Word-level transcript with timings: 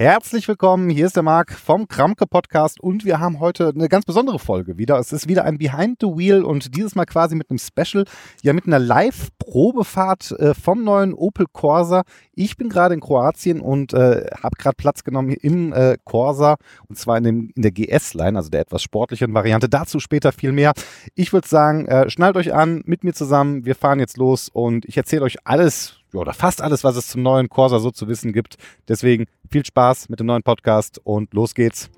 Herzlich 0.00 0.48
willkommen, 0.48 0.88
hier 0.88 1.04
ist 1.04 1.16
der 1.16 1.22
Marc 1.22 1.52
vom 1.52 1.86
Kramke 1.86 2.26
Podcast 2.26 2.80
und 2.80 3.04
wir 3.04 3.20
haben 3.20 3.38
heute 3.38 3.68
eine 3.68 3.90
ganz 3.90 4.06
besondere 4.06 4.38
Folge 4.38 4.78
wieder. 4.78 4.98
Es 4.98 5.12
ist 5.12 5.28
wieder 5.28 5.44
ein 5.44 5.58
Behind 5.58 5.98
the 6.00 6.06
Wheel 6.06 6.42
und 6.42 6.74
dieses 6.74 6.94
Mal 6.94 7.04
quasi 7.04 7.36
mit 7.36 7.50
einem 7.50 7.58
Special, 7.58 8.06
ja 8.40 8.54
mit 8.54 8.66
einer 8.66 8.78
Live-Probefahrt 8.78 10.30
äh, 10.38 10.54
vom 10.54 10.84
neuen 10.84 11.12
Opel 11.12 11.44
Corsa. 11.52 12.04
Ich 12.34 12.56
bin 12.56 12.70
gerade 12.70 12.94
in 12.94 13.00
Kroatien 13.00 13.60
und 13.60 13.92
äh, 13.92 14.30
habe 14.42 14.56
gerade 14.56 14.74
Platz 14.74 15.04
genommen 15.04 15.32
im 15.32 15.74
äh, 15.74 15.98
Corsa 16.02 16.56
und 16.88 16.96
zwar 16.96 17.18
in, 17.18 17.24
dem, 17.24 17.52
in 17.54 17.60
der 17.60 17.70
GS-Line, 17.70 18.38
also 18.38 18.48
der 18.48 18.60
etwas 18.60 18.82
sportlicheren 18.82 19.34
Variante. 19.34 19.68
Dazu 19.68 20.00
später 20.00 20.32
viel 20.32 20.52
mehr. 20.52 20.72
Ich 21.14 21.34
würde 21.34 21.46
sagen, 21.46 21.86
äh, 21.88 22.08
schnallt 22.08 22.38
euch 22.38 22.54
an, 22.54 22.80
mit 22.86 23.04
mir 23.04 23.12
zusammen. 23.12 23.66
Wir 23.66 23.74
fahren 23.74 24.00
jetzt 24.00 24.16
los 24.16 24.48
und 24.48 24.86
ich 24.86 24.96
erzähle 24.96 25.24
euch 25.24 25.46
alles 25.46 25.99
oder 26.14 26.32
fast 26.32 26.62
alles, 26.62 26.84
was 26.84 26.96
es 26.96 27.08
zum 27.08 27.22
neuen 27.22 27.48
Corsa 27.48 27.78
so 27.78 27.90
zu 27.90 28.08
wissen 28.08 28.32
gibt. 28.32 28.56
Deswegen 28.88 29.26
viel 29.50 29.64
Spaß 29.64 30.08
mit 30.08 30.20
dem 30.20 30.26
neuen 30.26 30.42
Podcast 30.42 31.00
und 31.04 31.32
los 31.34 31.54
geht's. 31.54 31.90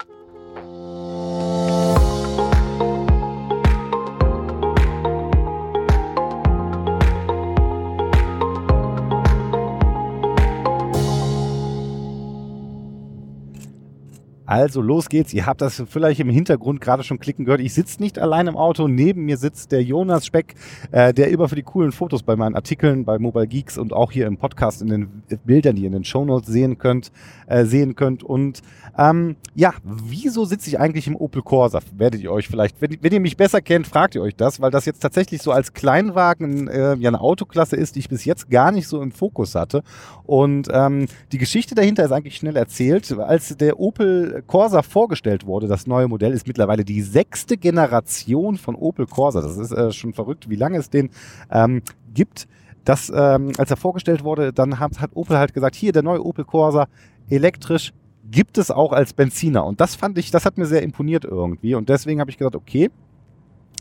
Also 14.53 14.83
los 14.83 15.09
geht's. 15.09 15.33
Ihr 15.33 15.47
habt 15.47 15.63
das 15.63 15.83
vielleicht 15.89 16.21
im 16.21 16.29
Hintergrund 16.29 16.83
gerade 16.83 17.03
schon 17.05 17.19
klicken 17.19 17.47
gehört. 17.47 17.63
Ich 17.63 17.73
sitze 17.73 18.03
nicht 18.03 18.19
allein 18.19 18.49
im 18.49 18.57
Auto. 18.59 18.87
Neben 18.87 19.25
mir 19.25 19.39
sitzt 19.39 19.73
der 19.73 19.83
Jonas 19.83 20.27
Speck, 20.27 20.57
äh, 20.91 21.15
der 21.15 21.31
immer 21.31 21.49
für 21.49 21.55
die 21.55 21.63
coolen 21.63 21.91
Fotos 21.91 22.23
bei 22.23 22.37
meinen 22.37 22.55
Artikeln 22.55 23.07
bei 23.07 23.19
Mobile 23.19 23.47
Geeks 23.47 23.79
und 23.79 23.95
auch 23.95 24.13
hier 24.13 24.27
im 24.27 24.37
Podcast 24.37 24.83
in 24.83 24.89
den 24.89 25.23
Bildern, 25.47 25.77
die 25.77 25.85
ihr 25.85 25.87
in 25.87 25.95
den 25.95 26.05
Shownotes 26.05 26.53
sehen 26.53 26.77
könnt, 26.77 27.13
äh, 27.47 27.65
sehen 27.65 27.97
könnt. 27.97 28.25
Und 28.25 28.61
ähm, 28.99 29.37
ja, 29.55 29.73
wieso 29.85 30.45
sitze 30.45 30.69
ich 30.69 30.79
eigentlich 30.79 31.07
im 31.07 31.17
Opel 31.17 31.41
Corsa? 31.41 31.79
Werdet 31.97 32.21
ihr 32.21 32.31
euch 32.31 32.47
vielleicht, 32.47 32.83
wenn, 32.83 32.99
wenn, 33.01 33.13
ihr 33.15 33.21
mich 33.21 33.39
besser 33.39 33.63
kennt, 33.63 33.87
fragt 33.87 34.17
ihr 34.17 34.21
euch 34.21 34.37
das, 34.37 34.61
weil 34.61 34.71
das 34.71 34.85
jetzt 34.85 35.01
tatsächlich 35.01 35.41
so 35.41 35.53
als 35.53 35.73
Kleinwagen 35.73 36.69
äh, 36.69 36.95
ja 36.97 37.09
eine 37.09 37.23
Autoklasse 37.23 37.77
ist, 37.77 37.95
die 37.95 38.01
ich 38.01 38.11
bis 38.11 38.27
jetzt 38.27 38.51
gar 38.51 38.71
nicht 38.71 38.87
so 38.87 39.01
im 39.01 39.13
Fokus 39.13 39.55
hatte. 39.55 39.83
Und 40.25 40.69
ähm, 40.71 41.07
die 41.33 41.39
Geschichte 41.39 41.75
dahinter 41.75 42.05
ist 42.05 42.13
eigentlich 42.13 42.37
schnell 42.37 42.57
erzählt. 42.57 43.11
Als 43.19 43.57
der 43.57 43.81
Opel 43.81 44.42
Corsa 44.43 44.83
vorgestellt 44.83 45.47
wurde, 45.47 45.67
das 45.67 45.87
neue 45.87 46.09
Modell, 46.09 46.33
ist 46.33 46.47
mittlerweile 46.47 46.85
die 46.85 47.03
sechste 47.03 47.57
Generation 47.57 48.57
von 48.57 48.75
Opel 48.75 49.07
Corsa. 49.07 49.41
Das 49.41 49.57
ist 49.57 49.73
äh, 49.73 49.93
schon 49.93 50.13
verrückt, 50.13 50.49
wie 50.49 50.57
lange 50.57 50.79
es 50.79 50.91
den 50.91 51.11
ähm, 51.51 51.83
gibt. 52.13 52.49
Das, 52.85 53.13
ähm, 53.15 53.53
als 53.59 53.71
er 53.71 53.77
vorgestellt 53.77 54.25
wurde, 54.25 54.53
dann 54.53 54.79
hat, 54.79 55.01
hat 55.01 55.11
Opel 55.15 55.39
halt 55.39 55.55
gesagt, 55.55 55.77
hier 55.77 55.93
der 55.93 56.03
neue 56.03 56.25
Opel 56.25 56.45
Corsa, 56.45 56.89
elektrisch, 57.29 57.93
gibt 58.31 58.59
es 58.59 58.71
auch 58.71 58.93
als 58.93 59.13
Benziner. 59.13 59.65
Und 59.65 59.81
das 59.81 59.95
fand 59.95 60.19
ich, 60.19 60.31
das 60.31 60.45
hat 60.45 60.59
mir 60.59 60.67
sehr 60.67 60.83
imponiert 60.83 61.25
irgendwie. 61.25 61.75
Und 61.75 61.89
deswegen 61.89 62.21
habe 62.21 62.31
ich 62.31 62.39
gesagt, 62.39 62.57
okay, 62.57 62.91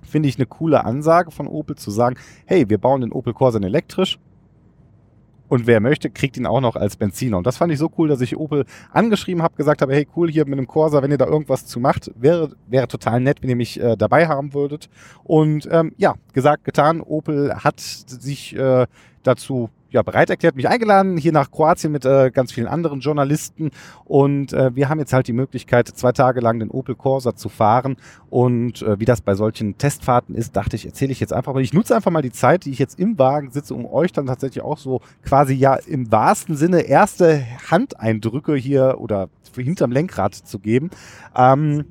finde 0.03 0.29
ich 0.29 0.37
eine 0.37 0.45
coole 0.45 0.83
Ansage 0.83 1.31
von 1.31 1.47
Opel 1.47 1.75
zu 1.75 1.91
sagen, 1.91 2.15
hey, 2.45 2.69
wir 2.69 2.77
bauen 2.77 3.01
den 3.01 3.11
Opel 3.11 3.33
Corsa 3.33 3.59
elektrisch 3.59 4.19
und 5.51 5.67
wer 5.67 5.81
möchte, 5.81 6.09
kriegt 6.09 6.37
ihn 6.37 6.45
auch 6.45 6.61
noch 6.61 6.77
als 6.77 6.95
Benziner. 6.95 7.37
Und 7.37 7.45
das 7.45 7.57
fand 7.57 7.73
ich 7.73 7.77
so 7.77 7.91
cool, 7.97 8.07
dass 8.07 8.21
ich 8.21 8.37
Opel 8.37 8.63
angeschrieben 8.89 9.43
habe, 9.43 9.57
gesagt 9.57 9.81
habe, 9.81 9.93
hey 9.93 10.07
cool, 10.15 10.31
hier 10.31 10.45
mit 10.45 10.57
einem 10.57 10.65
Corsa, 10.65 11.01
wenn 11.01 11.11
ihr 11.11 11.17
da 11.17 11.25
irgendwas 11.25 11.65
zu 11.65 11.81
macht, 11.81 12.09
wäre, 12.15 12.53
wäre 12.67 12.87
total 12.87 13.19
nett, 13.19 13.41
wenn 13.41 13.49
ihr 13.49 13.57
mich 13.57 13.77
äh, 13.77 13.97
dabei 13.97 14.29
haben 14.29 14.53
würdet. 14.53 14.89
Und 15.25 15.67
ähm, 15.69 15.91
ja, 15.97 16.15
gesagt, 16.31 16.63
getan, 16.63 17.01
Opel 17.01 17.53
hat 17.53 17.81
sich 17.81 18.55
äh, 18.55 18.87
dazu 19.23 19.69
ja, 19.91 20.01
bereit 20.01 20.29
erklärt, 20.29 20.55
mich 20.55 20.67
eingeladen, 20.67 21.17
hier 21.17 21.31
nach 21.31 21.51
Kroatien 21.51 21.91
mit 21.91 22.05
äh, 22.05 22.31
ganz 22.31 22.51
vielen 22.51 22.67
anderen 22.67 23.01
Journalisten. 23.01 23.71
Und 24.05 24.53
äh, 24.53 24.75
wir 24.75 24.89
haben 24.89 24.99
jetzt 24.99 25.13
halt 25.13 25.27
die 25.27 25.33
Möglichkeit, 25.33 25.87
zwei 25.87 26.11
Tage 26.13 26.39
lang 26.39 26.59
den 26.59 26.71
Opel 26.71 26.95
Corsa 26.95 27.35
zu 27.35 27.49
fahren. 27.49 27.97
Und 28.29 28.81
äh, 28.81 28.99
wie 28.99 29.05
das 29.05 29.21
bei 29.21 29.35
solchen 29.35 29.77
Testfahrten 29.77 30.33
ist, 30.33 30.55
dachte 30.55 30.75
ich, 30.75 30.85
erzähle 30.85 31.11
ich 31.11 31.19
jetzt 31.19 31.33
einfach 31.33 31.53
mal. 31.53 31.61
Ich 31.61 31.73
nutze 31.73 31.95
einfach 31.95 32.11
mal 32.11 32.21
die 32.21 32.31
Zeit, 32.31 32.65
die 32.65 32.71
ich 32.71 32.79
jetzt 32.79 32.97
im 32.99 33.19
Wagen 33.19 33.51
sitze, 33.51 33.73
um 33.73 33.85
euch 33.85 34.13
dann 34.13 34.25
tatsächlich 34.25 34.63
auch 34.63 34.77
so 34.77 35.01
quasi 35.23 35.53
ja 35.53 35.75
im 35.75 36.11
wahrsten 36.11 36.55
Sinne 36.55 36.81
erste 36.81 37.45
Handeindrücke 37.69 38.55
hier 38.55 38.95
oder 38.99 39.29
hinterm 39.55 39.91
Lenkrad 39.91 40.33
zu 40.33 40.59
geben. 40.59 40.89
Ähm, 41.35 41.85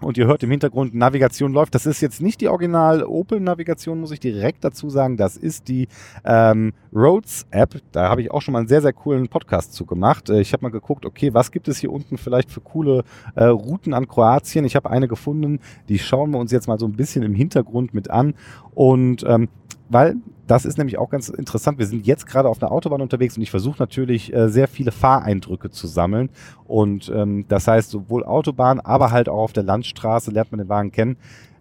und 0.00 0.18
ihr 0.18 0.26
hört 0.26 0.42
im 0.42 0.50
Hintergrund, 0.50 0.94
Navigation 0.94 1.52
läuft. 1.52 1.74
Das 1.74 1.86
ist 1.86 2.00
jetzt 2.00 2.22
nicht 2.22 2.40
die 2.40 2.48
Original 2.48 3.04
Opel-Navigation, 3.04 4.00
muss 4.00 4.10
ich 4.10 4.20
direkt 4.20 4.64
dazu 4.64 4.90
sagen. 4.90 5.16
Das 5.16 5.36
ist 5.36 5.68
die 5.68 5.88
ähm, 6.24 6.72
Roads-App. 6.94 7.80
Da 7.92 8.08
habe 8.08 8.22
ich 8.22 8.30
auch 8.30 8.42
schon 8.42 8.52
mal 8.52 8.60
einen 8.60 8.68
sehr, 8.68 8.82
sehr 8.82 8.92
coolen 8.92 9.28
Podcast 9.28 9.74
zu 9.74 9.84
gemacht. 9.86 10.30
Äh, 10.30 10.40
ich 10.40 10.52
habe 10.52 10.62
mal 10.62 10.70
geguckt, 10.70 11.04
okay, 11.04 11.34
was 11.34 11.50
gibt 11.50 11.68
es 11.68 11.78
hier 11.78 11.92
unten 11.92 12.18
vielleicht 12.18 12.50
für 12.50 12.60
coole 12.60 13.04
äh, 13.34 13.44
Routen 13.44 13.94
an 13.94 14.08
Kroatien? 14.08 14.64
Ich 14.64 14.76
habe 14.76 14.90
eine 14.90 15.08
gefunden, 15.08 15.60
die 15.88 15.98
schauen 15.98 16.30
wir 16.30 16.38
uns 16.38 16.52
jetzt 16.52 16.68
mal 16.68 16.78
so 16.78 16.86
ein 16.86 16.94
bisschen 16.94 17.22
im 17.22 17.34
Hintergrund 17.34 17.94
mit 17.94 18.10
an. 18.10 18.34
Und 18.74 19.24
ähm, 19.26 19.48
weil 19.88 20.16
das 20.46 20.64
ist 20.64 20.78
nämlich 20.78 20.98
auch 20.98 21.10
ganz 21.10 21.28
interessant. 21.28 21.78
Wir 21.78 21.86
sind 21.86 22.06
jetzt 22.06 22.26
gerade 22.26 22.48
auf 22.48 22.60
einer 22.60 22.72
Autobahn 22.72 23.00
unterwegs 23.00 23.36
und 23.36 23.42
ich 23.42 23.50
versuche 23.50 23.78
natürlich 23.78 24.32
äh, 24.34 24.48
sehr 24.48 24.66
viele 24.66 24.90
Fahreindrücke 24.90 25.70
zu 25.70 25.86
sammeln. 25.86 26.28
Und 26.66 27.10
ähm, 27.14 27.44
das 27.48 27.68
heißt, 27.68 27.90
sowohl 27.90 28.24
Autobahn, 28.24 28.80
aber 28.80 29.12
halt 29.12 29.28
auch 29.28 29.42
auf 29.42 29.52
der 29.52 29.62
Landstraße 29.62 30.30
lernt 30.30 30.50
man 30.50 30.58
den 30.58 30.68
Wagen 30.68 30.90
kennen. 30.90 31.16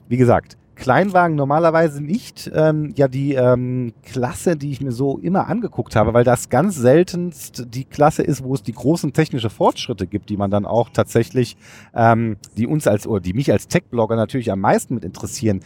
Wie 0.08 0.18
gesagt, 0.18 0.58
Kleinwagen 0.80 1.36
normalerweise 1.36 2.02
nicht 2.02 2.50
ähm, 2.56 2.94
ja 2.96 3.08
die 3.08 3.34
ähm, 3.34 3.94
Klasse, 4.02 4.56
die 4.56 4.72
ich 4.72 4.82
mir 4.82 4.94
so 4.94 5.20
immer 5.20 5.48
angeguckt 5.48 5.96
habe, 5.96 6.14
weil 6.14 6.24
das 6.24 6.50
ganz 6.50 6.78
seltenst 6.78 7.68
die 7.76 7.84
Klasse 7.84 8.24
ist, 8.24 8.44
wo 8.44 8.56
es 8.56 8.64
die 8.64 8.72
großen 8.72 9.12
technische 9.12 9.50
Fortschritte 9.50 10.08
gibt, 10.08 10.30
die 10.30 10.38
man 10.38 10.50
dann 10.50 10.66
auch 10.66 10.90
tatsächlich, 10.90 11.58
ähm, 11.94 12.38
die 12.58 12.66
uns 12.66 12.88
als 12.88 13.06
oder 13.06 13.20
die 13.20 13.34
mich 13.34 13.52
als 13.52 13.68
Tech-Blogger 13.68 14.16
natürlich 14.16 14.52
am 14.52 14.62
meisten 14.62 14.96
mit 14.96 15.04
interessieren, 15.04 15.60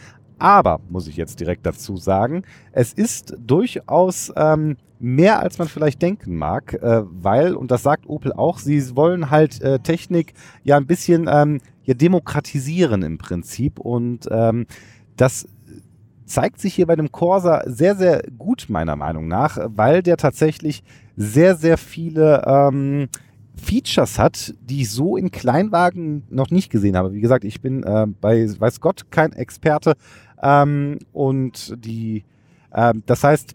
aber, 0.44 0.78
muss 0.90 1.08
ich 1.08 1.16
jetzt 1.16 1.40
direkt 1.40 1.64
dazu 1.64 1.96
sagen, 1.96 2.42
es 2.72 2.92
ist 2.92 3.34
durchaus 3.38 4.30
ähm, 4.36 4.76
mehr, 4.98 5.40
als 5.40 5.56
man 5.58 5.68
vielleicht 5.68 6.02
denken 6.02 6.36
mag, 6.36 6.74
äh, 6.74 7.02
weil, 7.06 7.54
und 7.54 7.70
das 7.70 7.82
sagt 7.82 8.06
Opel 8.06 8.30
auch, 8.34 8.58
sie 8.58 8.94
wollen 8.94 9.30
halt 9.30 9.62
äh, 9.62 9.78
Technik 9.78 10.34
ja 10.62 10.76
ein 10.76 10.86
bisschen 10.86 11.30
ähm, 11.32 11.62
ja, 11.84 11.94
demokratisieren 11.94 13.02
im 13.02 13.16
Prinzip. 13.16 13.78
Und 13.78 14.28
ähm, 14.30 14.66
das 15.16 15.48
zeigt 16.26 16.60
sich 16.60 16.74
hier 16.74 16.86
bei 16.86 16.96
dem 16.96 17.10
Corsa 17.10 17.62
sehr, 17.64 17.96
sehr 17.96 18.22
gut, 18.36 18.66
meiner 18.68 18.96
Meinung 18.96 19.26
nach, 19.26 19.56
weil 19.68 20.02
der 20.02 20.18
tatsächlich 20.18 20.84
sehr, 21.16 21.56
sehr 21.56 21.78
viele 21.78 22.42
ähm, 22.46 23.08
Features 23.56 24.18
hat, 24.18 24.54
die 24.60 24.82
ich 24.82 24.90
so 24.90 25.16
in 25.16 25.30
Kleinwagen 25.30 26.24
noch 26.28 26.50
nicht 26.50 26.70
gesehen 26.70 26.96
habe. 26.96 27.12
Wie 27.12 27.20
gesagt, 27.20 27.44
ich 27.44 27.60
bin 27.60 27.82
äh, 27.82 28.06
bei 28.20 28.46
weiß 28.46 28.80
Gott 28.80 29.10
kein 29.10 29.32
Experte 29.32 29.94
ähm, 30.44 30.98
und 31.12 31.74
die, 31.84 32.24
ähm, 32.72 33.02
das 33.06 33.24
heißt, 33.24 33.54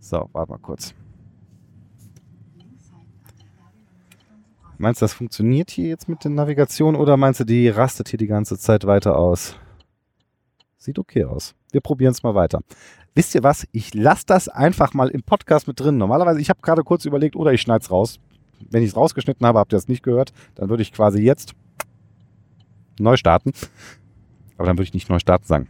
so, 0.00 0.28
warte 0.32 0.52
mal 0.52 0.58
kurz. 0.58 0.94
Meinst 4.76 5.00
du, 5.00 5.04
das 5.04 5.12
funktioniert 5.12 5.70
hier 5.70 5.88
jetzt 5.88 6.08
mit 6.08 6.22
der 6.22 6.30
Navigation 6.30 6.94
oder 6.94 7.16
meinst 7.16 7.40
du, 7.40 7.44
die 7.44 7.68
rastet 7.68 8.08
hier 8.08 8.18
die 8.18 8.26
ganze 8.26 8.58
Zeit 8.58 8.86
weiter 8.86 9.16
aus? 9.16 9.56
Sieht 10.76 10.98
okay 10.98 11.24
aus. 11.24 11.54
Wir 11.72 11.80
probieren 11.80 12.12
es 12.12 12.22
mal 12.22 12.34
weiter. 12.34 12.60
Wisst 13.14 13.34
ihr 13.34 13.42
was? 13.42 13.66
Ich 13.72 13.94
lasse 13.94 14.24
das 14.26 14.48
einfach 14.48 14.94
mal 14.94 15.08
im 15.08 15.22
Podcast 15.22 15.66
mit 15.66 15.80
drin. 15.80 15.98
Normalerweise, 15.98 16.40
ich 16.40 16.50
habe 16.50 16.60
gerade 16.62 16.84
kurz 16.84 17.04
überlegt, 17.04 17.34
oder 17.34 17.52
ich 17.52 17.60
schneide 17.60 17.82
es 17.82 17.90
raus 17.90 18.20
wenn 18.70 18.82
ich 18.82 18.90
es 18.90 18.96
rausgeschnitten 18.96 19.46
habe, 19.46 19.58
habt 19.58 19.72
ihr 19.72 19.76
es 19.76 19.88
nicht 19.88 20.02
gehört, 20.02 20.32
dann 20.54 20.68
würde 20.68 20.82
ich 20.82 20.92
quasi 20.92 21.20
jetzt 21.20 21.54
neu 22.98 23.16
starten. 23.16 23.52
Aber 24.58 24.66
dann 24.66 24.76
würde 24.76 24.84
ich 24.84 24.94
nicht 24.94 25.08
neu 25.08 25.18
starten 25.18 25.46
sagen. 25.46 25.68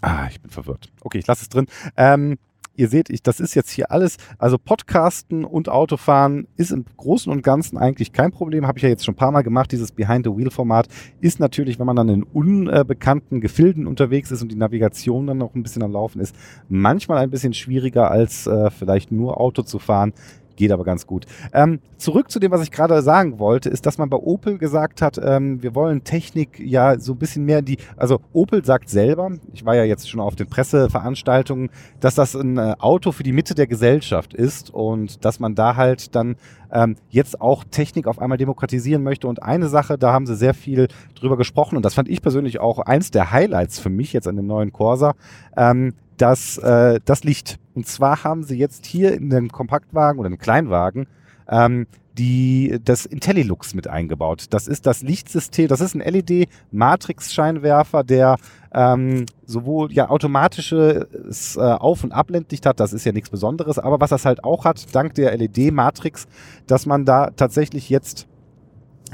Ah, 0.00 0.26
ich 0.28 0.40
bin 0.40 0.50
verwirrt. 0.50 0.92
Okay, 1.02 1.18
ich 1.18 1.26
lasse 1.26 1.42
es 1.42 1.48
drin. 1.48 1.66
Ähm, 1.96 2.36
ihr 2.76 2.88
seht, 2.88 3.10
ich, 3.10 3.22
das 3.22 3.40
ist 3.40 3.54
jetzt 3.54 3.70
hier 3.70 3.90
alles, 3.90 4.16
also 4.38 4.58
Podcasten 4.58 5.44
und 5.44 5.68
Autofahren 5.68 6.46
ist 6.56 6.72
im 6.72 6.84
Großen 6.96 7.30
und 7.30 7.42
Ganzen 7.42 7.78
eigentlich 7.78 8.12
kein 8.12 8.30
Problem. 8.30 8.66
Habe 8.66 8.78
ich 8.78 8.82
ja 8.82 8.88
jetzt 8.88 9.04
schon 9.04 9.14
ein 9.14 9.18
paar 9.18 9.30
Mal 9.30 9.42
gemacht. 9.42 9.72
Dieses 9.72 9.92
Behind-the-Wheel-Format 9.92 10.88
ist 11.20 11.40
natürlich, 11.40 11.78
wenn 11.78 11.86
man 11.86 11.96
dann 11.96 12.08
in 12.08 12.22
unbekannten 12.22 13.40
Gefilden 13.40 13.86
unterwegs 13.86 14.30
ist 14.30 14.42
und 14.42 14.50
die 14.50 14.56
Navigation 14.56 15.26
dann 15.26 15.38
noch 15.38 15.54
ein 15.54 15.62
bisschen 15.62 15.82
am 15.82 15.92
Laufen 15.92 16.20
ist, 16.20 16.34
manchmal 16.68 17.18
ein 17.18 17.30
bisschen 17.30 17.54
schwieriger 17.54 18.10
als 18.10 18.46
äh, 18.46 18.70
vielleicht 18.70 19.12
nur 19.12 19.40
Auto 19.40 19.62
zu 19.62 19.78
fahren. 19.78 20.12
Geht 20.56 20.72
aber 20.72 20.84
ganz 20.84 21.06
gut. 21.06 21.26
Ähm, 21.52 21.80
zurück 21.96 22.30
zu 22.30 22.38
dem, 22.38 22.52
was 22.52 22.62
ich 22.62 22.70
gerade 22.70 23.02
sagen 23.02 23.38
wollte, 23.38 23.68
ist, 23.68 23.86
dass 23.86 23.98
man 23.98 24.08
bei 24.08 24.16
Opel 24.16 24.58
gesagt 24.58 25.02
hat, 25.02 25.18
ähm, 25.22 25.62
wir 25.62 25.74
wollen 25.74 26.04
Technik 26.04 26.60
ja 26.60 26.98
so 26.98 27.12
ein 27.12 27.18
bisschen 27.18 27.44
mehr 27.44 27.62
die, 27.62 27.78
also 27.96 28.20
Opel 28.32 28.64
sagt 28.64 28.88
selber, 28.88 29.32
ich 29.52 29.64
war 29.64 29.74
ja 29.74 29.84
jetzt 29.84 30.08
schon 30.08 30.20
auf 30.20 30.36
den 30.36 30.46
Presseveranstaltungen, 30.46 31.70
dass 32.00 32.14
das 32.14 32.34
ein 32.34 32.58
äh, 32.58 32.74
Auto 32.78 33.12
für 33.12 33.22
die 33.22 33.32
Mitte 33.32 33.54
der 33.54 33.66
Gesellschaft 33.66 34.34
ist 34.34 34.70
und 34.70 35.24
dass 35.24 35.40
man 35.40 35.54
da 35.54 35.76
halt 35.76 36.14
dann 36.14 36.36
ähm, 36.72 36.96
jetzt 37.08 37.40
auch 37.40 37.64
Technik 37.64 38.06
auf 38.06 38.18
einmal 38.18 38.38
demokratisieren 38.38 39.02
möchte. 39.02 39.28
Und 39.28 39.42
eine 39.42 39.68
Sache, 39.68 39.96
da 39.96 40.12
haben 40.12 40.26
sie 40.26 40.36
sehr 40.36 40.54
viel 40.54 40.88
drüber 41.14 41.36
gesprochen 41.36 41.76
und 41.76 41.84
das 41.84 41.94
fand 41.94 42.08
ich 42.08 42.20
persönlich 42.20 42.60
auch 42.60 42.80
eins 42.80 43.10
der 43.10 43.30
Highlights 43.32 43.78
für 43.78 43.90
mich 43.90 44.12
jetzt 44.12 44.28
an 44.28 44.36
dem 44.36 44.46
neuen 44.46 44.72
Corsa, 44.72 45.14
ähm, 45.56 45.94
das, 46.16 46.58
äh, 46.58 47.00
das 47.04 47.24
Licht. 47.24 47.58
Und 47.74 47.86
zwar 47.86 48.24
haben 48.24 48.44
sie 48.44 48.56
jetzt 48.56 48.86
hier 48.86 49.14
in 49.14 49.30
dem 49.30 49.50
Kompaktwagen 49.50 50.20
oder 50.20 50.28
im 50.28 50.38
Kleinwagen 50.38 51.06
ähm, 51.48 51.86
die, 52.16 52.78
das 52.84 53.06
IntelliLux 53.06 53.74
mit 53.74 53.88
eingebaut. 53.88 54.44
Das 54.50 54.68
ist 54.68 54.86
das 54.86 55.02
Lichtsystem, 55.02 55.66
das 55.68 55.80
ist 55.80 55.94
ein 55.94 56.00
LED-Matrix-Scheinwerfer, 56.00 58.04
der 58.04 58.36
ähm, 58.72 59.26
sowohl 59.44 59.92
ja 59.92 60.10
automatisches 60.10 61.56
äh, 61.56 61.60
Auf- 61.60 62.04
und 62.04 62.12
Abblendlicht 62.12 62.66
hat, 62.66 62.78
das 62.78 62.92
ist 62.92 63.04
ja 63.04 63.10
nichts 63.12 63.30
Besonderes, 63.30 63.80
aber 63.80 64.00
was 64.00 64.10
das 64.10 64.24
halt 64.24 64.44
auch 64.44 64.64
hat, 64.64 64.94
dank 64.94 65.14
der 65.14 65.36
LED-Matrix, 65.36 66.28
dass 66.66 66.86
man 66.86 67.04
da 67.04 67.30
tatsächlich 67.30 67.90
jetzt 67.90 68.28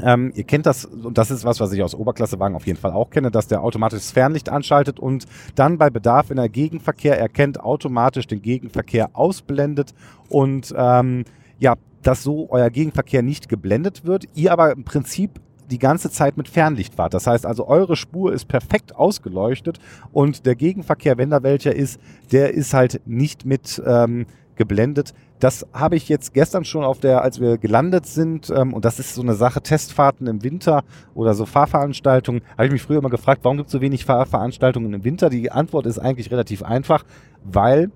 ähm, 0.02 0.32
ihr 0.34 0.44
kennt 0.44 0.66
das, 0.66 0.84
und 0.84 1.18
das 1.18 1.30
ist 1.30 1.44
was, 1.44 1.60
was 1.60 1.72
ich 1.72 1.82
aus 1.82 1.94
Oberklassewagen 1.94 2.56
auf 2.56 2.66
jeden 2.66 2.78
Fall 2.78 2.92
auch 2.92 3.10
kenne, 3.10 3.30
dass 3.30 3.48
der 3.48 3.62
automatisch 3.62 4.00
das 4.00 4.12
Fernlicht 4.12 4.48
anschaltet 4.48 4.98
und 5.00 5.26
dann 5.54 5.78
bei 5.78 5.90
Bedarf, 5.90 6.30
wenn 6.30 6.38
er 6.38 6.48
Gegenverkehr 6.48 7.18
erkennt, 7.18 7.60
automatisch 7.60 8.26
den 8.26 8.42
Gegenverkehr 8.42 9.10
ausblendet 9.12 9.94
und 10.28 10.74
ähm, 10.76 11.24
ja, 11.58 11.74
dass 12.02 12.22
so 12.22 12.48
euer 12.50 12.70
Gegenverkehr 12.70 13.22
nicht 13.22 13.48
geblendet 13.48 14.04
wird, 14.06 14.24
ihr 14.34 14.52
aber 14.52 14.72
im 14.72 14.84
Prinzip 14.84 15.40
die 15.70 15.78
ganze 15.78 16.10
Zeit 16.10 16.36
mit 16.36 16.48
Fernlicht 16.48 16.94
fahrt. 16.94 17.14
Das 17.14 17.26
heißt 17.26 17.46
also, 17.46 17.66
eure 17.66 17.96
Spur 17.96 18.32
ist 18.32 18.48
perfekt 18.48 18.96
ausgeleuchtet 18.96 19.78
und 20.12 20.46
der 20.46 20.56
Gegenverkehr, 20.56 21.16
wenn 21.16 21.30
da 21.30 21.42
welcher 21.42 21.74
ist, 21.74 22.00
der 22.32 22.54
ist 22.54 22.74
halt 22.74 23.02
nicht 23.06 23.44
mit 23.44 23.80
ähm, 23.86 24.26
geblendet. 24.60 25.14
Das 25.38 25.66
habe 25.72 25.96
ich 25.96 26.10
jetzt 26.10 26.34
gestern 26.34 26.64
schon 26.66 26.84
auf 26.84 27.00
der, 27.00 27.22
als 27.22 27.40
wir 27.40 27.56
gelandet 27.56 28.04
sind, 28.04 28.50
ähm, 28.50 28.74
und 28.74 28.84
das 28.84 28.98
ist 28.98 29.14
so 29.14 29.22
eine 29.22 29.32
Sache, 29.32 29.62
Testfahrten 29.62 30.26
im 30.26 30.44
Winter 30.44 30.84
oder 31.14 31.32
so 31.32 31.46
Fahrveranstaltungen, 31.46 32.42
habe 32.52 32.66
ich 32.66 32.72
mich 32.72 32.82
früher 32.82 32.98
immer 32.98 33.08
gefragt, 33.08 33.40
warum 33.42 33.56
gibt 33.56 33.68
es 33.68 33.72
so 33.72 33.80
wenig 33.80 34.04
Fahrveranstaltungen 34.04 34.92
im 34.92 35.02
Winter? 35.02 35.30
Die 35.30 35.50
Antwort 35.50 35.86
ist 35.86 35.98
eigentlich 35.98 36.30
relativ 36.30 36.62
einfach, 36.62 37.04
weil 37.42 37.90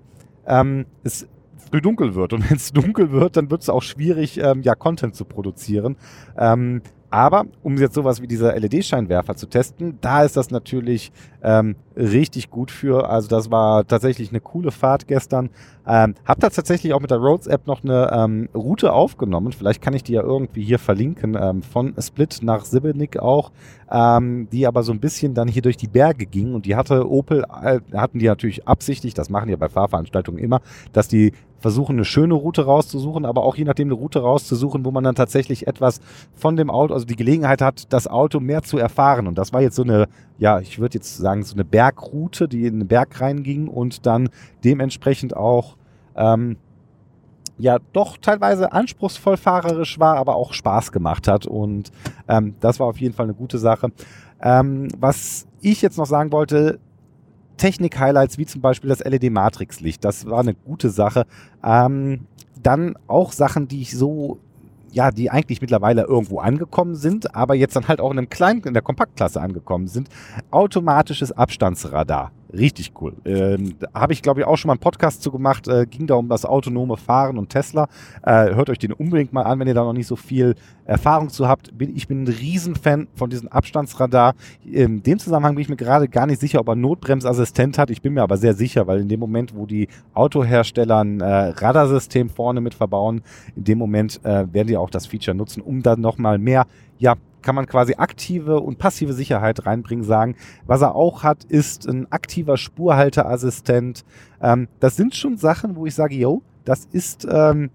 ähm, 0.47 0.87
es 1.03 1.27
früh 1.69 1.81
dunkel 1.81 2.15
wird. 2.15 2.33
Und 2.33 2.49
wenn 2.49 2.57
es 2.57 2.73
dunkel 2.73 3.11
wird, 3.11 3.37
dann 3.37 3.51
wird 3.51 3.61
es 3.61 3.69
auch 3.69 3.83
schwierig, 3.83 4.39
ähm, 4.39 4.63
ja, 4.63 4.73
Content 4.73 5.15
zu 5.15 5.23
produzieren. 5.23 5.97
Ähm, 6.35 6.81
aber 7.15 7.45
um 7.63 7.77
jetzt 7.77 7.95
sowas 7.95 8.21
wie 8.21 8.27
dieser 8.27 8.59
LED-Scheinwerfer 8.59 9.37
zu 9.37 9.47
testen, 9.47 9.97
da 10.01 10.23
ist 10.23 10.35
das 10.35 10.51
natürlich 10.51 11.13
ähm, 11.43 11.77
richtig 11.95 12.49
gut 12.49 12.71
für. 12.71 13.09
Also 13.09 13.29
das 13.29 13.49
war 13.49 13.87
tatsächlich 13.87 14.31
eine 14.31 14.41
coole 14.41 14.69
Fahrt 14.69 15.07
gestern. 15.07 15.49
Ähm, 15.87 16.15
hab 16.25 16.41
da 16.41 16.49
tatsächlich 16.49 16.93
auch 16.93 16.99
mit 16.99 17.11
der 17.11 17.19
Roads-App 17.19 17.67
noch 17.67 17.85
eine 17.85 18.11
ähm, 18.11 18.49
Route 18.53 18.91
aufgenommen. 18.91 19.53
Vielleicht 19.53 19.81
kann 19.81 19.93
ich 19.93 20.03
die 20.03 20.11
ja 20.11 20.23
irgendwie 20.23 20.61
hier 20.61 20.77
verlinken. 20.77 21.37
Ähm, 21.39 21.61
von 21.63 21.93
Split 22.01 22.39
nach 22.41 22.65
Sibelnik 22.65 23.17
auch. 23.17 23.53
Ähm, 23.89 24.49
die 24.51 24.67
aber 24.67 24.83
so 24.83 24.91
ein 24.91 24.99
bisschen 24.99 25.33
dann 25.33 25.47
hier 25.47 25.61
durch 25.61 25.77
die 25.77 25.87
Berge 25.87 26.25
ging. 26.25 26.53
Und 26.53 26.65
die 26.65 26.75
hatte 26.75 27.09
Opel, 27.09 27.45
äh, 27.63 27.79
hatten 27.93 28.19
die 28.19 28.25
natürlich 28.25 28.67
absichtlich, 28.67 29.13
das 29.13 29.29
machen 29.29 29.45
die 29.47 29.51
ja 29.51 29.57
bei 29.57 29.69
Fahrveranstaltungen 29.69 30.43
immer, 30.43 30.59
dass 30.91 31.07
die 31.07 31.31
versuchen, 31.65 31.95
eine 31.95 32.05
schöne 32.05 32.35
Route 32.35 32.65
rauszusuchen, 32.65 33.25
aber 33.25 33.41
auch 33.41 33.55
je 33.55 33.63
nachdem 33.63 33.87
eine 33.87 33.95
Route 33.95 34.19
rauszusuchen, 34.19 34.85
wo 34.85 34.91
man 34.91 35.03
dann 35.03 35.15
tatsächlich 35.15 35.65
etwas 35.65 35.99
von 36.35 36.57
dem 36.57 36.69
Auto, 36.69 36.93
also 36.93 37.07
die 37.07 37.15
Gelegenheit 37.15 37.59
hat, 37.59 37.91
das 37.91 38.05
Auto 38.05 38.39
mehr 38.39 38.61
zu 38.61 38.77
erfahren. 38.77 39.25
Und 39.25 39.39
das 39.39 39.51
war 39.51 39.63
jetzt 39.63 39.75
so 39.75 39.81
eine, 39.81 40.05
ja, 40.37 40.59
ich 40.59 40.77
würde 40.77 40.93
jetzt 40.99 41.17
sagen, 41.17 41.41
so 41.41 41.55
eine 41.55 41.65
Bergroute, 41.65 42.47
die 42.47 42.67
in 42.67 42.81
den 42.81 42.87
Berg 42.87 43.19
reinging 43.19 43.67
und 43.67 44.05
dann 44.05 44.29
dementsprechend 44.63 45.35
auch 45.35 45.75
ähm, 46.15 46.57
ja 47.57 47.79
doch 47.93 48.17
teilweise 48.17 48.71
anspruchsvoll 48.71 49.35
fahrerisch 49.35 49.99
war, 49.99 50.17
aber 50.17 50.35
auch 50.35 50.53
Spaß 50.53 50.91
gemacht 50.91 51.27
hat. 51.27 51.47
Und 51.47 51.91
ähm, 52.27 52.53
das 52.59 52.79
war 52.79 52.85
auf 52.85 52.99
jeden 52.99 53.15
Fall 53.15 53.25
eine 53.25 53.33
gute 53.33 53.57
Sache. 53.57 53.89
Ähm, 54.39 54.89
was 54.99 55.47
ich 55.61 55.81
jetzt 55.81 55.97
noch 55.97 56.05
sagen 56.05 56.31
wollte, 56.31 56.79
Technik-Highlights 57.57 58.37
wie 58.37 58.45
zum 58.45 58.61
Beispiel 58.61 58.89
das 58.89 58.99
LED-Matrix-Licht. 58.99 60.03
Das 60.03 60.25
war 60.25 60.39
eine 60.39 60.53
gute 60.53 60.89
Sache. 60.89 61.25
Ähm, 61.63 62.27
dann 62.61 62.95
auch 63.07 63.31
Sachen, 63.31 63.67
die 63.67 63.81
ich 63.81 63.97
so 63.97 64.39
ja, 64.95 65.11
die 65.11 65.29
eigentlich 65.29 65.59
mittlerweile 65.59 66.03
irgendwo 66.03 66.39
angekommen 66.39 66.95
sind, 66.95 67.35
aber 67.35 67.53
jetzt 67.53 67.75
dann 67.75 67.89
halt 67.89 67.99
auch 67.99 68.11
in 68.11 68.17
einem 68.17 68.29
kleinen, 68.29 68.63
in 68.63 68.73
der 68.73 68.81
Kompaktklasse 68.81 69.41
angekommen 69.41 69.87
sind. 69.87 70.07
Automatisches 70.51 71.33
Abstandsradar. 71.33 72.31
Richtig 72.57 72.93
cool. 73.01 73.13
Ähm, 73.25 73.75
Habe 73.93 74.13
ich, 74.13 74.21
glaube 74.21 74.39
ich, 74.39 74.45
auch 74.45 74.55
schon 74.57 74.69
mal 74.69 74.73
einen 74.73 74.79
Podcast 74.79 75.21
zu 75.21 75.31
gemacht. 75.31 75.67
Äh, 75.67 75.85
ging 75.85 76.07
da 76.07 76.15
um 76.15 76.29
das 76.29 76.45
autonome 76.45 76.95
Fahren 76.95 77.37
und 77.37 77.49
Tesla. 77.49 77.87
Äh, 78.23 78.55
hört 78.55 78.69
euch 78.69 78.79
den 78.79 78.93
unbedingt 78.93 79.33
mal 79.33 79.43
an, 79.43 79.59
wenn 79.59 79.67
ihr 79.67 79.73
da 79.73 79.83
noch 79.83 79.93
nicht 79.93 80.07
so 80.07 80.15
viel 80.15 80.55
Erfahrung 80.85 81.29
zu 81.29 81.47
habt. 81.47 81.77
Bin, 81.77 81.95
ich 81.95 82.07
bin 82.07 82.23
ein 82.23 82.27
Riesenfan 82.27 83.07
von 83.13 83.29
diesem 83.29 83.49
Abstandsradar. 83.49 84.35
In 84.63 85.03
dem 85.03 85.19
Zusammenhang 85.19 85.55
bin 85.55 85.63
ich 85.63 85.69
mir 85.69 85.75
gerade 85.75 86.07
gar 86.07 86.27
nicht 86.27 86.39
sicher, 86.39 86.59
ob 86.61 86.69
er 86.69 86.75
Notbremsassistent 86.75 87.77
hat. 87.77 87.89
Ich 87.89 88.01
bin 88.01 88.13
mir 88.13 88.23
aber 88.23 88.37
sehr 88.37 88.53
sicher, 88.53 88.87
weil 88.87 89.01
in 89.01 89.09
dem 89.09 89.19
Moment, 89.19 89.55
wo 89.55 89.65
die 89.65 89.87
Autohersteller 90.13 91.03
ein 91.03 91.19
äh, 91.19 91.25
Radarsystem 91.25 92.29
vorne 92.29 92.61
mit 92.61 92.73
verbauen, 92.73 93.21
in 93.55 93.65
dem 93.65 93.77
Moment 93.77 94.21
äh, 94.23 94.45
werden 94.53 94.67
die 94.67 94.77
auch 94.77 94.89
das 94.89 95.07
Feature 95.07 95.35
nutzen, 95.35 95.61
um 95.61 95.81
dann 95.83 95.99
nochmal 95.99 96.37
mehr 96.37 96.65
ja, 96.97 97.15
kann 97.45 97.55
man 97.55 97.67
quasi 97.67 97.93
aktive 97.95 98.59
und 98.59 98.79
passive 98.79 99.13
Sicherheit 99.13 99.65
reinbringen, 99.65 100.03
sagen. 100.03 100.35
Was 100.65 100.81
er 100.81 100.95
auch 100.95 101.23
hat, 101.23 101.45
ist 101.45 101.87
ein 101.87 102.11
aktiver 102.11 102.57
Spurhalteassistent. 102.57 104.03
Ähm, 104.41 104.67
das 104.79 104.97
sind 104.97 105.15
schon 105.15 105.37
Sachen, 105.37 105.75
wo 105.75 105.85
ich 105.85 105.95
sage, 105.95 106.15
yo, 106.15 106.41
das 106.65 106.85
ist, 106.91 107.25
ähm, 107.29 107.69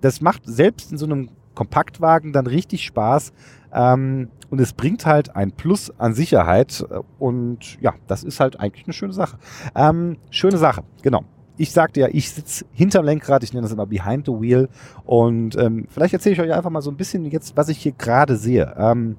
das 0.00 0.20
macht 0.20 0.42
selbst 0.44 0.90
in 0.90 0.98
so 0.98 1.06
einem 1.06 1.30
Kompaktwagen 1.54 2.32
dann 2.32 2.48
richtig 2.48 2.84
Spaß. 2.84 3.32
Ähm, 3.72 4.28
und 4.50 4.60
es 4.60 4.72
bringt 4.72 5.06
halt 5.06 5.36
ein 5.36 5.52
Plus 5.52 5.92
an 5.98 6.12
Sicherheit. 6.12 6.84
Und 7.18 7.80
ja, 7.80 7.94
das 8.08 8.24
ist 8.24 8.40
halt 8.40 8.58
eigentlich 8.58 8.86
eine 8.86 8.92
schöne 8.92 9.12
Sache. 9.12 9.38
Ähm, 9.76 10.18
schöne 10.30 10.58
Sache, 10.58 10.82
genau 11.02 11.24
ich 11.56 11.72
sagte 11.72 12.00
ja, 12.00 12.08
ich 12.10 12.30
sitze 12.30 12.64
hinterm 12.72 13.04
Lenkrad, 13.04 13.42
ich 13.42 13.52
nenne 13.52 13.62
das 13.62 13.72
immer 13.72 13.86
Behind 13.86 14.26
the 14.26 14.32
Wheel. 14.32 14.68
Und 15.04 15.56
ähm, 15.56 15.86
vielleicht 15.88 16.14
erzähle 16.14 16.34
ich 16.34 16.40
euch 16.40 16.52
einfach 16.52 16.70
mal 16.70 16.82
so 16.82 16.90
ein 16.90 16.96
bisschen 16.96 17.24
jetzt, 17.24 17.56
was 17.56 17.68
ich 17.68 17.78
hier 17.78 17.92
gerade 17.92 18.36
sehe. 18.36 18.74
Ähm, 18.78 19.16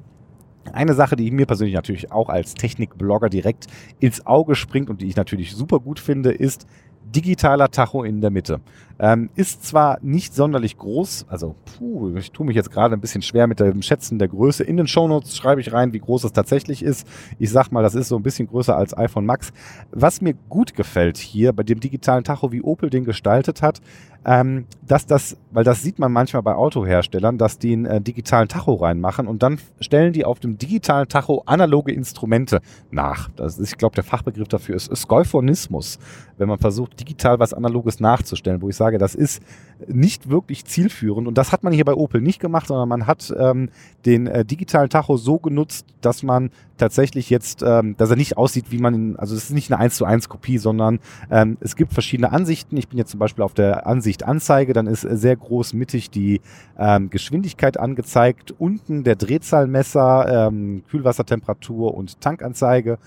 eine 0.74 0.94
Sache, 0.94 1.16
die 1.16 1.32
mir 1.32 1.46
persönlich 1.46 1.76
natürlich 1.76 2.12
auch 2.12 2.30
als 2.30 2.54
Technikblogger 2.54 3.30
direkt 3.30 3.68
ins 4.00 4.26
Auge 4.26 4.56
springt 4.56 4.90
und 4.90 5.02
die 5.02 5.08
ich 5.08 5.16
natürlich 5.16 5.56
super 5.56 5.80
gut 5.80 6.00
finde, 6.00 6.32
ist 6.32 6.68
digitaler 7.16 7.70
Tacho 7.72 8.04
in 8.04 8.22
der 8.22 8.32
Mitte. 8.32 8.60
Ähm, 9.00 9.30
ist 9.36 9.64
zwar 9.64 10.00
nicht 10.02 10.34
sonderlich 10.34 10.78
groß, 10.78 11.28
also 11.30 11.56
puh, 11.78 12.16
ich 12.16 12.32
tue 12.32 12.46
mich 12.46 12.56
jetzt 12.56 12.72
gerade 12.72 12.96
ein 12.96 13.02
bisschen 13.02 13.22
schwer 13.22 13.46
mit 13.46 13.60
dem 13.60 13.82
Schätzen 13.82 14.18
der 14.18 14.28
Größe. 14.28 14.64
In 14.64 14.78
den 14.78 14.88
Shownotes 14.88 15.38
schreibe 15.38 15.62
ich 15.62 15.72
rein, 15.72 15.94
wie 15.94 16.00
groß 16.00 16.24
es 16.24 16.34
tatsächlich 16.34 16.82
ist. 16.82 17.08
Ich 17.38 17.52
sag 17.52 17.72
mal, 17.72 17.84
das 17.84 17.94
ist 17.94 18.08
so 18.08 18.16
ein 18.16 18.24
bisschen 18.24 18.48
größer 18.48 18.76
als 18.76 18.98
iPhone 18.98 19.26
Max. 19.26 19.52
Was 19.92 20.22
mir 20.22 20.34
gut 20.50 20.74
gefällt 20.74 21.18
hier 21.18 21.54
bei 21.54 21.64
dem 21.64 21.80
digitalen 21.80 22.24
Tacho, 22.24 22.52
wie 22.52 22.62
Opel 22.62 22.90
den 22.90 23.06
gestaltet 23.06 23.62
hat, 23.62 23.82
ähm, 24.26 24.66
dass 24.86 25.06
das, 25.06 25.38
weil 25.52 25.64
das 25.64 25.82
sieht 25.82 26.00
man 26.00 26.12
manchmal 26.12 26.44
bei 26.44 26.54
Autoherstellern, 26.56 27.38
dass 27.38 27.60
die 27.60 27.74
einen 27.74 27.86
äh, 27.86 28.02
digitalen 28.02 28.48
Tacho 28.48 28.74
reinmachen 28.74 29.28
und 29.28 29.44
dann 29.44 29.60
stellen 29.80 30.12
die 30.12 30.26
auf 30.26 30.40
dem 30.40 30.58
digitalen 30.58 31.08
Tacho 31.08 31.44
analoge 31.46 31.94
Instrumente 31.94 32.62
nach. 32.92 33.30
Das 33.36 33.58
ist, 33.58 33.72
ich 33.72 33.78
glaube, 33.78 33.96
der 33.96 34.04
Fachbegriff 34.04 34.48
dafür 34.48 34.76
ist 34.76 34.94
Skolphonismus, 34.96 36.00
wenn 36.38 36.50
man 36.50 36.58
versucht, 36.58 37.00
digital 37.00 37.40
was 37.40 37.54
Analoges 37.54 38.00
nachzustellen, 38.00 38.62
wo 38.62 38.70
ich 38.70 38.76
sage, 38.76 38.87
sage, 38.88 38.98
das 38.98 39.16
ist 39.16 39.42
nicht 39.88 40.30
wirklich 40.30 40.66
zielführend. 40.66 41.28
Und 41.28 41.38
das 41.38 41.52
hat 41.52 41.64
man 41.64 41.74
hier 41.74 41.86
bei 41.86 41.94
Opel 41.94 42.22
nicht 42.22 42.40
gemacht, 42.40 42.68
sondern 42.68 42.90
man 42.90 43.06
hat 43.06 43.34
ähm, 43.38 43.70
den 44.06 44.28
äh, 44.28 44.44
digitalen 44.44 44.90
Tacho 44.90 45.18
so 45.18 45.38
genutzt, 45.38 45.86
dass 46.02 46.24
man 46.24 46.50
tatsächlich 46.78 47.30
jetzt, 47.30 47.64
ähm, 47.64 47.96
dass 47.98 48.10
er 48.10 48.16
nicht 48.16 48.38
aussieht, 48.38 48.72
wie 48.72 48.80
man 48.80 48.94
ihn, 48.94 49.16
also 49.18 49.36
es 49.36 49.46
ist 49.46 49.52
nicht 49.52 49.72
eine 49.72 49.80
1 49.80 49.96
zu 49.96 50.06
1 50.06 50.30
Kopie, 50.30 50.58
sondern 50.58 51.00
ähm, 51.30 51.58
es 51.60 51.76
gibt 51.76 51.94
verschiedene 51.94 52.32
Ansichten. 52.32 52.78
Ich 52.78 52.88
bin 52.88 52.98
jetzt 52.98 53.12
zum 53.12 53.20
Beispiel 53.20 53.44
auf 53.44 53.54
der 53.54 53.86
Ansicht 53.86 54.24
Anzeige, 54.24 54.74
dann 54.74 54.88
ist 54.88 55.02
sehr 55.02 55.36
groß 55.36 55.74
mittig 55.74 56.10
die 56.10 56.42
ähm, 56.80 57.10
Geschwindigkeit 57.10 57.80
angezeigt, 57.80 58.56
unten 58.58 59.04
der 59.04 59.16
Drehzahlmesser, 59.16 60.48
ähm, 60.48 60.84
Kühlwassertemperatur 60.90 61.94
und 61.94 62.22
Tankanzeige. 62.22 62.98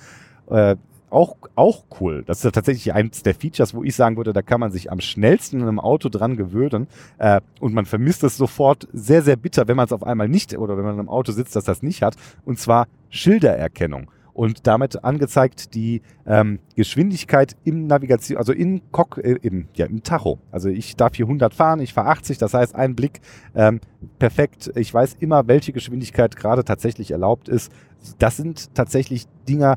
Auch, 1.11 1.37
auch 1.57 1.85
cool. 2.01 2.23
Das 2.25 2.39
ist 2.39 2.45
ja 2.45 2.53
tatsächlich 2.53 2.95
eines 2.95 3.25
der 3.25 3.35
Features, 3.35 3.75
wo 3.75 3.83
ich 3.83 3.97
sagen 3.97 4.17
würde, 4.17 4.33
da 4.33 4.43
kann 4.43 4.61
man 4.61 4.71
sich 4.71 4.93
am 4.93 5.01
schnellsten 5.01 5.57
in 5.57 5.67
einem 5.67 5.81
Auto 5.81 6.09
dran 6.09 6.37
gewöhnen. 6.37 6.87
Äh, 7.19 7.41
und 7.59 7.75
man 7.75 7.85
vermisst 7.85 8.23
es 8.23 8.37
sofort 8.37 8.87
sehr, 8.93 9.23
sehr 9.23 9.37
bitter, 9.37 9.67
wenn 9.67 9.77
man 9.77 9.87
es 9.87 9.93
auf 9.93 10.05
einmal 10.05 10.29
nicht 10.29 10.57
oder 10.57 10.77
wenn 10.77 10.85
man 10.85 10.99
im 11.01 11.09
Auto 11.09 11.33
sitzt, 11.33 11.57
dass 11.57 11.65
das 11.65 11.83
nicht 11.83 12.03
hat. 12.03 12.15
Und 12.45 12.61
zwar 12.61 12.87
Schildererkennung. 13.09 14.09
Und 14.33 14.69
damit 14.69 15.05
angezeigt 15.05 15.75
die 15.75 16.03
ähm, 16.27 16.61
Geschwindigkeit 16.77 17.57
im 17.65 17.89
Navigation, 17.89 18.39
also 18.39 18.53
in 18.53 18.81
Cock, 18.93 19.19
äh, 19.19 19.37
im, 19.43 19.67
ja, 19.75 19.87
im 19.87 20.05
Tacho. 20.05 20.39
Also 20.53 20.69
ich 20.69 20.95
darf 20.95 21.17
hier 21.17 21.27
100 21.27 21.53
fahren, 21.53 21.81
ich 21.81 21.93
fahre 21.93 22.11
80, 22.11 22.39
das 22.39 22.55
heißt 22.55 22.77
ein 22.77 22.95
Blick 22.95 23.21
ähm, 23.57 23.81
perfekt. 24.21 24.71
Ich 24.77 24.95
weiß 24.95 25.17
immer, 25.19 25.49
welche 25.49 25.73
Geschwindigkeit 25.73 26.37
gerade 26.37 26.65
tatsächlich 26.65 27.11
erlaubt 27.11 27.49
ist. 27.49 27.73
Das 28.19 28.37
sind 28.37 28.75
tatsächlich 28.75 29.27
Dinger, 29.49 29.77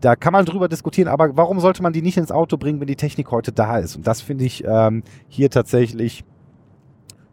da 0.00 0.16
kann 0.16 0.32
man 0.32 0.44
drüber 0.44 0.68
diskutieren, 0.68 1.08
aber 1.08 1.36
warum 1.36 1.60
sollte 1.60 1.82
man 1.82 1.92
die 1.92 2.02
nicht 2.02 2.16
ins 2.16 2.32
Auto 2.32 2.56
bringen, 2.56 2.80
wenn 2.80 2.86
die 2.86 2.96
Technik 2.96 3.30
heute 3.30 3.52
da 3.52 3.78
ist? 3.78 3.96
Und 3.96 4.06
das 4.06 4.20
finde 4.20 4.44
ich 4.44 4.64
ähm, 4.66 5.02
hier 5.28 5.50
tatsächlich 5.50 6.24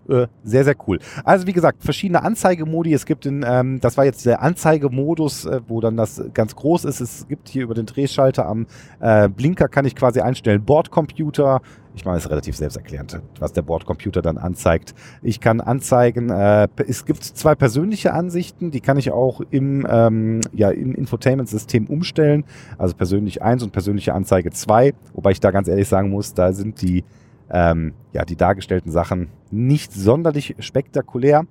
äh, 0.10 0.28
sehr, 0.44 0.64
sehr 0.64 0.76
cool. 0.88 1.00
Also 1.24 1.48
wie 1.48 1.54
gesagt, 1.54 1.84
verschiedene 1.84 2.24
Anzeigemodi. 2.24 2.94
Es 2.94 3.06
gibt 3.06 3.26
den, 3.26 3.46
ähm, 3.48 3.80
das 3.80 3.98
war 3.98 4.06
jetzt 4.06 4.26
der 4.26 4.42
Anzeigemodus, 4.42 5.46
äh, 5.46 5.62
wo 5.68 5.82
dann 5.82 5.98
das 5.98 6.24
ganz 6.34 6.56
groß 6.56 6.86
ist. 6.86 7.02
Es 7.02 7.28
gibt 7.28 7.50
hier 7.50 7.64
über 7.64 7.74
den 7.74 7.86
Drehschalter 7.86 8.46
am 8.46 8.66
äh, 9.00 9.30
Blinker 9.30 9.68
kann 9.68 9.86
ich 9.86 9.96
quasi 9.96 10.22
einstellen 10.22 10.64
Bordcomputer. 10.64 11.62
Ich 11.94 12.06
meine, 12.06 12.18
es 12.18 12.26
ist 12.26 12.32
relativ 12.32 12.56
selbsterklärend, 12.56 13.22
was 13.40 13.52
der 13.52 13.64
Bordcomputer 13.64 14.22
dann 14.22 14.38
anzeigt. 14.38 14.96
Ich 15.22 15.42
kann 15.42 15.60
anzeigen, 15.60 16.30
äh, 16.30 16.68
es 16.88 17.06
gibt 17.06 17.24
zwei 17.24 17.54
persönliche 17.54 18.14
Ansichten, 18.14 18.72
die 18.72 18.80
kann 18.80 18.98
ich 18.98 19.12
auch 19.12 19.42
im, 19.52 19.86
ähm, 19.90 20.40
ja, 20.54 20.72
im 20.72 20.96
Infotainment-System 20.96 21.88
umstellen. 21.88 22.46
Also 22.78 22.96
persönlich 22.96 23.42
1 23.42 23.64
und 23.64 23.72
persönliche 23.72 24.14
Anzeige 24.14 24.52
2. 24.52 24.94
Wobei 25.14 25.32
ich 25.32 25.42
da 25.42 25.52
ganz 25.52 25.68
ehrlich 25.68 25.88
sagen 25.88 26.10
muss, 26.10 26.34
da 26.34 26.54
sind 26.54 26.82
die 26.82 27.04
ähm, 27.52 27.94
ja, 28.14 28.26
die 28.26 28.36
dargestellten 28.36 28.92
Sachen 28.92 29.30
nicht 29.50 29.92
sonderlich 29.92 30.56
spektakulär. 30.60 31.46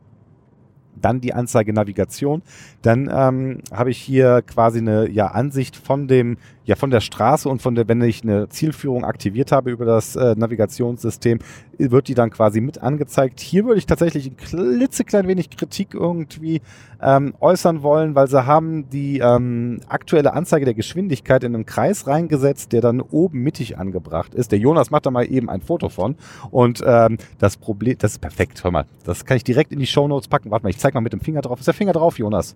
Dann 1.00 1.20
die 1.20 1.32
Anzeige 1.32 1.72
Navigation. 1.72 2.42
Dann 2.82 3.08
ähm, 3.12 3.62
habe 3.72 3.90
ich 3.90 3.98
hier 3.98 4.42
quasi 4.42 4.78
eine 4.78 5.08
ja, 5.08 5.28
Ansicht 5.28 5.76
von 5.76 6.08
dem, 6.08 6.36
ja, 6.70 6.76
von 6.76 6.92
der 6.92 7.00
Straße 7.00 7.48
und 7.48 7.60
von 7.60 7.74
der, 7.74 7.88
wenn 7.88 8.00
ich 8.00 8.22
eine 8.22 8.48
Zielführung 8.48 9.04
aktiviert 9.04 9.50
habe 9.50 9.72
über 9.72 9.84
das 9.84 10.14
äh, 10.14 10.36
Navigationssystem, 10.36 11.40
wird 11.78 12.06
die 12.06 12.14
dann 12.14 12.30
quasi 12.30 12.60
mit 12.60 12.80
angezeigt. 12.80 13.40
Hier 13.40 13.64
würde 13.64 13.78
ich 13.78 13.86
tatsächlich 13.86 14.28
ein 14.28 14.36
klitzeklein 14.36 15.26
wenig 15.26 15.50
Kritik 15.50 15.94
irgendwie 15.94 16.60
ähm, 17.02 17.34
äußern 17.40 17.82
wollen, 17.82 18.14
weil 18.14 18.28
sie 18.28 18.46
haben 18.46 18.88
die 18.88 19.18
ähm, 19.18 19.80
aktuelle 19.88 20.32
Anzeige 20.32 20.64
der 20.64 20.74
Geschwindigkeit 20.74 21.42
in 21.42 21.56
einen 21.56 21.66
Kreis 21.66 22.06
reingesetzt, 22.06 22.70
der 22.70 22.82
dann 22.82 23.00
oben 23.00 23.42
mittig 23.42 23.76
angebracht 23.76 24.32
ist. 24.32 24.52
Der 24.52 24.60
Jonas 24.60 24.92
macht 24.92 25.06
da 25.06 25.10
mal 25.10 25.24
eben 25.24 25.50
ein 25.50 25.62
Foto 25.62 25.88
von 25.88 26.14
und 26.52 26.84
ähm, 26.86 27.18
das 27.40 27.56
Problem, 27.56 27.96
das 27.98 28.12
ist 28.12 28.20
perfekt, 28.20 28.62
hör 28.62 28.70
mal, 28.70 28.84
das 29.02 29.24
kann 29.24 29.36
ich 29.36 29.42
direkt 29.42 29.72
in 29.72 29.80
die 29.80 29.88
Show 29.88 30.06
Notes 30.06 30.28
packen. 30.28 30.52
Warte 30.52 30.62
mal, 30.62 30.70
ich 30.70 30.78
zeig 30.78 30.94
mal 30.94 31.00
mit 31.00 31.12
dem 31.12 31.20
Finger 31.20 31.40
drauf. 31.40 31.58
Ist 31.58 31.66
der 31.66 31.74
Finger 31.74 31.94
drauf, 31.94 32.16
Jonas? 32.16 32.54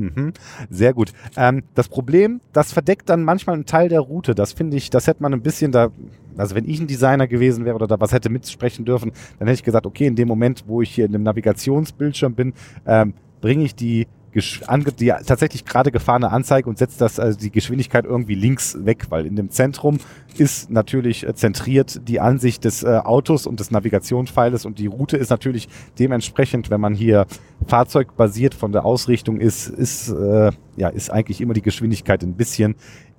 Mhm. 0.00 0.32
Sehr 0.70 0.94
gut. 0.94 1.12
Ähm, 1.36 1.62
das 1.74 1.88
Problem, 1.88 2.40
das 2.52 2.72
verdeckt 2.72 3.08
dann 3.08 3.22
manchmal 3.22 3.54
einen 3.54 3.66
Teil 3.66 3.88
der 3.88 4.00
Route. 4.00 4.34
Das 4.34 4.52
finde 4.52 4.76
ich, 4.76 4.90
das 4.90 5.06
hätte 5.06 5.22
man 5.22 5.32
ein 5.32 5.42
bisschen 5.42 5.72
da, 5.72 5.90
also 6.36 6.54
wenn 6.54 6.68
ich 6.68 6.80
ein 6.80 6.86
Designer 6.86 7.26
gewesen 7.26 7.64
wäre 7.64 7.74
oder 7.74 7.86
da 7.86 8.00
was 8.00 8.12
hätte 8.12 8.30
mitsprechen 8.30 8.84
dürfen, 8.84 9.12
dann 9.38 9.48
hätte 9.48 9.58
ich 9.58 9.64
gesagt, 9.64 9.86
okay, 9.86 10.06
in 10.06 10.16
dem 10.16 10.28
Moment, 10.28 10.64
wo 10.66 10.82
ich 10.82 10.90
hier 10.94 11.04
in 11.04 11.12
dem 11.12 11.22
Navigationsbildschirm 11.22 12.34
bin, 12.34 12.54
ähm, 12.86 13.14
bringe 13.40 13.64
ich 13.64 13.74
die 13.74 14.06
die 14.34 15.12
tatsächlich 15.26 15.64
gerade 15.64 15.90
gefahrene 15.90 16.30
Anzeige 16.30 16.68
und 16.68 16.78
setzt 16.78 17.00
das 17.00 17.18
also 17.18 17.38
die 17.38 17.50
Geschwindigkeit 17.50 18.04
irgendwie 18.04 18.34
links 18.34 18.76
weg, 18.84 19.06
weil 19.10 19.26
in 19.26 19.36
dem 19.36 19.50
Zentrum 19.50 19.98
ist 20.38 20.70
natürlich 20.70 21.26
äh, 21.26 21.34
zentriert 21.34 22.08
die 22.08 22.20
Ansicht 22.20 22.64
des 22.64 22.82
äh, 22.82 23.00
Autos 23.04 23.46
und 23.46 23.60
des 23.60 23.70
Navigationspfeiles 23.70 24.64
und 24.64 24.78
die 24.78 24.86
Route 24.86 25.16
ist 25.16 25.30
natürlich 25.30 25.68
dementsprechend, 25.98 26.70
wenn 26.70 26.80
man 26.80 26.94
hier 26.94 27.26
fahrzeugbasiert 27.66 28.54
von 28.54 28.72
der 28.72 28.84
Ausrichtung 28.84 29.40
ist, 29.40 29.68
ist 29.68 30.08
äh, 30.10 30.52
ja 30.76 30.88
ist 30.88 31.10
eigentlich 31.10 31.40
immer 31.40 31.54
die 31.54 31.62
Geschwindigkeit 31.62 32.22
ein 32.22 32.34
bisschen 32.34 32.76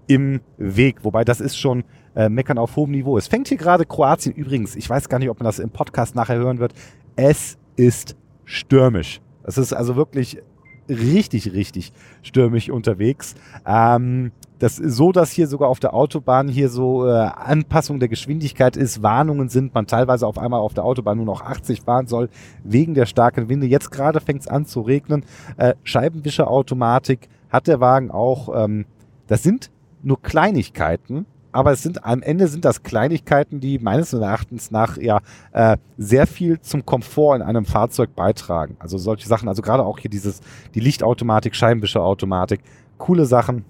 im 0.07 0.41
Weg, 0.57 1.03
wobei 1.03 1.23
das 1.23 1.41
ist 1.41 1.57
schon 1.57 1.83
äh, 2.15 2.29
meckern 2.29 2.57
auf 2.57 2.75
hohem 2.75 2.91
Niveau. 2.91 3.17
Es 3.17 3.27
fängt 3.27 3.47
hier 3.47 3.57
gerade 3.57 3.85
Kroatien 3.85 4.33
übrigens, 4.33 4.75
ich 4.75 4.89
weiß 4.89 5.09
gar 5.09 5.19
nicht, 5.19 5.29
ob 5.29 5.39
man 5.39 5.45
das 5.45 5.59
im 5.59 5.69
Podcast 5.69 6.15
nachher 6.15 6.37
hören 6.37 6.59
wird. 6.59 6.73
Es 7.15 7.57
ist 7.75 8.15
stürmisch. 8.45 9.21
Es 9.43 9.57
ist 9.57 9.73
also 9.73 9.95
wirklich 9.95 10.41
richtig, 10.91 11.53
richtig 11.53 11.93
stürmisch 12.21 12.69
unterwegs. 12.69 13.35
Ähm, 13.65 14.31
das 14.59 14.75
so, 14.75 15.11
dass 15.11 15.31
hier 15.31 15.47
sogar 15.47 15.69
auf 15.69 15.79
der 15.79 15.95
Autobahn 15.95 16.47
hier 16.47 16.69
so 16.69 17.07
äh, 17.07 17.11
Anpassung 17.11 17.99
der 17.99 18.09
Geschwindigkeit 18.09 18.77
ist, 18.77 19.01
Warnungen 19.01 19.49
sind, 19.49 19.73
man 19.73 19.87
teilweise 19.87 20.27
auf 20.27 20.37
einmal 20.37 20.59
auf 20.59 20.75
der 20.75 20.83
Autobahn 20.83 21.17
nur 21.17 21.25
noch 21.25 21.41
80 21.41 21.81
fahren 21.81 22.05
soll, 22.05 22.29
wegen 22.63 22.93
der 22.93 23.07
starken 23.07 23.49
Winde. 23.49 23.65
Jetzt 23.65 23.89
gerade 23.89 24.19
fängt 24.19 24.41
es 24.41 24.47
an 24.47 24.67
zu 24.67 24.81
regnen. 24.81 25.25
Äh, 25.57 25.73
Scheibenwischerautomatik 25.83 27.27
hat 27.49 27.65
der 27.65 27.79
Wagen 27.79 28.11
auch. 28.11 28.49
Ähm, 28.65 28.85
das 29.25 29.41
sind 29.41 29.71
nur 30.03 30.21
Kleinigkeiten, 30.21 31.25
aber 31.51 31.71
es 31.71 31.83
sind 31.83 32.05
am 32.05 32.21
Ende 32.21 32.47
sind 32.47 32.65
das 32.65 32.83
Kleinigkeiten, 32.83 33.59
die 33.59 33.79
meines 33.79 34.13
Erachtens 34.13 34.71
nach 34.71 34.97
ja 34.97 35.19
äh, 35.51 35.77
sehr 35.97 36.27
viel 36.27 36.59
zum 36.61 36.85
Komfort 36.85 37.35
in 37.35 37.41
einem 37.41 37.65
Fahrzeug 37.65 38.15
beitragen. 38.15 38.77
Also 38.79 38.97
solche 38.97 39.27
Sachen, 39.27 39.47
also 39.47 39.61
gerade 39.61 39.83
auch 39.83 39.99
hier 39.99 40.09
dieses 40.09 40.41
die 40.73 40.79
Lichtautomatik, 40.79 41.55
Scheibenwischerautomatik, 41.55 42.61
coole 42.97 43.25
Sachen. 43.25 43.65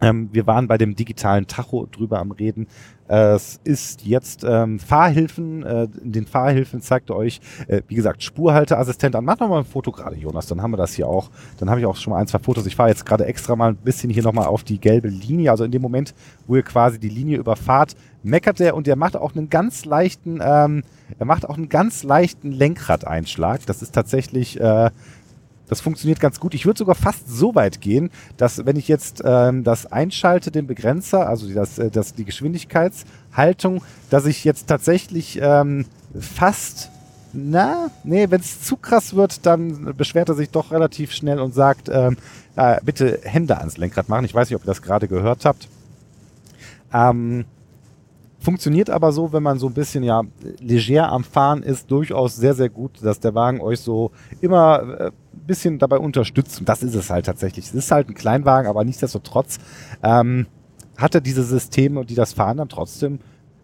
Ähm, 0.00 0.28
wir 0.32 0.46
waren 0.46 0.68
bei 0.68 0.78
dem 0.78 0.94
digitalen 0.94 1.46
Tacho 1.46 1.86
drüber 1.86 2.18
am 2.18 2.30
Reden. 2.32 2.66
Es 3.08 3.60
ist 3.62 4.04
jetzt 4.04 4.44
ähm, 4.44 4.80
Fahrhilfen. 4.80 5.62
Äh, 5.62 5.88
in 6.02 6.12
den 6.12 6.26
Fahrhilfen 6.26 6.80
zeigt 6.80 7.10
er 7.10 7.16
euch, 7.16 7.40
äh, 7.68 7.82
wie 7.86 7.94
gesagt, 7.94 8.22
Spurhalteassistent 8.22 9.14
an. 9.14 9.24
Mach 9.24 9.38
nochmal 9.38 9.60
ein 9.60 9.64
Foto 9.64 9.92
gerade, 9.92 10.16
Jonas. 10.16 10.46
Dann 10.46 10.60
haben 10.60 10.72
wir 10.72 10.76
das 10.76 10.94
hier 10.94 11.06
auch. 11.06 11.30
Dann 11.58 11.70
habe 11.70 11.80
ich 11.80 11.86
auch 11.86 11.96
schon 11.96 12.12
mal 12.12 12.18
ein, 12.18 12.26
zwei 12.26 12.40
Fotos. 12.40 12.66
Ich 12.66 12.74
fahre 12.74 12.88
jetzt 12.88 13.06
gerade 13.06 13.26
extra 13.26 13.54
mal 13.54 13.70
ein 13.70 13.76
bisschen 13.76 14.10
hier 14.10 14.24
nochmal 14.24 14.46
auf 14.46 14.64
die 14.64 14.80
gelbe 14.80 15.08
Linie. 15.08 15.52
Also 15.52 15.64
in 15.64 15.70
dem 15.70 15.82
Moment, 15.82 16.14
wo 16.46 16.56
ihr 16.56 16.62
quasi 16.62 16.98
die 16.98 17.08
Linie 17.08 17.38
überfahrt, 17.38 17.94
meckert 18.24 18.60
er 18.60 18.74
und 18.74 18.88
der 18.88 18.96
macht 18.96 19.16
auch 19.16 19.34
einen 19.34 19.48
ganz 19.48 19.84
leichten, 19.84 20.40
ähm, 20.42 20.82
er 21.18 21.26
macht 21.26 21.48
auch 21.48 21.56
einen 21.56 21.68
ganz 21.68 22.02
leichten 22.02 22.50
Lenkradeinschlag. 22.50 23.64
Das 23.66 23.82
ist 23.82 23.94
tatsächlich 23.94 24.60
äh, 24.60 24.90
das 25.68 25.80
funktioniert 25.80 26.20
ganz 26.20 26.40
gut. 26.40 26.54
Ich 26.54 26.66
würde 26.66 26.78
sogar 26.78 26.94
fast 26.94 27.28
so 27.28 27.54
weit 27.54 27.80
gehen, 27.80 28.10
dass 28.36 28.64
wenn 28.66 28.76
ich 28.76 28.88
jetzt 28.88 29.22
ähm, 29.24 29.64
das 29.64 29.90
einschalte, 29.90 30.50
den 30.50 30.66
Begrenzer, 30.66 31.28
also 31.28 31.48
das, 31.52 31.78
äh, 31.78 31.90
das, 31.90 32.14
die 32.14 32.24
Geschwindigkeitshaltung, 32.24 33.82
dass 34.10 34.26
ich 34.26 34.44
jetzt 34.44 34.68
tatsächlich 34.68 35.38
ähm, 35.42 35.86
fast, 36.18 36.90
na, 37.32 37.90
nee, 38.04 38.26
wenn 38.30 38.40
es 38.40 38.62
zu 38.62 38.76
krass 38.76 39.14
wird, 39.14 39.44
dann 39.44 39.94
beschwert 39.96 40.28
er 40.28 40.34
sich 40.34 40.50
doch 40.50 40.70
relativ 40.70 41.12
schnell 41.12 41.40
und 41.40 41.54
sagt, 41.54 41.88
ähm, 41.92 42.16
äh, 42.54 42.78
bitte 42.82 43.20
Hände 43.24 43.58
ans 43.58 43.76
Lenkrad 43.76 44.08
machen. 44.08 44.24
Ich 44.24 44.34
weiß 44.34 44.48
nicht, 44.48 44.56
ob 44.56 44.62
ihr 44.62 44.68
das 44.68 44.82
gerade 44.82 45.08
gehört 45.08 45.44
habt. 45.44 45.68
Ähm, 46.92 47.44
Funktioniert 48.46 48.90
aber 48.90 49.10
so, 49.10 49.32
wenn 49.32 49.42
man 49.42 49.58
so 49.58 49.66
ein 49.66 49.72
bisschen 49.72 50.04
ja 50.04 50.22
leger 50.60 51.10
am 51.10 51.24
Fahren 51.24 51.64
ist, 51.64 51.90
durchaus 51.90 52.36
sehr, 52.36 52.54
sehr 52.54 52.68
gut, 52.68 53.02
dass 53.02 53.18
der 53.18 53.34
Wagen 53.34 53.60
euch 53.60 53.80
so 53.80 54.12
immer 54.40 54.82
äh, 55.00 55.06
ein 55.06 55.46
bisschen 55.48 55.80
dabei 55.80 55.98
unterstützt. 55.98 56.60
Und 56.60 56.68
das 56.68 56.84
ist 56.84 56.94
es 56.94 57.10
halt 57.10 57.26
tatsächlich. 57.26 57.64
Es 57.64 57.74
ist 57.74 57.90
halt 57.90 58.08
ein 58.08 58.14
Kleinwagen, 58.14 58.70
aber 58.70 58.84
nichtsdestotrotz 58.84 59.58
ähm, 60.04 60.46
hat 60.96 61.16
er 61.16 61.22
diese 61.22 61.42
Systeme, 61.42 62.04
die 62.04 62.14
das 62.14 62.34
Fahren 62.34 62.58
dann 62.58 62.68
trotzdem 62.68 63.18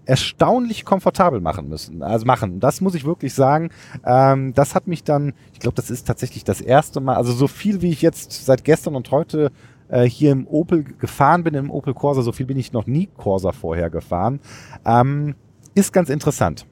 erstaunlich 0.04 0.84
komfortabel 0.84 1.40
machen 1.40 1.68
müssen. 1.68 2.02
Also 2.02 2.26
machen. 2.26 2.58
Das 2.58 2.80
muss 2.80 2.96
ich 2.96 3.04
wirklich 3.04 3.34
sagen. 3.34 3.70
Ähm, 4.04 4.52
das 4.52 4.74
hat 4.74 4.88
mich 4.88 5.04
dann, 5.04 5.32
ich 5.52 5.60
glaube, 5.60 5.76
das 5.76 5.92
ist 5.92 6.08
tatsächlich 6.08 6.42
das 6.42 6.60
erste 6.60 6.98
Mal, 7.00 7.14
also 7.14 7.32
so 7.32 7.46
viel 7.46 7.82
wie 7.82 7.90
ich 7.90 8.02
jetzt 8.02 8.44
seit 8.44 8.64
gestern 8.64 8.96
und 8.96 9.12
heute 9.12 9.52
äh, 9.92 10.08
hier 10.08 10.32
im 10.32 10.48
Opel 10.48 10.82
gefahren 10.82 11.44
bin, 11.44 11.54
im 11.54 11.70
Opel 11.70 11.94
Corsa, 11.94 12.22
so 12.22 12.32
viel 12.32 12.46
bin 12.46 12.58
ich 12.58 12.72
noch 12.72 12.86
nie 12.86 13.08
Corsa 13.16 13.52
vorher 13.52 13.90
gefahren. 13.90 14.40
Ähm, 14.84 15.36
ist 15.74 15.92
ganz 15.92 16.10
interessant. 16.10 16.66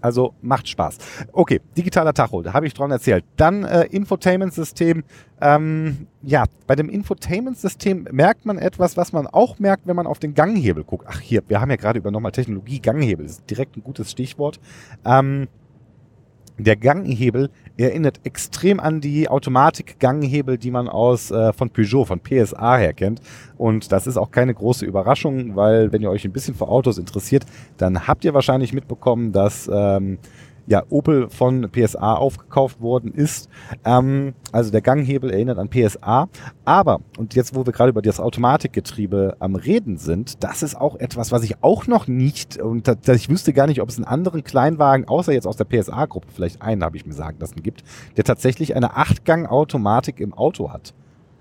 Also 0.00 0.34
macht 0.42 0.68
Spaß. 0.68 0.98
Okay, 1.32 1.62
digitaler 1.78 2.12
Tacho, 2.12 2.42
da 2.42 2.52
habe 2.52 2.66
ich 2.66 2.74
dran 2.74 2.90
erzählt. 2.90 3.24
Dann 3.36 3.64
äh, 3.64 3.84
Infotainment-System. 3.86 5.02
Ähm, 5.40 6.08
ja, 6.20 6.44
bei 6.66 6.76
dem 6.76 6.90
Infotainment-System 6.90 8.08
merkt 8.10 8.44
man 8.44 8.58
etwas, 8.58 8.98
was 8.98 9.14
man 9.14 9.26
auch 9.26 9.58
merkt, 9.58 9.86
wenn 9.86 9.96
man 9.96 10.06
auf 10.06 10.18
den 10.18 10.34
Ganghebel 10.34 10.84
guckt. 10.84 11.06
Ach 11.08 11.20
hier, 11.20 11.42
wir 11.48 11.58
haben 11.58 11.70
ja 11.70 11.76
gerade 11.76 12.00
über 12.00 12.10
nochmal 12.10 12.32
Technologie, 12.32 12.80
Ganghebel, 12.80 13.24
ist 13.24 13.48
direkt 13.48 13.78
ein 13.78 13.82
gutes 13.82 14.10
Stichwort. 14.10 14.60
Ähm, 15.06 15.48
der 16.58 16.76
Ganghebel 16.76 17.50
erinnert 17.76 18.20
extrem 18.24 18.78
an 18.78 19.00
die 19.00 19.28
Automatik-Ganghebel, 19.28 20.58
die 20.58 20.70
man 20.70 20.88
aus 20.88 21.30
äh, 21.30 21.52
von 21.52 21.70
Peugeot, 21.70 22.04
von 22.04 22.20
PSA 22.20 22.76
her 22.76 22.92
kennt. 22.92 23.20
Und 23.56 23.90
das 23.90 24.06
ist 24.06 24.16
auch 24.16 24.30
keine 24.30 24.54
große 24.54 24.84
Überraschung, 24.84 25.56
weil 25.56 25.92
wenn 25.92 26.02
ihr 26.02 26.10
euch 26.10 26.24
ein 26.24 26.32
bisschen 26.32 26.54
für 26.54 26.68
Autos 26.68 26.98
interessiert, 26.98 27.44
dann 27.76 28.06
habt 28.06 28.24
ihr 28.24 28.34
wahrscheinlich 28.34 28.72
mitbekommen, 28.72 29.32
dass 29.32 29.68
ähm, 29.72 30.18
ja, 30.66 30.82
Opel 30.88 31.28
von 31.28 31.68
PSA 31.70 32.14
aufgekauft 32.14 32.80
worden 32.80 33.12
ist. 33.12 33.48
Ähm, 33.84 34.34
also 34.52 34.70
der 34.70 34.80
Ganghebel 34.80 35.30
erinnert 35.30 35.58
an 35.58 35.68
PSA. 35.68 36.28
Aber, 36.64 37.00
und 37.18 37.34
jetzt, 37.34 37.54
wo 37.54 37.66
wir 37.66 37.72
gerade 37.72 37.90
über 37.90 38.02
das 38.02 38.20
Automatikgetriebe 38.20 39.36
am 39.40 39.56
Reden 39.56 39.98
sind, 39.98 40.42
das 40.42 40.62
ist 40.62 40.76
auch 40.76 40.96
etwas, 40.96 41.32
was 41.32 41.42
ich 41.42 41.62
auch 41.62 41.86
noch 41.86 42.06
nicht, 42.06 42.60
und 42.60 42.88
das, 42.88 43.16
ich 43.16 43.28
wüsste 43.28 43.52
gar 43.52 43.66
nicht, 43.66 43.80
ob 43.80 43.88
es 43.88 43.96
einen 43.96 44.06
anderen 44.06 44.44
Kleinwagen, 44.44 45.08
außer 45.08 45.32
jetzt 45.32 45.46
aus 45.46 45.56
der 45.56 45.64
PSA-Gruppe, 45.64 46.28
vielleicht 46.34 46.62
einen 46.62 46.82
habe 46.82 46.96
ich 46.96 47.06
mir 47.06 47.14
sagen 47.14 47.38
lassen, 47.40 47.62
gibt, 47.62 47.82
der 48.16 48.24
tatsächlich 48.24 48.76
eine 48.76 48.96
Achtgang-Automatik 48.96 50.20
im 50.20 50.34
Auto 50.34 50.72
hat. 50.72 50.94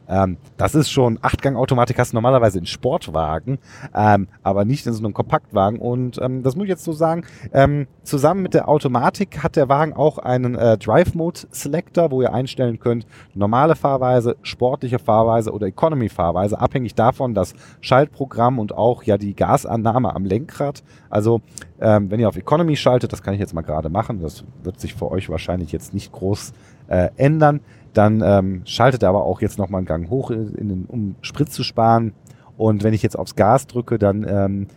Ähm, 0.07 0.37
das 0.57 0.75
ist 0.75 0.89
schon, 0.89 1.19
Achtgang-Automatik 1.21 1.97
hast 1.97 2.11
du 2.11 2.17
normalerweise 2.17 2.59
in 2.59 2.65
Sportwagen, 2.65 3.59
ähm, 3.95 4.27
aber 4.43 4.65
nicht 4.65 4.85
in 4.85 4.93
so 4.93 5.03
einem 5.03 5.13
Kompaktwagen. 5.13 5.79
Und 5.79 6.19
ähm, 6.21 6.43
das 6.43 6.55
muss 6.55 6.63
ich 6.63 6.69
jetzt 6.69 6.83
so 6.83 6.91
sagen, 6.91 7.25
ähm, 7.53 7.87
zusammen 8.03 8.41
mit 8.41 8.53
der 8.53 8.67
Automatik 8.67 9.43
hat 9.43 9.55
der 9.55 9.69
Wagen 9.69 9.93
auch 9.93 10.17
einen 10.17 10.55
äh, 10.55 10.77
Drive-Mode-Selector, 10.77 12.11
wo 12.11 12.21
ihr 12.21 12.33
einstellen 12.33 12.79
könnt, 12.79 13.05
normale 13.33 13.75
Fahrweise, 13.75 14.35
sportliche 14.41 14.99
Fahrweise 14.99 15.51
oder 15.51 15.67
Economy-Fahrweise, 15.67 16.59
abhängig 16.59 16.95
davon 16.95 17.33
das 17.33 17.53
Schaltprogramm 17.81 18.59
und 18.59 18.73
auch 18.75 19.03
ja 19.03 19.17
die 19.17 19.35
Gasannahme 19.35 20.15
am 20.15 20.25
Lenkrad. 20.25 20.83
Also 21.09 21.41
Ähm, 21.81 22.09
wenn 22.09 22.19
ihr 22.19 22.29
auf 22.29 22.37
Economy 22.37 22.77
schaltet, 22.77 23.11
das 23.11 23.21
kann 23.21 23.33
ich 23.33 23.41
jetzt 23.41 23.53
mal 23.53 23.61
gerade 23.61 23.89
machen, 23.89 24.21
das 24.21 24.45
wird 24.63 24.79
sich 24.79 24.93
für 24.93 25.11
euch 25.11 25.29
wahrscheinlich 25.29 25.73
jetzt 25.73 25.93
nicht 25.93 26.13
groß 26.13 26.53
äh, 26.87 27.09
ändern, 27.17 27.59
dann 27.93 28.21
ähm, 28.23 28.61
schaltet 28.65 29.03
er 29.03 29.09
aber 29.09 29.23
auch 29.23 29.41
jetzt 29.41 29.57
nochmal 29.57 29.79
einen 29.79 29.87
Gang 29.87 30.09
hoch, 30.09 30.31
in 30.31 30.69
den, 30.69 30.85
um 30.87 31.15
Sprit 31.21 31.51
zu 31.51 31.63
sparen. 31.63 32.13
Und 32.57 32.83
wenn 32.83 32.93
ich 32.93 33.03
jetzt 33.03 33.17
aufs 33.17 33.35
Gas 33.35 33.67
drücke, 33.67 33.97
dann 33.97 34.25
ähm, 34.27 34.67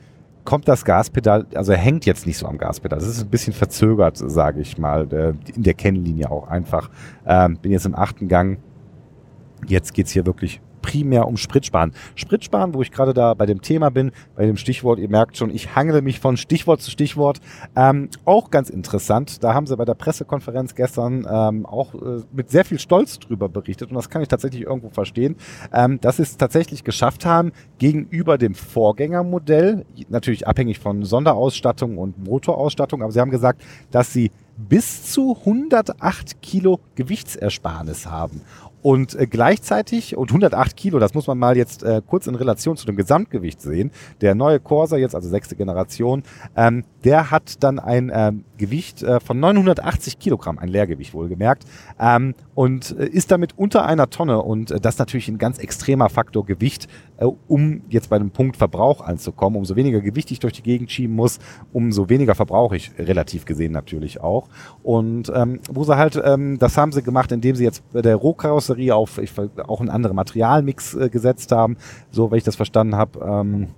kommt 0.45 0.69
das 0.69 0.85
Gaspedal, 0.85 1.47
also 1.55 1.73
er 1.73 1.79
hängt 1.79 2.07
jetzt 2.07 2.27
nicht 2.27 2.39
so 2.39 2.47
am 2.47 2.57
Gaspedal. 2.57 2.99
Das 2.99 3.09
ist 3.09 3.23
ein 3.23 3.29
bisschen 3.29 3.53
verzögert, 3.53 4.17
sage 4.17 4.61
ich 4.61 4.79
mal, 4.79 5.13
äh, 5.13 5.35
in 5.55 5.63
der 5.63 5.75
Kennlinie 5.75 6.31
auch 6.31 6.49
einfach. 6.49 6.91
Ähm, 7.27 7.59
bin 7.61 7.73
jetzt 7.73 7.85
im 7.85 7.95
achten 7.95 8.29
Gang. 8.29 8.59
Jetzt 9.67 9.93
geht's 9.93 10.13
hier 10.13 10.25
wirklich 10.25 10.61
primär 10.87 11.27
um 11.27 11.37
Spritsparen. 11.37 11.93
Spritsparen, 12.15 12.73
wo 12.73 12.81
ich 12.81 12.93
gerade 12.93 13.13
da 13.13 13.35
bei 13.35 13.45
dem 13.45 13.61
Thema 13.61 13.91
bin, 13.91 14.13
bei 14.37 14.47
dem 14.47 14.57
Stichwort, 14.57 15.01
ihr 15.01 15.09
merkt 15.09 15.37
schon, 15.37 15.51
ich 15.51 15.75
hangele 15.75 16.01
mich 16.01 16.21
von 16.21 16.37
Stichwort 16.37 16.81
zu 16.81 16.93
Stichwort. 16.93 17.41
Ähm, 17.75 18.09
auch 18.25 18.51
ganz 18.51 18.71
interessant, 18.71 19.43
da 19.43 19.53
haben 19.53 19.67
sie 19.67 19.77
bei 19.77 19.85
der 19.85 19.95
Pressekonferenz 19.95 20.77
gestern 20.77 21.27
ähm, 21.29 21.67
auch 21.67 21.95
äh, 21.95 22.23
mit 22.33 22.51
sehr 22.51 22.65
viel 22.65 22.79
Stolz 22.79 23.19
drüber 23.19 23.49
berichtet 23.49 23.91
und 23.91 23.97
das 23.97 24.09
kann 24.09 24.23
ich 24.23 24.29
tatsächlich 24.29 24.63
irgendwo 24.63 24.91
verstehen, 24.91 25.35
ähm, 25.73 26.01
dass 26.01 26.19
sie 26.19 26.23
es 26.23 26.37
tatsächlich 26.37 26.85
geschafft 26.85 27.27
haben, 27.27 27.51
gegenüber 27.79 28.39
dem 28.39 28.55
Vorgängermodell, 28.55 29.85
natürlich 30.09 30.47
abhängig 30.47 30.79
von 30.79 31.03
Sonderausstattung 31.03 31.99
und 31.99 32.25
Motorausstattung, 32.25 33.03
aber 33.03 33.11
sie 33.11 33.21
haben 33.21 33.33
gesagt, 33.33 33.61
dass 33.91 34.13
sie 34.13 34.31
bis 34.57 35.13
zu 35.13 35.37
108 35.41 36.41
Kilo 36.41 36.81
Gewichtsersparnis 36.95 38.07
haben. 38.07 38.41
Und 38.87 39.17
äh, 39.17 39.27
gleichzeitig, 39.27 40.17
und 40.17 40.31
108 40.31 40.77
Kilo, 40.77 41.01
das 41.01 41.13
muss 41.13 41.27
man 41.27 41.37
mal 41.37 41.57
jetzt 41.57 41.83
äh, 41.83 42.01
kurz 42.07 42.29
in 42.29 42.37
Relation 42.37 42.77
zu 42.77 42.87
dem 42.87 42.95
Gesamtgewicht 42.95 43.61
sehen. 43.61 43.91
Der 44.21 44.37
neue 44.37 44.61
Corsa, 44.61 44.97
jetzt 44.97 45.17
also 45.17 45.29
sechste 45.29 45.57
Generation, 45.57 46.23
ähm, 46.55 46.85
der 47.03 47.33
hat 47.33 47.65
dann 47.65 47.81
ein 47.81 48.13
ähm, 48.15 48.45
Gewicht 48.57 49.03
äh, 49.03 49.21
von 49.21 49.41
980 49.41 50.19
Kilogramm, 50.19 50.59
ein 50.59 50.69
Leergewicht 50.69 51.15
wohlgemerkt, 51.15 51.65
ähm, 51.99 52.35
und 52.55 52.97
äh, 52.99 53.07
ist 53.07 53.31
damit 53.31 53.59
unter 53.59 53.87
einer 53.87 54.11
Tonne. 54.11 54.43
Und 54.43 54.71
äh, 54.71 54.81
das 54.81 54.99
natürlich 54.99 55.29
ein 55.29 55.39
ganz 55.39 55.59
extremer 55.59 56.09
Faktor 56.09 56.45
Gewicht, 56.47 56.89
äh, 57.17 57.27
um 57.49 57.83
jetzt 57.89 58.11
bei 58.11 58.17
einem 58.17 58.31
Punkt 58.31 58.57
Verbrauch 58.57 59.01
anzukommen. 59.01 59.59
Umso 59.59 59.77
weniger 59.77 60.01
Gewicht 60.01 60.31
ich 60.31 60.41
durch 60.41 60.55
die 60.55 60.63
Gegend 60.63 60.91
schieben 60.91 61.15
muss, 61.15 61.39
umso 61.73 62.09
weniger 62.09 62.35
verbrauche 62.35 62.77
ich 62.77 62.93
relativ 62.99 63.45
gesehen 63.45 63.73
natürlich 63.73 64.21
auch. 64.21 64.49
Und 64.83 65.33
ähm, 65.35 65.61
wo 65.71 65.85
sie 65.85 65.97
halt, 65.97 66.21
ähm, 66.23 66.59
das 66.59 66.77
haben 66.77 66.93
sie 66.93 67.03
gemacht, 67.03 67.33
indem 67.33 67.57
sie 67.57 67.65
jetzt 67.65 67.83
bei 67.93 68.03
der 68.03 68.17
Rohkarosserie 68.17 68.67
Karosserie 68.67 68.95
auf 68.95 69.19
ich, 69.19 69.33
auch 69.67 69.81
einen 69.81 69.91
anderen 69.91 70.17
Materialmix 70.17 70.95
äh, 70.95 71.09
gesetzt 71.09 71.53
haben, 71.53 71.77
so 72.11 72.31
wenn 72.31 72.39
ich 72.39 72.45
das 72.45 72.57
verstanden 72.57 72.97
habe. 72.97 73.19
Ähm, 73.21 73.69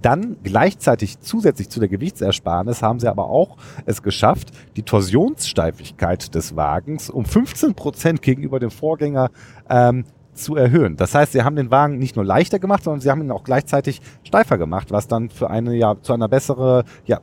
dann 0.00 0.36
gleichzeitig 0.42 1.20
zusätzlich 1.20 1.68
zu 1.68 1.80
der 1.80 1.88
Gewichtsersparnis 1.88 2.82
haben 2.82 3.00
sie 3.00 3.08
aber 3.08 3.26
auch 3.26 3.56
es 3.86 4.02
geschafft, 4.02 4.50
die 4.76 4.82
Torsionssteifigkeit 4.82 6.34
des 6.34 6.56
Wagens 6.56 7.10
um 7.10 7.24
15 7.24 7.74
Prozent 7.74 8.22
gegenüber 8.22 8.58
dem 8.60 8.70
Vorgänger 8.70 9.30
ähm, 9.68 10.04
zu 10.34 10.56
erhöhen. 10.56 10.96
Das 10.96 11.14
heißt, 11.14 11.32
sie 11.32 11.42
haben 11.42 11.56
den 11.56 11.70
Wagen 11.70 11.98
nicht 11.98 12.16
nur 12.16 12.24
leichter 12.24 12.58
gemacht, 12.58 12.84
sondern 12.84 13.00
sie 13.00 13.10
haben 13.10 13.20
ihn 13.20 13.30
auch 13.30 13.44
gleichzeitig 13.44 14.00
steifer 14.22 14.58
gemacht, 14.58 14.90
was 14.90 15.08
dann 15.08 15.28
für 15.28 15.50
eine 15.50 15.74
ja 15.74 15.96
zu 16.00 16.12
einer 16.14 16.28
bessere 16.28 16.84
ja, 17.04 17.20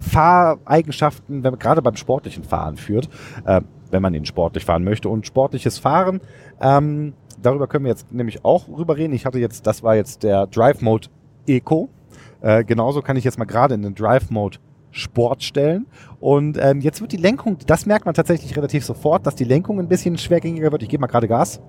Fahreigenschaften, 0.00 1.44
wenn, 1.44 1.58
gerade 1.58 1.82
beim 1.82 1.96
sportlichen 1.96 2.42
Fahren 2.42 2.76
führt. 2.76 3.08
Äh, 3.44 3.60
wenn 3.90 4.02
man 4.02 4.14
ihn 4.14 4.24
sportlich 4.24 4.64
fahren 4.64 4.84
möchte. 4.84 5.08
Und 5.08 5.26
sportliches 5.26 5.78
Fahren, 5.78 6.20
ähm, 6.60 7.14
darüber 7.40 7.66
können 7.66 7.84
wir 7.84 7.90
jetzt 7.90 8.12
nämlich 8.12 8.44
auch 8.44 8.68
rüber 8.68 8.96
reden. 8.96 9.12
Ich 9.14 9.26
hatte 9.26 9.38
jetzt, 9.38 9.66
das 9.66 9.82
war 9.82 9.96
jetzt 9.96 10.22
der 10.22 10.46
Drive 10.46 10.80
Mode 10.80 11.08
Eco. 11.46 11.88
Äh, 12.40 12.64
genauso 12.64 13.02
kann 13.02 13.16
ich 13.16 13.24
jetzt 13.24 13.38
mal 13.38 13.44
gerade 13.44 13.74
in 13.74 13.82
den 13.82 13.94
Drive 13.94 14.30
Mode 14.30 14.58
Sport 14.92 15.42
stellen. 15.42 15.86
Und 16.18 16.58
ähm, 16.60 16.80
jetzt 16.80 17.00
wird 17.00 17.12
die 17.12 17.16
Lenkung, 17.16 17.58
das 17.66 17.86
merkt 17.86 18.06
man 18.06 18.14
tatsächlich 18.14 18.56
relativ 18.56 18.84
sofort, 18.84 19.26
dass 19.26 19.34
die 19.34 19.44
Lenkung 19.44 19.78
ein 19.78 19.88
bisschen 19.88 20.18
schwergängiger 20.18 20.72
wird. 20.72 20.82
Ich 20.82 20.88
gebe 20.88 21.00
mal 21.00 21.06
gerade 21.06 21.28
Gas. 21.28 21.60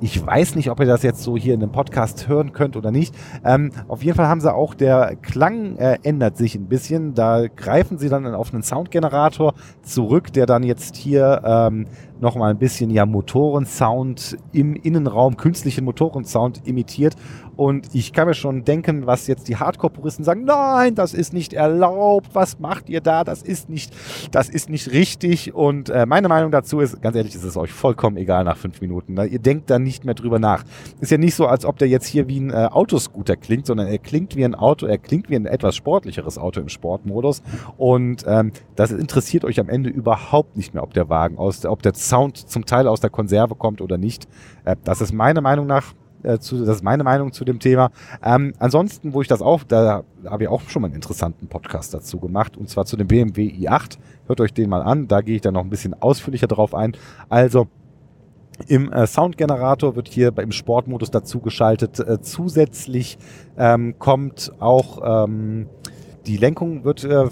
Ich 0.00 0.26
weiß 0.26 0.56
nicht, 0.56 0.68
ob 0.68 0.80
ihr 0.80 0.86
das 0.86 1.04
jetzt 1.04 1.22
so 1.22 1.36
hier 1.36 1.54
in 1.54 1.60
dem 1.60 1.70
Podcast 1.70 2.26
hören 2.26 2.52
könnt 2.52 2.76
oder 2.76 2.90
nicht. 2.90 3.14
Ähm, 3.44 3.70
auf 3.86 4.02
jeden 4.02 4.16
Fall 4.16 4.26
haben 4.26 4.40
sie 4.40 4.52
auch, 4.52 4.74
der 4.74 5.14
Klang 5.22 5.76
äh, 5.76 5.98
ändert 6.02 6.36
sich 6.36 6.56
ein 6.56 6.66
bisschen. 6.66 7.14
Da 7.14 7.46
greifen 7.46 7.98
sie 7.98 8.08
dann 8.08 8.26
auf 8.34 8.52
einen 8.52 8.64
Soundgenerator 8.64 9.54
zurück, 9.82 10.32
der 10.32 10.46
dann 10.46 10.64
jetzt 10.64 10.96
hier 10.96 11.42
ähm, 11.44 11.86
nochmal 12.22 12.50
ein 12.50 12.58
bisschen 12.58 12.90
ja 12.90 13.04
Motorensound 13.04 14.38
im 14.52 14.74
Innenraum, 14.76 15.36
künstlichen 15.36 15.84
Motorensound 15.84 16.62
imitiert. 16.64 17.16
Und 17.56 17.94
ich 17.94 18.12
kann 18.12 18.26
mir 18.26 18.34
schon 18.34 18.64
denken, 18.64 19.06
was 19.06 19.26
jetzt 19.26 19.48
die 19.48 19.56
Hardcore-Puristen 19.56 20.24
sagen, 20.24 20.44
nein, 20.44 20.94
das 20.94 21.14
ist 21.14 21.32
nicht 21.32 21.52
erlaubt, 21.52 22.30
was 22.32 22.58
macht 22.58 22.88
ihr 22.88 23.00
da, 23.00 23.24
das 23.24 23.42
ist 23.42 23.68
nicht, 23.68 23.92
das 24.30 24.48
ist 24.48 24.70
nicht 24.70 24.90
richtig. 24.92 25.54
Und 25.54 25.90
äh, 25.90 26.06
meine 26.06 26.28
Meinung 26.28 26.50
dazu 26.50 26.80
ist, 26.80 27.00
ganz 27.02 27.16
ehrlich, 27.16 27.34
ist 27.34 27.44
es 27.44 27.56
euch 27.56 27.72
vollkommen 27.72 28.16
egal 28.16 28.44
nach 28.44 28.56
fünf 28.56 28.80
Minuten. 28.80 29.16
Ihr 29.16 29.38
denkt 29.38 29.70
da 29.70 29.78
nicht 29.78 30.04
mehr 30.04 30.14
drüber 30.14 30.38
nach. 30.38 30.64
Ist 31.00 31.10
ja 31.10 31.18
nicht 31.18 31.34
so, 31.34 31.46
als 31.46 31.64
ob 31.64 31.78
der 31.78 31.88
jetzt 31.88 32.06
hier 32.06 32.28
wie 32.28 32.40
ein 32.40 32.50
äh, 32.50 32.68
Autoscooter 32.70 33.36
klingt, 33.36 33.66
sondern 33.66 33.86
er 33.86 33.98
klingt 33.98 34.36
wie 34.36 34.44
ein 34.44 34.54
Auto, 34.54 34.86
er 34.86 34.98
klingt 34.98 35.28
wie 35.28 35.36
ein 35.36 35.46
etwas 35.46 35.76
sportlicheres 35.76 36.38
Auto 36.38 36.60
im 36.60 36.68
Sportmodus. 36.68 37.42
Und 37.76 38.24
ähm, 38.26 38.52
das 38.76 38.92
interessiert 38.92 39.44
euch 39.44 39.60
am 39.60 39.68
Ende 39.68 39.90
überhaupt 39.90 40.56
nicht 40.56 40.74
mehr, 40.74 40.82
ob 40.82 40.94
der 40.94 41.08
Wagen 41.08 41.38
aus, 41.38 41.64
ob 41.66 41.82
der 41.82 41.94
Sound 41.94 42.36
zum 42.36 42.66
Teil 42.66 42.88
aus 42.88 43.00
der 43.00 43.10
Konserve 43.10 43.54
kommt 43.54 43.80
oder 43.80 43.98
nicht. 43.98 44.26
Äh, 44.64 44.76
das 44.84 45.00
ist 45.00 45.12
meiner 45.12 45.40
Meinung 45.40 45.66
nach 45.66 45.94
äh, 46.22 46.38
zu, 46.38 46.64
das 46.64 46.76
ist 46.76 46.82
meine 46.82 47.04
Meinung 47.04 47.32
zu 47.32 47.44
dem 47.44 47.58
Thema. 47.58 47.90
Ähm, 48.22 48.52
ansonsten, 48.58 49.12
wo 49.14 49.22
ich 49.22 49.28
das 49.28 49.42
auch, 49.42 49.64
da 49.64 50.04
habe 50.26 50.44
ich 50.44 50.48
auch 50.48 50.62
schon 50.68 50.82
mal 50.82 50.86
einen 50.86 50.96
interessanten 50.96 51.48
Podcast 51.48 51.94
dazu 51.94 52.18
gemacht, 52.18 52.56
und 52.56 52.68
zwar 52.68 52.84
zu 52.84 52.96
dem 52.96 53.08
BMW 53.08 53.48
i8. 53.48 53.98
Hört 54.26 54.40
euch 54.40 54.52
den 54.52 54.70
mal 54.70 54.82
an, 54.82 55.08
da 55.08 55.20
gehe 55.20 55.36
ich 55.36 55.42
dann 55.42 55.54
noch 55.54 55.64
ein 55.64 55.70
bisschen 55.70 56.00
ausführlicher 56.00 56.46
drauf 56.46 56.74
ein. 56.74 56.96
Also, 57.28 57.68
im 58.68 58.92
äh, 58.92 59.06
Soundgenerator 59.06 59.96
wird 59.96 60.08
hier 60.08 60.32
im 60.38 60.52
Sportmodus 60.52 61.10
dazu 61.10 61.40
geschaltet. 61.40 61.98
Äh, 61.98 62.20
zusätzlich 62.20 63.18
ähm, 63.56 63.98
kommt 63.98 64.52
auch 64.60 65.24
ähm, 65.24 65.68
die 66.26 66.36
Lenkung 66.36 66.84
wird 66.84 67.04
äh, 67.04 67.28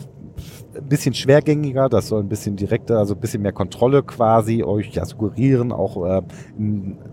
ein 0.74 0.88
bisschen 0.88 1.14
schwergängiger, 1.14 1.88
das 1.88 2.08
soll 2.08 2.22
ein 2.22 2.28
bisschen 2.28 2.56
direkter, 2.56 2.98
also 2.98 3.14
ein 3.14 3.20
bisschen 3.20 3.42
mehr 3.42 3.52
Kontrolle 3.52 4.02
quasi 4.02 4.62
euch 4.62 4.90
ja 4.92 5.04
suggerieren, 5.04 5.72
auch 5.72 6.04
äh, 6.06 6.22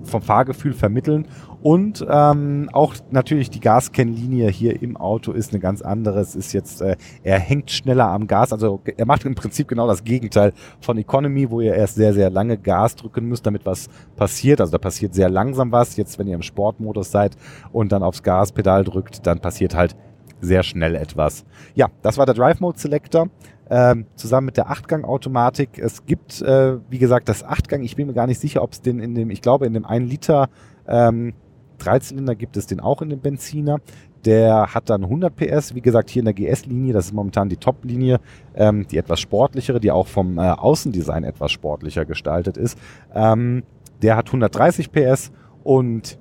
vom 0.04 0.22
Fahrgefühl 0.22 0.74
vermitteln. 0.74 1.28
Und 1.64 2.06
ähm, 2.08 2.70
auch 2.72 2.94
natürlich 3.10 3.50
die 3.50 3.60
Gaskennlinie 3.60 4.50
hier 4.50 4.82
im 4.82 4.96
Auto 4.96 5.32
ist 5.32 5.52
eine 5.52 5.60
ganz 5.60 5.82
andere. 5.82 6.20
Es 6.20 6.36
ist 6.36 6.54
jetzt, 6.54 6.82
äh, 6.82 6.98
er 7.24 7.40
hängt 7.40 7.72
schneller 7.72 8.08
am 8.08 8.28
Gas, 8.28 8.54
also 8.54 8.82
er 8.96 9.06
macht 9.06 9.26
im 9.26 9.34
Prinzip 9.34 9.68
genau 9.68 9.88
das 9.88 10.04
Gegenteil 10.04 10.54
von 10.80 10.98
Economy, 10.98 11.50
wo 11.50 11.60
ihr 11.60 11.74
erst 11.74 11.96
sehr, 11.96 12.14
sehr 12.14 12.30
lange 12.30 12.58
Gas 12.58 12.96
drücken 12.96 13.26
müsst, 13.26 13.46
damit 13.46 13.66
was 13.66 13.88
passiert. 14.16 14.62
Also 14.62 14.72
da 14.72 14.78
passiert 14.78 15.16
sehr 15.16 15.30
langsam 15.30 15.72
was. 15.72 15.98
Jetzt, 15.98 16.20
wenn 16.20 16.28
ihr 16.28 16.36
im 16.36 16.44
Sportmodus 16.44 17.12
seid 17.12 17.36
und 17.72 17.92
dann 17.92 18.04
aufs 18.04 18.22
Gaspedal 18.22 18.84
drückt, 18.84 19.26
dann 19.26 19.40
passiert 19.40 19.76
halt 19.76 19.96
sehr 20.42 20.64
schnell 20.64 20.96
etwas. 20.96 21.46
Ja, 21.76 21.88
das 22.02 22.18
war 22.18 22.26
der 22.26 22.36
Drive 22.36 22.60
Mode 22.60 22.80
Selector. 22.80 23.30
Ähm, 23.70 24.06
zusammen 24.16 24.46
mit 24.46 24.56
der 24.56 24.70
Achtgang-Automatik. 24.70 25.78
Es 25.78 26.06
gibt, 26.06 26.42
äh, 26.42 26.78
wie 26.90 27.00
gesagt, 27.00 27.28
das 27.28 27.44
Achtgang. 27.44 27.84
Ich 27.84 27.98
bin 27.98 28.08
mir 28.08 28.14
gar 28.14 28.26
nicht 28.26 28.40
sicher, 28.40 28.64
ob 28.64 28.72
es 28.72 28.82
den 28.82 29.00
in 29.02 29.14
dem, 29.14 29.30
ich 29.30 29.42
glaube, 29.42 29.66
in 29.66 29.74
dem 29.74 29.86
1 29.86 30.10
Liter 30.10 30.50
ähm, 30.88 31.34
Dreizylinder 31.78 32.36
gibt 32.36 32.58
es 32.58 32.68
den 32.68 32.80
auch 32.80 33.02
in 33.02 33.10
dem 33.10 33.20
Benziner. 33.20 33.80
Der 34.26 34.74
hat 34.74 34.90
dann 34.90 35.04
100 35.04 35.36
PS, 35.36 35.76
wie 35.76 35.82
gesagt, 35.82 36.10
hier 36.10 36.22
in 36.22 36.26
der 36.26 36.34
GS-Linie. 36.34 36.94
Das 36.94 37.06
ist 37.06 37.14
momentan 37.14 37.50
die 37.50 37.58
Top-Linie, 37.58 38.20
ähm, 38.56 38.88
die 38.88 38.98
etwas 38.98 39.20
sportlichere, 39.20 39.80
die 39.80 39.92
auch 39.92 40.08
vom 40.08 40.38
äh, 40.38 40.42
Außendesign 40.42 41.24
etwas 41.24 41.52
sportlicher 41.52 42.06
gestaltet 42.06 42.58
ist. 42.58 42.78
Ähm, 43.14 43.64
der 44.02 44.16
hat 44.16 44.28
130 44.28 44.92
PS 44.92 45.32
und 45.64 46.18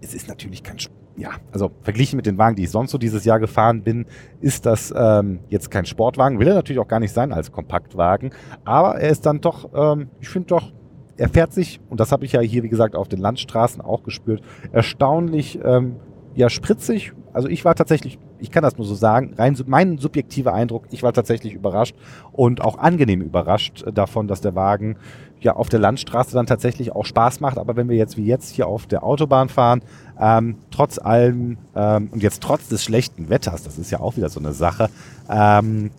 es 0.00 0.14
ist 0.14 0.28
natürlich 0.28 0.62
kein 0.62 0.78
ja, 1.16 1.30
also 1.52 1.70
verglichen 1.82 2.16
mit 2.16 2.26
den 2.26 2.38
Wagen, 2.38 2.56
die 2.56 2.64
ich 2.64 2.70
sonst 2.70 2.90
so 2.90 2.98
dieses 2.98 3.24
Jahr 3.24 3.38
gefahren 3.38 3.82
bin, 3.82 4.06
ist 4.40 4.66
das 4.66 4.92
ähm, 4.96 5.40
jetzt 5.48 5.70
kein 5.70 5.84
Sportwagen. 5.84 6.38
Will 6.38 6.48
er 6.48 6.54
natürlich 6.54 6.80
auch 6.80 6.88
gar 6.88 7.00
nicht 7.00 7.12
sein 7.12 7.32
als 7.32 7.52
Kompaktwagen. 7.52 8.30
Aber 8.64 8.98
er 8.98 9.10
ist 9.10 9.26
dann 9.26 9.40
doch, 9.40 9.70
ähm, 9.74 10.08
ich 10.20 10.28
finde 10.28 10.48
doch, 10.48 10.72
er 11.16 11.28
fährt 11.28 11.52
sich, 11.52 11.80
und 11.90 12.00
das 12.00 12.12
habe 12.12 12.24
ich 12.24 12.32
ja 12.32 12.40
hier, 12.40 12.62
wie 12.62 12.68
gesagt, 12.68 12.96
auf 12.96 13.08
den 13.08 13.20
Landstraßen 13.20 13.82
auch 13.82 14.02
gespürt, 14.02 14.42
erstaunlich 14.72 15.58
ähm, 15.62 15.96
ja, 16.34 16.48
spritzig. 16.48 17.12
Also 17.32 17.48
ich 17.48 17.64
war 17.64 17.74
tatsächlich, 17.74 18.18
ich 18.38 18.50
kann 18.50 18.62
das 18.62 18.76
nur 18.76 18.86
so 18.86 18.94
sagen, 18.94 19.34
rein 19.36 19.56
mein 19.66 19.98
subjektiver 19.98 20.52
Eindruck, 20.52 20.84
ich 20.90 21.02
war 21.02 21.12
tatsächlich 21.12 21.54
überrascht 21.54 21.94
und 22.32 22.60
auch 22.62 22.78
angenehm 22.78 23.20
überrascht 23.20 23.84
davon, 23.94 24.28
dass 24.28 24.40
der 24.40 24.54
Wagen 24.54 24.96
ja 25.40 25.54
auf 25.54 25.68
der 25.68 25.80
Landstraße 25.80 26.34
dann 26.34 26.46
tatsächlich 26.46 26.92
auch 26.92 27.04
Spaß 27.04 27.40
macht. 27.40 27.58
Aber 27.58 27.76
wenn 27.76 27.88
wir 27.88 27.96
jetzt 27.96 28.16
wie 28.16 28.24
jetzt 28.24 28.50
hier 28.50 28.66
auf 28.66 28.86
der 28.86 29.02
Autobahn 29.02 29.48
fahren, 29.48 29.82
ähm, 30.22 30.54
trotz 30.70 30.98
allem 30.98 31.58
ähm, 31.74 32.08
und 32.12 32.22
jetzt 32.22 32.40
trotz 32.42 32.68
des 32.68 32.84
schlechten 32.84 33.28
Wetters, 33.28 33.64
das 33.64 33.76
ist 33.76 33.90
ja 33.90 33.98
auch 33.98 34.16
wieder 34.16 34.28
so 34.28 34.38
eine 34.38 34.52
Sache, 34.52 34.88
ähm, 35.28 35.90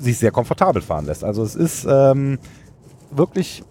sich 0.00 0.18
sehr 0.18 0.30
komfortabel 0.30 0.80
fahren 0.80 1.04
lässt. 1.04 1.24
Also 1.24 1.42
es 1.42 1.54
ist 1.54 1.86
ähm, 1.88 2.38
wirklich 3.10 3.62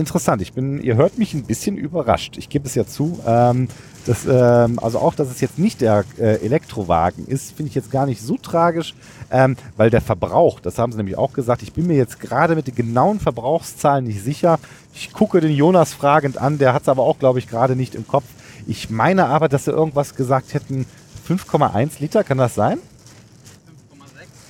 interessant. 0.00 0.42
Ich 0.42 0.52
bin, 0.52 0.82
ihr 0.82 0.96
hört 0.96 1.18
mich 1.18 1.34
ein 1.34 1.44
bisschen 1.44 1.76
überrascht. 1.76 2.36
Ich 2.38 2.48
gebe 2.48 2.66
es 2.66 2.74
ja 2.74 2.86
zu. 2.86 3.20
Ähm, 3.26 3.68
das, 4.06 4.26
ähm, 4.26 4.78
also 4.80 4.98
auch, 4.98 5.14
dass 5.14 5.30
es 5.30 5.40
jetzt 5.40 5.58
nicht 5.58 5.80
der 5.82 6.04
äh, 6.18 6.44
Elektrowagen 6.44 7.26
ist, 7.26 7.52
finde 7.52 7.68
ich 7.68 7.74
jetzt 7.74 7.90
gar 7.90 8.06
nicht 8.06 8.22
so 8.22 8.36
tragisch, 8.36 8.94
ähm, 9.30 9.56
weil 9.76 9.90
der 9.90 10.00
Verbrauch, 10.00 10.58
das 10.58 10.78
haben 10.78 10.90
sie 10.90 10.98
nämlich 10.98 11.18
auch 11.18 11.32
gesagt, 11.32 11.62
ich 11.62 11.74
bin 11.74 11.86
mir 11.86 11.96
jetzt 11.96 12.18
gerade 12.18 12.56
mit 12.56 12.66
den 12.66 12.74
genauen 12.74 13.20
Verbrauchszahlen 13.20 14.06
nicht 14.06 14.24
sicher. 14.24 14.58
Ich 14.94 15.12
gucke 15.12 15.40
den 15.40 15.54
Jonas 15.54 15.92
fragend 15.92 16.38
an, 16.38 16.58
der 16.58 16.72
hat 16.72 16.82
es 16.82 16.88
aber 16.88 17.02
auch, 17.02 17.18
glaube 17.18 17.38
ich, 17.38 17.46
gerade 17.46 17.76
nicht 17.76 17.94
im 17.94 18.08
Kopf. 18.08 18.24
Ich 18.66 18.90
meine 18.90 19.26
aber, 19.26 19.48
dass 19.48 19.66
sie 19.66 19.70
irgendwas 19.70 20.14
gesagt 20.14 20.54
hätten, 20.54 20.86
5,1 21.28 22.00
Liter, 22.00 22.24
kann 22.24 22.38
das 22.38 22.54
sein? 22.54 22.78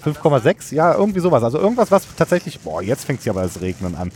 5,6, 0.05 0.75
ja, 0.75 0.95
irgendwie 0.95 1.21
sowas. 1.21 1.43
Also 1.43 1.59
irgendwas, 1.59 1.91
was 1.91 2.07
tatsächlich, 2.17 2.61
boah, 2.61 2.83
jetzt 2.83 3.05
fängt 3.05 3.21
es 3.21 3.27
ja 3.27 3.33
aber 3.33 3.43
das 3.43 3.61
Regnen 3.61 3.95
an. 3.95 4.11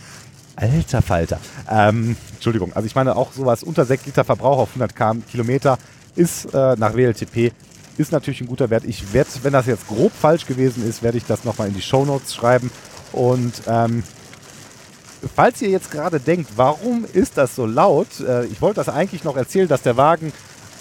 Alter 0.57 1.03
Falter. 1.03 1.41
Ähm, 1.71 2.17
Entschuldigung, 2.35 2.73
also 2.75 2.87
ich 2.87 2.95
meine 2.95 3.17
auch 3.17 3.33
sowas 3.33 3.63
unter 3.63 3.85
6 3.85 4.07
Liter 4.07 4.25
Verbrauch 4.25 4.59
auf 4.59 4.69
100 4.71 4.95
km 4.95 5.23
Kilometer 5.31 5.79
ist 6.17 6.53
äh, 6.55 6.77
nach 6.77 6.95
WLTP 6.95 7.53
ist 7.97 8.13
natürlich 8.13 8.41
ein 8.41 8.47
guter 8.47 8.71
Wert. 8.71 8.85
Ich 8.85 9.13
werde, 9.13 9.31
wenn 9.43 9.53
das 9.53 9.67
jetzt 9.67 9.87
grob 9.87 10.13
falsch 10.13 10.47
gewesen 10.47 10.89
ist, 10.89 11.03
werde 11.03 11.19
ich 11.19 11.25
das 11.25 11.45
nochmal 11.45 11.69
in 11.69 11.75
die 11.75 11.83
Show 11.83 12.05
Notes 12.05 12.35
schreiben. 12.35 12.71
Und 13.13 13.53
ähm, 13.69 14.03
falls 15.35 15.63
ihr 15.63 15.69
jetzt 15.69 15.91
gerade 15.91 16.19
denkt, 16.21 16.51
warum 16.57 17.05
ist 17.13 17.39
das 17.39 17.55
so 17.55 17.67
laut? 17.67 18.21
Äh, 18.21 18.47
ich 18.47 18.61
wollte 18.61 18.77
das 18.77 18.89
eigentlich 18.89 19.25
noch 19.25 19.37
erzählen, 19.37 19.69
dass 19.69 19.83
der 19.83 19.97
Wagen 19.97 20.33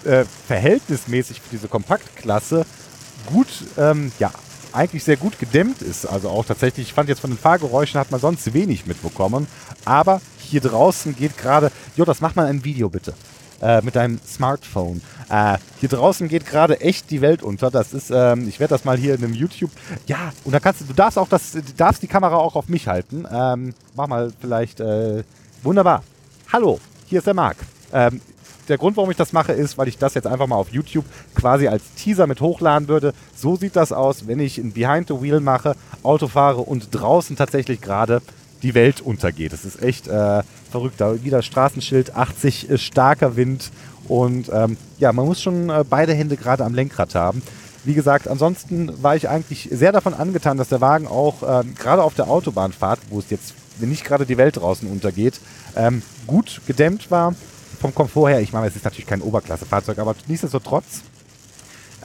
äh, 0.06 0.26
verhältnismäßig 0.48 1.42
für 1.42 1.50
diese 1.52 1.68
Kompaktklasse 1.68 2.66
gut 3.28 3.48
ähm, 3.78 4.12
ja, 4.20 4.32
eigentlich 4.74 5.04
sehr 5.04 5.18
gut 5.18 5.40
gedämmt 5.40 5.82
ist. 5.82 6.06
Also 6.06 6.30
auch 6.30 6.46
tatsächlich, 6.46 6.88
ich 6.88 6.94
fand 6.94 7.10
jetzt 7.10 7.20
von 7.20 7.30
den 7.30 7.38
Fahrgeräuschen 7.38 8.00
hat 8.00 8.12
man 8.12 8.20
sonst 8.20 8.54
wenig 8.54 8.86
mitbekommen. 8.86 9.48
Aber 9.86 10.22
hier 10.40 10.62
draußen 10.62 11.16
geht 11.16 11.38
gerade, 11.38 11.72
Jo, 11.96 12.06
das 12.06 12.22
macht 12.22 12.36
mal 12.36 12.48
ein 12.48 12.64
Video 12.64 12.90
bitte. 12.90 13.14
Äh, 13.62 13.82
mit 13.82 13.96
deinem 13.96 14.20
Smartphone. 14.28 15.02
Äh, 15.30 15.58
hier 15.80 15.88
draußen 15.88 16.28
geht 16.28 16.46
gerade 16.46 16.82
echt 16.82 17.10
die 17.12 17.22
Welt 17.22 17.44
unter. 17.44 17.72
Das 17.72 17.94
ist, 17.94 18.12
ähm, 18.14 18.50
ich 18.50 18.60
werde 18.60 18.74
das 18.74 18.84
mal 18.84 18.98
hier 18.98 19.16
in 19.16 19.24
einem 19.24 19.34
YouTube. 19.34 19.72
Ja, 20.06 20.34
und 20.44 20.52
da 20.52 20.60
kannst 20.60 20.82
du, 20.82 20.86
du 20.86 20.94
darfst 20.94 21.18
auch 21.18 21.30
das, 21.30 21.54
du 21.54 21.62
darfst 21.78 22.04
die 22.04 22.08
Kamera 22.08 22.36
auch 22.36 22.58
auf 22.58 22.68
mich 22.68 22.90
halten. 22.90 23.26
Ähm, 23.32 23.74
mach 23.96 24.08
mal 24.08 24.34
vielleicht. 24.42 24.82
Äh, 24.82 25.24
wunderbar. 25.62 26.04
Hallo, 26.52 26.82
hier 27.06 27.20
ist 27.20 27.28
der 27.28 27.36
Marc. 27.36 27.56
Ähm, 27.94 28.20
der 28.68 28.78
Grund, 28.78 28.98
warum 28.98 29.12
ich 29.12 29.18
das 29.18 29.34
mache, 29.34 29.52
ist, 29.52 29.78
weil 29.78 29.88
ich 29.88 29.98
das 29.98 30.14
jetzt 30.14 30.28
einfach 30.28 30.48
mal 30.48 30.56
auf 30.56 30.70
YouTube 30.70 31.06
quasi 31.36 31.68
als 31.68 31.84
Teaser 31.96 32.28
mit 32.28 32.42
hochladen 32.42 32.88
würde. 32.88 33.14
So 33.36 33.56
sieht 33.56 33.76
das 33.76 33.92
aus, 33.92 34.28
wenn 34.28 34.40
ich 34.40 34.58
ein 34.58 34.72
Behind 34.72 35.08
the 35.08 35.22
Wheel 35.22 35.40
mache, 35.40 35.76
Auto 36.02 36.28
fahre 36.28 36.62
und 36.62 36.90
draußen 36.92 37.36
tatsächlich 37.36 37.82
gerade 37.82 38.22
die 38.62 38.74
Welt 38.74 39.02
untergeht. 39.02 39.54
Das 39.54 39.66
ist 39.66 39.82
echt 39.82 40.08
äh, 40.08 40.44
verrückt. 40.72 40.96
Da 41.00 41.24
wieder 41.24 41.42
Straßenschild, 41.42 42.16
80 42.16 42.70
äh, 42.70 42.78
starker 42.78 43.36
Wind 43.36 43.72
und 44.08 44.50
ähm, 44.54 44.78
ja, 45.00 45.14
man 45.14 45.26
muss 45.26 45.42
schon 45.42 45.70
äh, 45.70 45.84
beide 45.90 46.14
Hände 46.14 46.38
gerade 46.38 46.64
am 46.66 46.74
Lenkrad 46.74 47.16
haben. 47.16 47.42
Wie 47.86 47.94
gesagt, 47.94 48.30
ansonsten 48.30 49.04
war 49.04 49.16
ich 49.16 49.28
eigentlich 49.28 49.68
sehr 49.72 49.92
davon 49.92 50.14
angetan, 50.14 50.58
dass 50.58 50.70
der 50.70 50.80
Wagen 50.80 51.06
auch 51.06 51.44
ähm, 51.46 51.76
gerade 51.76 52.02
auf 52.02 52.14
der 52.14 52.30
Autobahnfahrt, 52.30 53.00
wo 53.10 53.20
es 53.20 53.30
jetzt 53.30 53.54
nicht 53.80 54.06
gerade 54.06 54.26
die 54.26 54.38
Welt 54.38 54.58
draußen 54.58 54.90
untergeht, 54.90 55.40
ähm, 55.76 56.02
gut 56.26 56.62
gedämmt 56.66 57.12
war 57.12 57.36
vom 57.84 57.94
Komfort 57.94 58.30
her, 58.30 58.40
ich 58.40 58.54
meine, 58.54 58.68
es 58.68 58.78
ist 58.78 58.86
natürlich 58.86 59.06
kein 59.06 59.22
Oberklassefahrzeug, 59.22 60.00
aber 60.00 60.16
nichtsdestotrotz, 60.28 61.02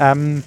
ähm, 0.00 0.42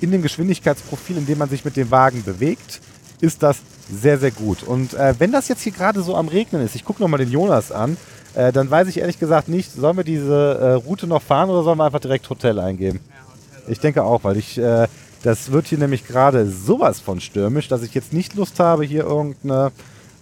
in 0.00 0.10
dem 0.10 0.22
Geschwindigkeitsprofil, 0.22 1.18
in 1.18 1.26
dem 1.26 1.38
man 1.38 1.48
sich 1.48 1.64
mit 1.64 1.76
dem 1.76 1.92
Wagen 1.92 2.24
bewegt, 2.24 2.80
ist 3.20 3.44
das 3.44 3.58
sehr, 3.88 4.18
sehr 4.18 4.32
gut. 4.32 4.64
Und 4.64 4.92
äh, 4.94 5.14
wenn 5.18 5.30
das 5.30 5.46
jetzt 5.46 5.62
hier 5.62 5.70
gerade 5.70 6.02
so 6.02 6.16
am 6.16 6.26
Regnen 6.26 6.62
ist, 6.62 6.74
ich 6.74 6.84
gucke 6.84 7.00
nochmal 7.00 7.18
den 7.18 7.30
Jonas 7.30 7.70
an, 7.70 7.96
äh, 8.34 8.50
dann 8.50 8.68
weiß 8.68 8.88
ich 8.88 8.98
ehrlich 8.98 9.20
gesagt 9.20 9.48
nicht, 9.48 9.72
sollen 9.72 9.98
wir 9.98 10.02
diese 10.02 10.58
äh, 10.60 10.72
Route 10.72 11.06
noch 11.06 11.22
fahren 11.22 11.48
oder 11.48 11.62
sollen 11.62 11.78
wir 11.78 11.84
einfach 11.84 12.00
direkt 12.00 12.28
Hotel 12.28 12.58
eingeben? 12.58 12.98
Ja, 13.08 13.32
Hotel. 13.32 13.72
Ich 13.72 13.78
denke 13.78 14.02
auch, 14.02 14.24
weil 14.24 14.36
ich, 14.36 14.58
äh, 14.58 14.88
das 15.22 15.52
wird 15.52 15.68
hier 15.68 15.78
nämlich 15.78 16.08
gerade 16.08 16.50
sowas 16.50 16.98
von 16.98 17.20
stürmisch, 17.20 17.68
dass 17.68 17.84
ich 17.84 17.94
jetzt 17.94 18.12
nicht 18.12 18.34
Lust 18.34 18.58
habe, 18.58 18.84
hier 18.84 19.04
irgendeine 19.04 19.70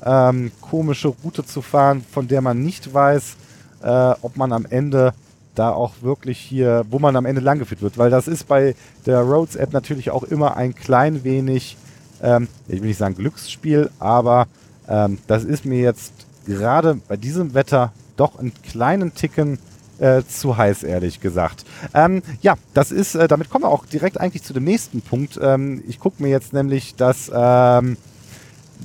ähm, 0.05 0.53
komische 0.61 1.09
Route 1.09 1.47
zu 1.47 1.63
fahren, 1.63 2.05
von 2.13 2.29
der 2.29 2.43
man 2.43 2.63
nicht 2.63 2.93
weiß, 2.93 3.37
äh, 3.85 4.15
ob 4.23 4.37
man 4.37 4.53
am 4.53 4.67
Ende 4.67 5.13
da 5.55 5.71
auch 5.71 5.93
wirklich 6.01 6.39
hier, 6.39 6.85
wo 6.91 6.99
man 6.99 7.15
am 7.17 7.27
Ende 7.27 7.41
langgeführt 7.41 7.83
wird. 7.83 7.99
Weil 7.99 8.11
das 8.11 8.27
ist 8.27 8.49
bei 8.49 8.75
der 9.07 9.21
Roads 9.21 9.57
App 9.57 9.73
natürlich 9.73 10.11
auch 10.11 10.25
immer 10.25 10.57
ein 10.57 10.75
klein 10.75 11.23
wenig, 11.23 11.77
ähm, 12.23 12.49
ich 12.67 12.81
will 12.81 12.89
nicht 12.89 12.99
sagen 12.99 13.15
Glücksspiel, 13.15 13.91
aber 13.99 14.47
ähm, 14.89 15.19
das 15.27 15.45
ist 15.45 15.65
mir 15.65 15.81
jetzt 15.81 16.13
gerade 16.47 16.99
bei 17.09 17.17
diesem 17.17 17.55
Wetter 17.55 17.93
doch 18.17 18.39
einen 18.39 18.53
kleinen 18.63 19.15
Ticken 19.15 19.59
äh, 19.99 20.23
zu 20.29 20.57
heiß, 20.57 20.83
ehrlich 20.83 21.21
gesagt. 21.21 21.65
Ähm, 21.95 22.23
ja, 22.43 22.57
das 22.75 22.91
ist, 22.91 23.15
äh, 23.15 23.29
damit 23.29 23.49
kommen 23.49 23.65
wir 23.65 23.71
auch 23.71 23.87
direkt 23.87 24.21
eigentlich 24.21 24.43
zu 24.43 24.53
dem 24.53 24.65
nächsten 24.65 25.03
Punkt. 25.03 25.39
Ähm, 25.41 25.85
ich 25.87 26.01
gucke 26.01 26.23
mir 26.23 26.31
jetzt 26.31 26.53
nämlich 26.53 26.97
das, 26.97 27.31
ähm, 27.33 27.97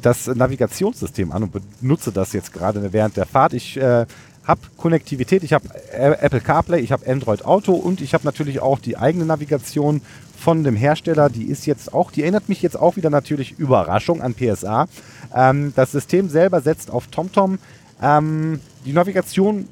das 0.01 0.27
Navigationssystem 0.27 1.31
an 1.31 1.43
und 1.43 1.79
benutze 1.81 2.11
das 2.11 2.33
jetzt 2.33 2.53
gerade 2.53 2.93
während 2.93 3.17
der 3.17 3.25
Fahrt. 3.25 3.53
Ich 3.53 3.75
äh, 3.77 4.05
habe 4.49 4.61
Konnektivität, 4.77 5.43
ich 5.43 5.53
habe 5.53 5.69
Apple 5.93 6.41
CarPlay, 6.41 6.79
ich 6.81 6.91
habe 6.91 7.09
Android 7.09 7.45
Auto 7.45 7.73
und 7.73 8.01
ich 8.01 8.15
habe 8.15 8.25
natürlich 8.25 8.59
auch 8.61 8.79
die 8.79 8.97
eigene 8.97 9.25
Navigation 9.25 10.01
von 10.35 10.63
dem 10.63 10.75
Hersteller. 10.75 11.29
Die 11.29 11.43
ist 11.43 11.67
jetzt 11.67 11.93
auch, 11.93 12.09
die 12.11 12.23
erinnert 12.23 12.49
mich 12.49 12.63
jetzt 12.63 12.77
auch 12.77 12.95
wieder 12.95 13.11
natürlich 13.11 13.59
Überraschung 13.59 14.21
an 14.21 14.33
PSA. 14.33 14.87
Ähm, 15.35 15.71
das 15.75 15.91
System 15.91 16.29
selber 16.29 16.61
setzt 16.61 16.89
auf 16.89 17.07
TomTom. 17.07 17.59
Ähm, 18.01 18.59
die 18.85 18.93
Navigation 18.93 19.67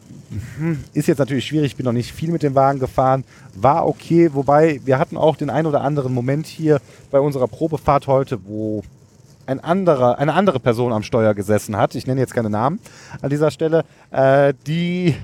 hm, 0.59 0.83
ist 0.93 1.07
jetzt 1.07 1.17
natürlich 1.17 1.47
schwierig, 1.47 1.71
ich 1.71 1.75
bin 1.75 1.85
noch 1.85 1.93
nicht 1.93 2.11
viel 2.11 2.31
mit 2.31 2.43
dem 2.43 2.53
Wagen 2.53 2.79
gefahren, 2.79 3.23
war 3.55 3.87
okay, 3.87 4.29
wobei 4.33 4.79
wir 4.85 4.99
hatten 4.99 5.17
auch 5.17 5.37
den 5.37 5.49
ein 5.49 5.65
oder 5.65 5.81
anderen 5.81 6.13
Moment 6.13 6.45
hier 6.45 6.81
bei 7.09 7.19
unserer 7.19 7.47
Probefahrt 7.47 8.05
heute, 8.05 8.37
wo 8.45 8.83
ein 9.47 9.59
anderer, 9.63 10.19
eine 10.19 10.33
andere 10.33 10.59
Person 10.59 10.93
am 10.93 11.03
Steuer 11.03 11.33
gesessen 11.33 11.77
hat, 11.77 11.95
ich 11.95 12.05
nenne 12.05 12.19
jetzt 12.19 12.33
keine 12.33 12.49
Namen 12.49 12.79
an 13.21 13.29
dieser 13.29 13.51
Stelle, 13.51 13.85
äh, 14.11 14.53
die 14.67 15.15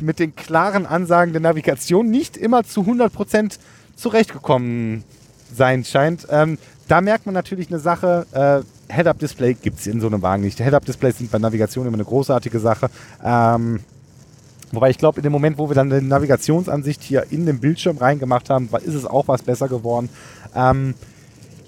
mit 0.00 0.18
den 0.18 0.36
klaren 0.36 0.86
Ansagen 0.86 1.32
der 1.32 1.40
Navigation 1.40 2.10
nicht 2.10 2.36
immer 2.36 2.62
zu 2.64 2.82
100% 2.82 3.58
zurechtgekommen 3.96 5.04
sein 5.52 5.84
scheint. 5.84 6.26
Ähm, 6.30 6.58
da 6.86 7.00
merkt 7.00 7.26
man 7.26 7.34
natürlich 7.34 7.68
eine 7.68 7.80
Sache, 7.80 8.26
äh, 8.32 8.92
Head-Up-Display 8.92 9.54
gibt 9.54 9.80
es 9.80 9.86
in 9.86 10.00
so 10.00 10.06
einem 10.06 10.22
Wagen 10.22 10.42
nicht. 10.42 10.58
Head-Up-Displays 10.58 11.18
sind 11.18 11.30
bei 11.30 11.38
Navigation 11.38 11.86
immer 11.86 11.96
eine 11.96 12.04
großartige 12.04 12.58
Sache. 12.60 12.90
Ähm, 13.24 13.80
Wobei 14.72 14.90
ich 14.90 14.98
glaube, 14.98 15.18
in 15.18 15.24
dem 15.24 15.32
Moment, 15.32 15.58
wo 15.58 15.68
wir 15.68 15.74
dann 15.74 15.90
die 15.90 16.00
Navigationsansicht 16.00 17.02
hier 17.02 17.26
in 17.30 17.44
den 17.44 17.58
Bildschirm 17.58 17.98
reingemacht 17.98 18.50
haben, 18.50 18.68
ist 18.84 18.94
es 18.94 19.04
auch 19.04 19.26
was 19.26 19.42
besser 19.42 19.66
geworden. 19.66 20.08
Ähm, 20.54 20.94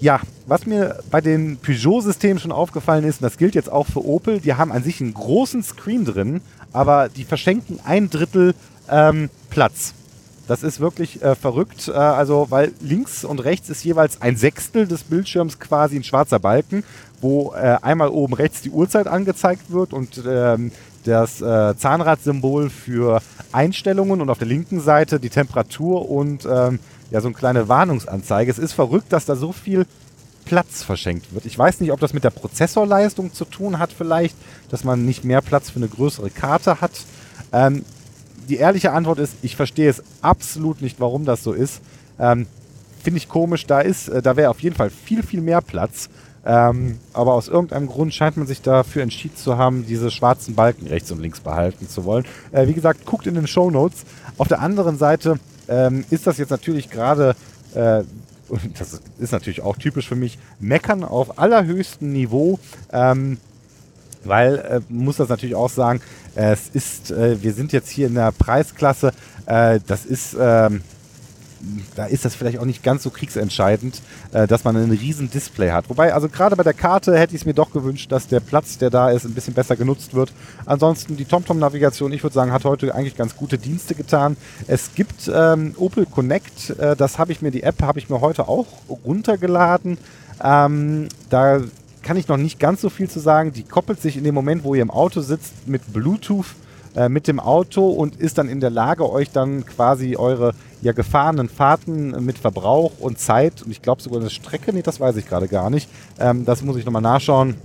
ja, 0.03 0.19
was 0.47 0.65
mir 0.65 0.99
bei 1.09 1.21
den 1.21 1.57
Peugeot-Systemen 1.57 2.37
schon 2.37 2.51
aufgefallen 2.51 3.05
ist, 3.05 3.21
und 3.21 3.23
das 3.23 3.37
gilt 3.37 3.55
jetzt 3.55 3.71
auch 3.71 3.87
für 3.87 4.05
Opel, 4.05 4.41
die 4.41 4.53
haben 4.53 4.73
an 4.73 4.83
sich 4.83 4.99
einen 4.99 5.13
großen 5.13 5.63
Screen 5.63 6.03
drin, 6.03 6.41
aber 6.73 7.07
die 7.07 7.23
verschenken 7.23 7.79
ein 7.85 8.09
Drittel 8.09 8.53
ähm, 8.91 9.29
Platz. 9.49 9.93
Das 10.45 10.61
ist 10.61 10.81
wirklich 10.81 11.23
äh, 11.23 11.35
verrückt, 11.35 11.87
äh, 11.87 11.93
also 11.93 12.47
weil 12.49 12.73
links 12.81 13.23
und 13.23 13.39
rechts 13.45 13.69
ist 13.69 13.85
jeweils 13.85 14.21
ein 14.21 14.35
Sechstel 14.35 14.87
des 14.87 15.03
Bildschirms 15.03 15.57
quasi 15.57 15.95
ein 15.95 16.03
schwarzer 16.03 16.39
Balken, 16.39 16.83
wo 17.21 17.53
äh, 17.53 17.77
einmal 17.81 18.09
oben 18.09 18.33
rechts 18.33 18.61
die 18.61 18.71
Uhrzeit 18.71 19.07
angezeigt 19.07 19.71
wird 19.71 19.93
und 19.93 20.21
ähm, 20.27 20.73
das 21.05 21.41
äh, 21.41 21.77
Zahnradsymbol 21.77 22.69
für 22.69 23.21
Einstellungen 23.53 24.19
und 24.19 24.29
auf 24.29 24.37
der 24.37 24.47
linken 24.47 24.81
Seite 24.81 25.21
die 25.21 25.29
Temperatur 25.29 26.09
und 26.09 26.45
ähm, 26.45 26.79
ja 27.13 27.21
so 27.21 27.27
eine 27.27 27.35
kleine 27.35 27.69
Warnungsanzeige. 27.69 28.51
Es 28.51 28.57
ist 28.57 28.73
verrückt, 28.73 29.13
dass 29.13 29.25
da 29.25 29.35
so 29.35 29.53
viel 29.53 29.85
Platz 30.45 30.83
verschenkt 30.83 31.33
wird. 31.33 31.45
Ich 31.45 31.57
weiß 31.57 31.79
nicht, 31.79 31.91
ob 31.91 31.99
das 31.99 32.11
mit 32.11 32.23
der 32.23 32.31
Prozessorleistung 32.31 33.33
zu 33.33 33.45
tun 33.45 33.79
hat 33.79 33.93
vielleicht, 33.93 34.35
dass 34.69 34.83
man 34.83 35.05
nicht 35.05 35.23
mehr 35.23 35.41
Platz 35.41 35.69
für 35.69 35.77
eine 35.77 35.87
größere 35.87 36.31
Karte 36.31 36.81
hat. 36.81 36.91
Ähm, 37.53 37.85
die 38.49 38.57
ehrliche 38.57 38.91
Antwort 38.91 39.19
ist, 39.19 39.35
ich 39.43 39.55
verstehe 39.55 39.89
es 39.89 40.03
absolut 40.21 40.81
nicht, 40.81 40.99
warum 40.99 41.23
das 41.23 41.43
so 41.43 41.53
ist. 41.53 41.81
Ähm, 42.19 42.47
Finde 43.03 43.17
ich 43.19 43.29
komisch, 43.29 43.67
da 43.67 43.79
ist, 43.79 44.09
äh, 44.09 44.21
da 44.21 44.35
wäre 44.35 44.49
auf 44.49 44.61
jeden 44.61 44.75
Fall 44.75 44.89
viel, 44.89 45.23
viel 45.23 45.41
mehr 45.41 45.61
Platz. 45.61 46.09
Ähm, 46.45 46.97
aber 47.13 47.35
aus 47.35 47.47
irgendeinem 47.47 47.87
Grund 47.87 48.13
scheint 48.13 48.35
man 48.35 48.47
sich 48.47 48.61
dafür 48.61 49.03
entschieden 49.03 49.37
zu 49.37 49.57
haben, 49.57 49.85
diese 49.85 50.11
schwarzen 50.11 50.55
Balken 50.55 50.87
rechts 50.87 51.11
und 51.11 51.21
links 51.21 51.39
behalten 51.39 51.87
zu 51.87 52.03
wollen. 52.05 52.25
Äh, 52.51 52.67
wie 52.67 52.73
gesagt, 52.73 53.05
guckt 53.05 53.27
in 53.27 53.35
den 53.35 53.47
Show 53.47 53.69
Notes. 53.69 54.03
Auf 54.37 54.47
der 54.47 54.61
anderen 54.61 54.97
Seite 54.97 55.39
ähm, 55.67 56.05
ist 56.09 56.27
das 56.27 56.37
jetzt 56.37 56.49
natürlich 56.49 56.89
gerade, 56.89 57.35
äh, 57.73 58.03
das 58.77 59.01
ist 59.19 59.31
natürlich 59.31 59.61
auch 59.61 59.77
typisch 59.77 60.07
für 60.07 60.15
mich, 60.15 60.37
meckern 60.59 61.03
auf 61.03 61.39
allerhöchstem 61.39 62.11
Niveau. 62.11 62.59
Ähm, 62.91 63.37
weil, 64.25 64.57
äh, 64.59 64.81
muss 64.89 65.17
das 65.17 65.29
natürlich 65.29 65.55
auch 65.55 65.69
sagen, 65.69 66.01
es 66.35 66.69
ist, 66.73 67.11
äh, 67.11 67.41
wir 67.43 67.53
sind 67.53 67.73
jetzt 67.73 67.89
hier 67.89 68.07
in 68.07 68.15
der 68.15 68.31
Preisklasse, 68.31 69.11
äh, 69.45 69.79
das 69.85 70.05
ist, 70.05 70.35
ähm, 70.39 70.81
da 71.95 72.05
ist 72.05 72.25
das 72.25 72.35
vielleicht 72.35 72.59
auch 72.59 72.65
nicht 72.65 72.83
ganz 72.83 73.03
so 73.03 73.09
kriegsentscheidend, 73.09 74.01
äh, 74.31 74.47
dass 74.47 74.63
man 74.63 74.75
ein 74.75 74.91
riesen 74.91 75.29
Display 75.29 75.71
hat. 75.71 75.89
Wobei, 75.89 76.13
also 76.13 76.29
gerade 76.29 76.55
bei 76.55 76.63
der 76.63 76.73
Karte 76.73 77.17
hätte 77.17 77.35
ich 77.35 77.41
es 77.41 77.45
mir 77.45 77.53
doch 77.53 77.71
gewünscht, 77.71 78.11
dass 78.11 78.27
der 78.27 78.39
Platz, 78.39 78.77
der 78.77 78.89
da 78.89 79.09
ist, 79.09 79.25
ein 79.25 79.33
bisschen 79.33 79.53
besser 79.53 79.75
genutzt 79.75 80.13
wird. 80.13 80.33
Ansonsten 80.65 81.17
die 81.17 81.25
TomTom-Navigation, 81.25 82.11
ich 82.11 82.23
würde 82.23 82.33
sagen, 82.33 82.51
hat 82.51 82.65
heute 82.65 82.93
eigentlich 82.93 83.15
ganz 83.15 83.35
gute 83.35 83.57
Dienste 83.57 83.95
getan. 83.95 84.37
Es 84.67 84.93
gibt 84.95 85.31
ähm, 85.33 85.73
Opel 85.77 86.05
Connect, 86.05 86.71
äh, 86.71 86.95
das 86.95 87.17
habe 87.17 87.31
ich 87.31 87.41
mir, 87.41 87.51
die 87.51 87.63
App 87.63 87.81
habe 87.81 87.99
ich 87.99 88.09
mir 88.09 88.21
heute 88.21 88.47
auch 88.47 88.67
runtergeladen. 89.05 89.97
Ähm, 90.43 91.07
da 91.29 91.61
kann 92.01 92.17
ich 92.17 92.27
noch 92.27 92.37
nicht 92.37 92.59
ganz 92.59 92.81
so 92.81 92.89
viel 92.89 93.09
zu 93.09 93.19
sagen. 93.19 93.53
Die 93.53 93.63
koppelt 93.63 94.01
sich 94.01 94.17
in 94.17 94.23
dem 94.23 94.35
Moment, 94.35 94.63
wo 94.63 94.75
ihr 94.75 94.81
im 94.81 94.91
Auto 94.91 95.21
sitzt, 95.21 95.67
mit 95.67 95.93
Bluetooth 95.93 96.47
äh, 96.95 97.09
mit 97.09 97.27
dem 97.27 97.39
Auto 97.39 97.89
und 97.89 98.17
ist 98.17 98.37
dann 98.37 98.49
in 98.49 98.59
der 98.59 98.69
Lage, 98.69 99.09
euch 99.09 99.31
dann 99.31 99.65
quasi 99.65 100.15
eure 100.15 100.53
ja, 100.81 100.91
gefahrenen 100.91 101.49
Fahrten 101.49 102.23
mit 102.23 102.37
Verbrauch 102.37 102.91
und 102.99 103.19
Zeit 103.19 103.61
und 103.63 103.71
ich 103.71 103.81
glaube 103.81 104.01
sogar 104.01 104.19
eine 104.19 104.29
Strecke, 104.29 104.73
nee, 104.73 104.81
das 104.81 104.99
weiß 104.99 105.15
ich 105.15 105.27
gerade 105.27 105.47
gar 105.47 105.69
nicht, 105.69 105.89
ähm, 106.19 106.45
das 106.45 106.61
muss 106.61 106.77
ich 106.77 106.85
nochmal 106.85 107.01
nachschauen, 107.01 107.55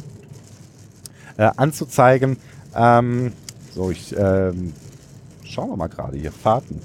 äh, 1.37 1.51
anzuzeigen. 1.57 2.37
Ähm, 2.75 3.33
so, 3.75 3.91
ich 3.91 4.15
ähm, 4.17 4.73
schauen 5.45 5.71
wir 5.71 5.77
mal 5.77 5.89
gerade 5.89 6.17
hier, 6.17 6.33
Fahrten. 6.33 6.81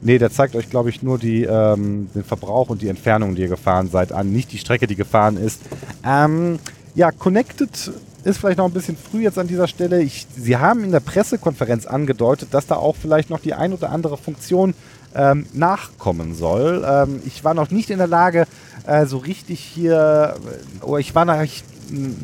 Nee, 0.00 0.18
der 0.18 0.30
zeigt 0.30 0.54
euch, 0.54 0.68
glaube 0.68 0.90
ich, 0.90 1.02
nur 1.02 1.18
die, 1.18 1.44
ähm, 1.44 2.10
den 2.14 2.24
Verbrauch 2.24 2.68
und 2.68 2.82
die 2.82 2.88
Entfernung, 2.88 3.34
die 3.34 3.42
ihr 3.42 3.48
gefahren 3.48 3.88
seid, 3.88 4.12
an, 4.12 4.32
nicht 4.32 4.52
die 4.52 4.58
Strecke, 4.58 4.86
die 4.86 4.96
gefahren 4.96 5.38
ist. 5.38 5.62
Ähm, 6.04 6.58
ja, 6.94 7.10
Connected 7.10 7.90
ist 8.24 8.38
vielleicht 8.38 8.58
noch 8.58 8.66
ein 8.66 8.72
bisschen 8.72 8.96
früh 8.96 9.22
jetzt 9.22 9.38
an 9.38 9.46
dieser 9.46 9.68
Stelle. 9.68 10.02
Ich, 10.02 10.26
Sie 10.36 10.56
haben 10.56 10.82
in 10.84 10.92
der 10.92 11.00
Pressekonferenz 11.00 11.86
angedeutet, 11.86 12.48
dass 12.52 12.66
da 12.66 12.76
auch 12.76 12.96
vielleicht 12.96 13.30
noch 13.30 13.40
die 13.40 13.54
ein 13.54 13.72
oder 13.72 13.90
andere 13.90 14.16
Funktion 14.16 14.74
ähm, 15.14 15.46
nachkommen 15.52 16.34
soll. 16.34 16.84
Ähm, 16.86 17.22
ich 17.24 17.44
war 17.44 17.54
noch 17.54 17.70
nicht 17.70 17.90
in 17.90 17.98
der 17.98 18.06
Lage, 18.06 18.46
äh, 18.86 19.06
so 19.06 19.18
richtig 19.18 19.60
hier, 19.60 20.36
äh, 20.82 20.84
oder 20.84 20.98
ich 20.98 21.14
war 21.14 21.24
noch, 21.24 21.40
ich 21.42 21.62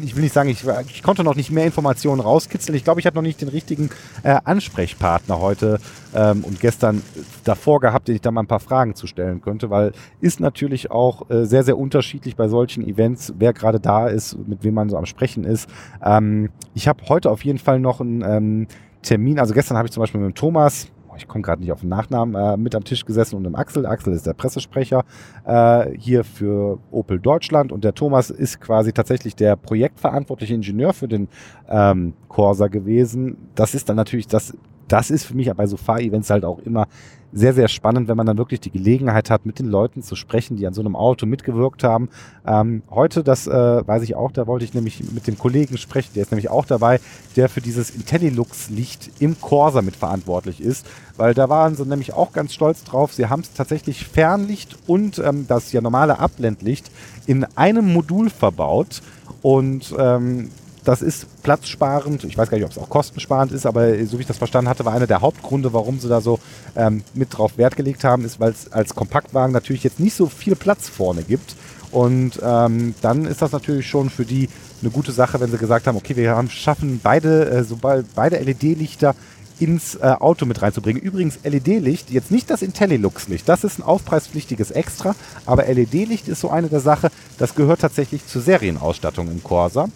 ich 0.02 0.16
will 0.16 0.22
nicht 0.22 0.32
sagen, 0.32 0.48
ich, 0.48 0.64
ich, 0.88 1.02
konnte 1.02 1.24
noch 1.24 1.34
nicht 1.34 1.50
mehr 1.50 1.64
Informationen 1.64 2.20
rauskitzeln. 2.20 2.76
Ich 2.76 2.84
glaube, 2.84 3.00
ich 3.00 3.06
habe 3.06 3.16
noch 3.16 3.22
nicht 3.22 3.40
den 3.40 3.48
richtigen 3.48 3.90
äh, 4.22 4.36
Ansprechpartner 4.44 5.40
heute 5.40 5.78
ähm, 6.14 6.44
und 6.44 6.60
gestern 6.60 7.02
davor 7.44 7.80
gehabt, 7.80 8.08
den 8.08 8.16
ich 8.16 8.20
da 8.20 8.30
mal 8.30 8.42
ein 8.42 8.46
paar 8.46 8.60
Fragen 8.60 8.94
zu 8.94 9.06
stellen 9.06 9.40
könnte, 9.40 9.70
weil 9.70 9.92
ist 10.20 10.40
natürlich 10.40 10.90
auch 10.90 11.30
äh, 11.30 11.44
sehr, 11.44 11.62
sehr 11.62 11.78
unterschiedlich 11.78 12.36
bei 12.36 12.48
solchen 12.48 12.86
Events, 12.86 13.34
wer 13.38 13.52
gerade 13.52 13.80
da 13.80 14.08
ist, 14.08 14.36
mit 14.46 14.64
wem 14.64 14.74
man 14.74 14.88
so 14.88 14.96
am 14.96 15.06
Sprechen 15.06 15.44
ist. 15.44 15.68
Ähm, 16.04 16.50
ich 16.74 16.88
habe 16.88 17.02
heute 17.08 17.30
auf 17.30 17.44
jeden 17.44 17.58
Fall 17.58 17.80
noch 17.80 18.00
einen 18.00 18.22
ähm, 18.22 18.66
Termin, 19.02 19.38
also 19.38 19.54
gestern 19.54 19.76
habe 19.76 19.86
ich 19.86 19.92
zum 19.92 20.02
Beispiel 20.02 20.20
mit 20.20 20.30
dem 20.30 20.34
Thomas, 20.34 20.88
ich 21.20 21.28
komme 21.28 21.42
gerade 21.42 21.60
nicht 21.62 21.72
auf 21.72 21.80
den 21.80 21.88
Nachnamen, 21.88 22.34
äh, 22.34 22.56
mit 22.56 22.74
am 22.74 22.84
Tisch 22.84 23.04
gesessen 23.04 23.36
und 23.36 23.44
dem 23.44 23.54
Axel. 23.54 23.86
Axel 23.86 24.12
ist 24.12 24.26
der 24.26 24.34
Pressesprecher 24.34 25.04
äh, 25.44 25.90
hier 25.98 26.24
für 26.24 26.78
Opel 26.90 27.20
Deutschland 27.20 27.72
und 27.72 27.84
der 27.84 27.94
Thomas 27.94 28.30
ist 28.30 28.60
quasi 28.60 28.92
tatsächlich 28.92 29.36
der 29.36 29.56
projektverantwortliche 29.56 30.54
Ingenieur 30.54 30.92
für 30.92 31.08
den 31.08 31.28
ähm, 31.68 32.14
Corsa 32.28 32.68
gewesen. 32.68 33.36
Das 33.54 33.74
ist 33.74 33.88
dann 33.88 33.96
natürlich 33.96 34.26
das 34.26 34.56
das 34.92 35.10
ist 35.10 35.24
für 35.24 35.34
mich 35.34 35.52
bei 35.52 35.66
so 35.66 35.76
Fahrevents 35.76 36.30
halt 36.30 36.44
auch 36.44 36.58
immer 36.60 36.86
sehr, 37.32 37.54
sehr 37.54 37.68
spannend, 37.68 38.08
wenn 38.08 38.16
man 38.16 38.26
dann 38.26 38.38
wirklich 38.38 38.60
die 38.60 38.72
Gelegenheit 38.72 39.30
hat, 39.30 39.46
mit 39.46 39.58
den 39.60 39.68
Leuten 39.68 40.02
zu 40.02 40.16
sprechen, 40.16 40.56
die 40.56 40.66
an 40.66 40.74
so 40.74 40.80
einem 40.80 40.96
Auto 40.96 41.26
mitgewirkt 41.26 41.84
haben. 41.84 42.08
Ähm, 42.44 42.82
heute, 42.90 43.22
das 43.22 43.46
äh, 43.46 43.52
weiß 43.86 44.02
ich 44.02 44.16
auch, 44.16 44.32
da 44.32 44.48
wollte 44.48 44.64
ich 44.64 44.74
nämlich 44.74 45.12
mit 45.12 45.26
dem 45.26 45.38
Kollegen 45.38 45.78
sprechen, 45.78 46.10
der 46.14 46.22
ist 46.22 46.32
nämlich 46.32 46.50
auch 46.50 46.64
dabei, 46.64 46.98
der 47.36 47.48
für 47.48 47.60
dieses 47.60 47.90
IntelliLux-Licht 47.90 49.10
im 49.20 49.40
Corsa 49.40 49.80
mitverantwortlich 49.80 50.60
ist, 50.60 50.86
weil 51.16 51.34
da 51.34 51.48
waren 51.48 51.76
sie 51.76 51.86
nämlich 51.86 52.14
auch 52.14 52.32
ganz 52.32 52.52
stolz 52.52 52.82
drauf. 52.82 53.12
Sie 53.12 53.26
haben 53.26 53.42
es 53.42 53.52
tatsächlich 53.52 54.06
Fernlicht 54.06 54.76
und 54.88 55.20
ähm, 55.20 55.46
das 55.46 55.70
ja 55.70 55.80
normale 55.80 56.18
Abblendlicht 56.18 56.90
in 57.26 57.46
einem 57.56 57.92
Modul 57.92 58.30
verbaut. 58.30 59.02
Und 59.42 59.94
ähm, 59.96 60.50
das 60.84 61.02
ist 61.02 61.42
platzsparend. 61.42 62.24
Ich 62.24 62.36
weiß 62.36 62.48
gar 62.50 62.56
nicht, 62.58 62.64
ob 62.64 62.72
es 62.72 62.78
auch 62.78 62.88
kostensparend 62.88 63.52
ist, 63.52 63.66
aber 63.66 63.92
so 64.06 64.18
wie 64.18 64.22
ich 64.22 64.28
das 64.28 64.38
verstanden 64.38 64.68
hatte, 64.68 64.84
war 64.84 64.94
einer 64.94 65.06
der 65.06 65.20
Hauptgründe, 65.20 65.72
warum 65.72 66.00
sie 66.00 66.08
da 66.08 66.20
so 66.20 66.38
ähm, 66.76 67.02
mit 67.14 67.36
drauf 67.36 67.58
Wert 67.58 67.76
gelegt 67.76 68.04
haben, 68.04 68.24
ist, 68.24 68.40
weil 68.40 68.52
es 68.52 68.72
als 68.72 68.94
Kompaktwagen 68.94 69.52
natürlich 69.52 69.84
jetzt 69.84 70.00
nicht 70.00 70.14
so 70.14 70.26
viel 70.26 70.56
Platz 70.56 70.88
vorne 70.88 71.22
gibt. 71.22 71.56
Und 71.92 72.38
ähm, 72.42 72.94
dann 73.02 73.24
ist 73.24 73.42
das 73.42 73.52
natürlich 73.52 73.88
schon 73.88 74.10
für 74.10 74.24
die 74.24 74.48
eine 74.80 74.90
gute 74.90 75.12
Sache, 75.12 75.40
wenn 75.40 75.50
sie 75.50 75.58
gesagt 75.58 75.86
haben, 75.86 75.96
okay, 75.96 76.16
wir 76.16 76.30
haben, 76.36 76.48
schaffen 76.48 77.00
beide, 77.02 77.50
äh, 77.50 77.64
sobald 77.64 78.14
beide 78.14 78.38
LED-Lichter 78.38 79.14
ins 79.58 79.96
äh, 79.96 80.06
Auto 80.18 80.46
mit 80.46 80.62
reinzubringen. 80.62 81.02
Übrigens 81.02 81.38
LED-Licht, 81.44 82.10
jetzt 82.10 82.30
nicht 82.30 82.48
das 82.48 82.62
IntelliLux-Licht, 82.62 83.48
das 83.48 83.64
ist 83.64 83.78
ein 83.78 83.82
aufpreispflichtiges 83.82 84.70
Extra, 84.70 85.14
aber 85.44 85.66
LED-Licht 85.66 86.28
ist 86.28 86.40
so 86.40 86.50
eine 86.50 86.68
der 86.68 86.80
Sachen, 86.80 87.10
das 87.38 87.54
gehört 87.54 87.80
tatsächlich 87.80 88.26
zur 88.26 88.40
Serienausstattung 88.40 89.30
im 89.30 89.42
Corsa. 89.42 89.88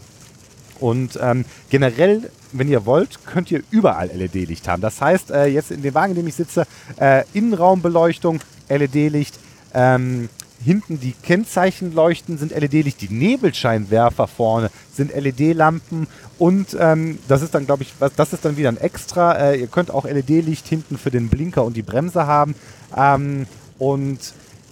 Und 0.85 1.19
ähm, 1.23 1.47
generell, 1.71 2.31
wenn 2.53 2.69
ihr 2.69 2.85
wollt, 2.85 3.25
könnt 3.25 3.51
ihr 3.51 3.63
überall 3.71 4.09
LED-Licht 4.09 4.69
haben. 4.69 4.83
Das 4.83 5.01
heißt, 5.01 5.31
äh, 5.31 5.47
jetzt 5.47 5.71
in 5.71 5.81
dem 5.81 5.95
Wagen, 5.95 6.11
in 6.11 6.17
dem 6.17 6.27
ich 6.27 6.35
sitze, 6.35 6.67
äh, 7.01 7.25
Innenraumbeleuchtung, 7.33 8.41
LED-Licht, 8.69 9.41
ähm, 9.73 10.29
hinten 10.63 11.01
die 11.01 11.15
Kennzeichenleuchten 11.23 12.37
sind 12.37 12.53
LED-Licht, 12.53 13.01
die 13.01 13.09
Nebelscheinwerfer 13.09 14.27
vorne 14.27 14.71
sind 14.93 15.15
LED-Lampen 15.17 16.07
und 16.39 16.77
ähm, 16.79 17.19
das 17.29 17.41
ist 17.41 17.55
dann, 17.55 17.65
glaube 17.65 17.85
ich, 17.85 17.95
was, 17.99 18.15
das 18.15 18.35
ist 18.35 18.45
dann 18.45 18.59
wieder 18.59 18.69
ein 18.69 18.77
Extra. 18.77 19.33
Äh, 19.33 19.61
ihr 19.61 19.69
könnt 19.69 19.91
auch 19.91 20.05
LED-Licht 20.05 20.69
hinten 20.69 20.99
für 20.99 21.11
den 21.11 21.31
Blinker 21.31 21.65
und 21.65 21.79
die 21.79 21.83
Bremse 21.83 22.27
haben. 22.27 22.55
Ähm, 22.95 23.47
und 23.79 24.19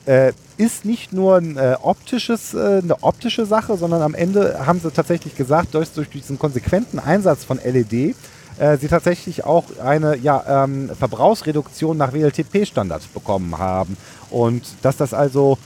äh, 0.06 0.32
ist 0.56 0.84
nicht 0.84 1.12
nur 1.12 1.36
ein, 1.36 1.56
äh, 1.56 1.76
optisches, 1.80 2.54
äh, 2.54 2.80
eine 2.82 3.02
optische 3.02 3.46
Sache, 3.46 3.76
sondern 3.76 4.02
am 4.02 4.14
Ende 4.14 4.66
haben 4.66 4.80
sie 4.80 4.90
tatsächlich 4.90 5.36
gesagt, 5.36 5.74
durch, 5.74 5.90
durch 5.90 6.08
diesen 6.10 6.38
konsequenten 6.38 6.98
Einsatz 6.98 7.44
von 7.44 7.58
LED, 7.58 8.14
äh, 8.58 8.76
sie 8.78 8.88
tatsächlich 8.88 9.44
auch 9.44 9.64
eine 9.82 10.16
ja, 10.16 10.64
ähm, 10.64 10.90
Verbrauchsreduktion 10.98 11.96
nach 11.96 12.12
WLTP-Standard 12.12 13.12
bekommen 13.14 13.58
haben. 13.58 13.96
Und 14.30 14.62
dass 14.82 14.96
das 14.96 15.14
also 15.14 15.58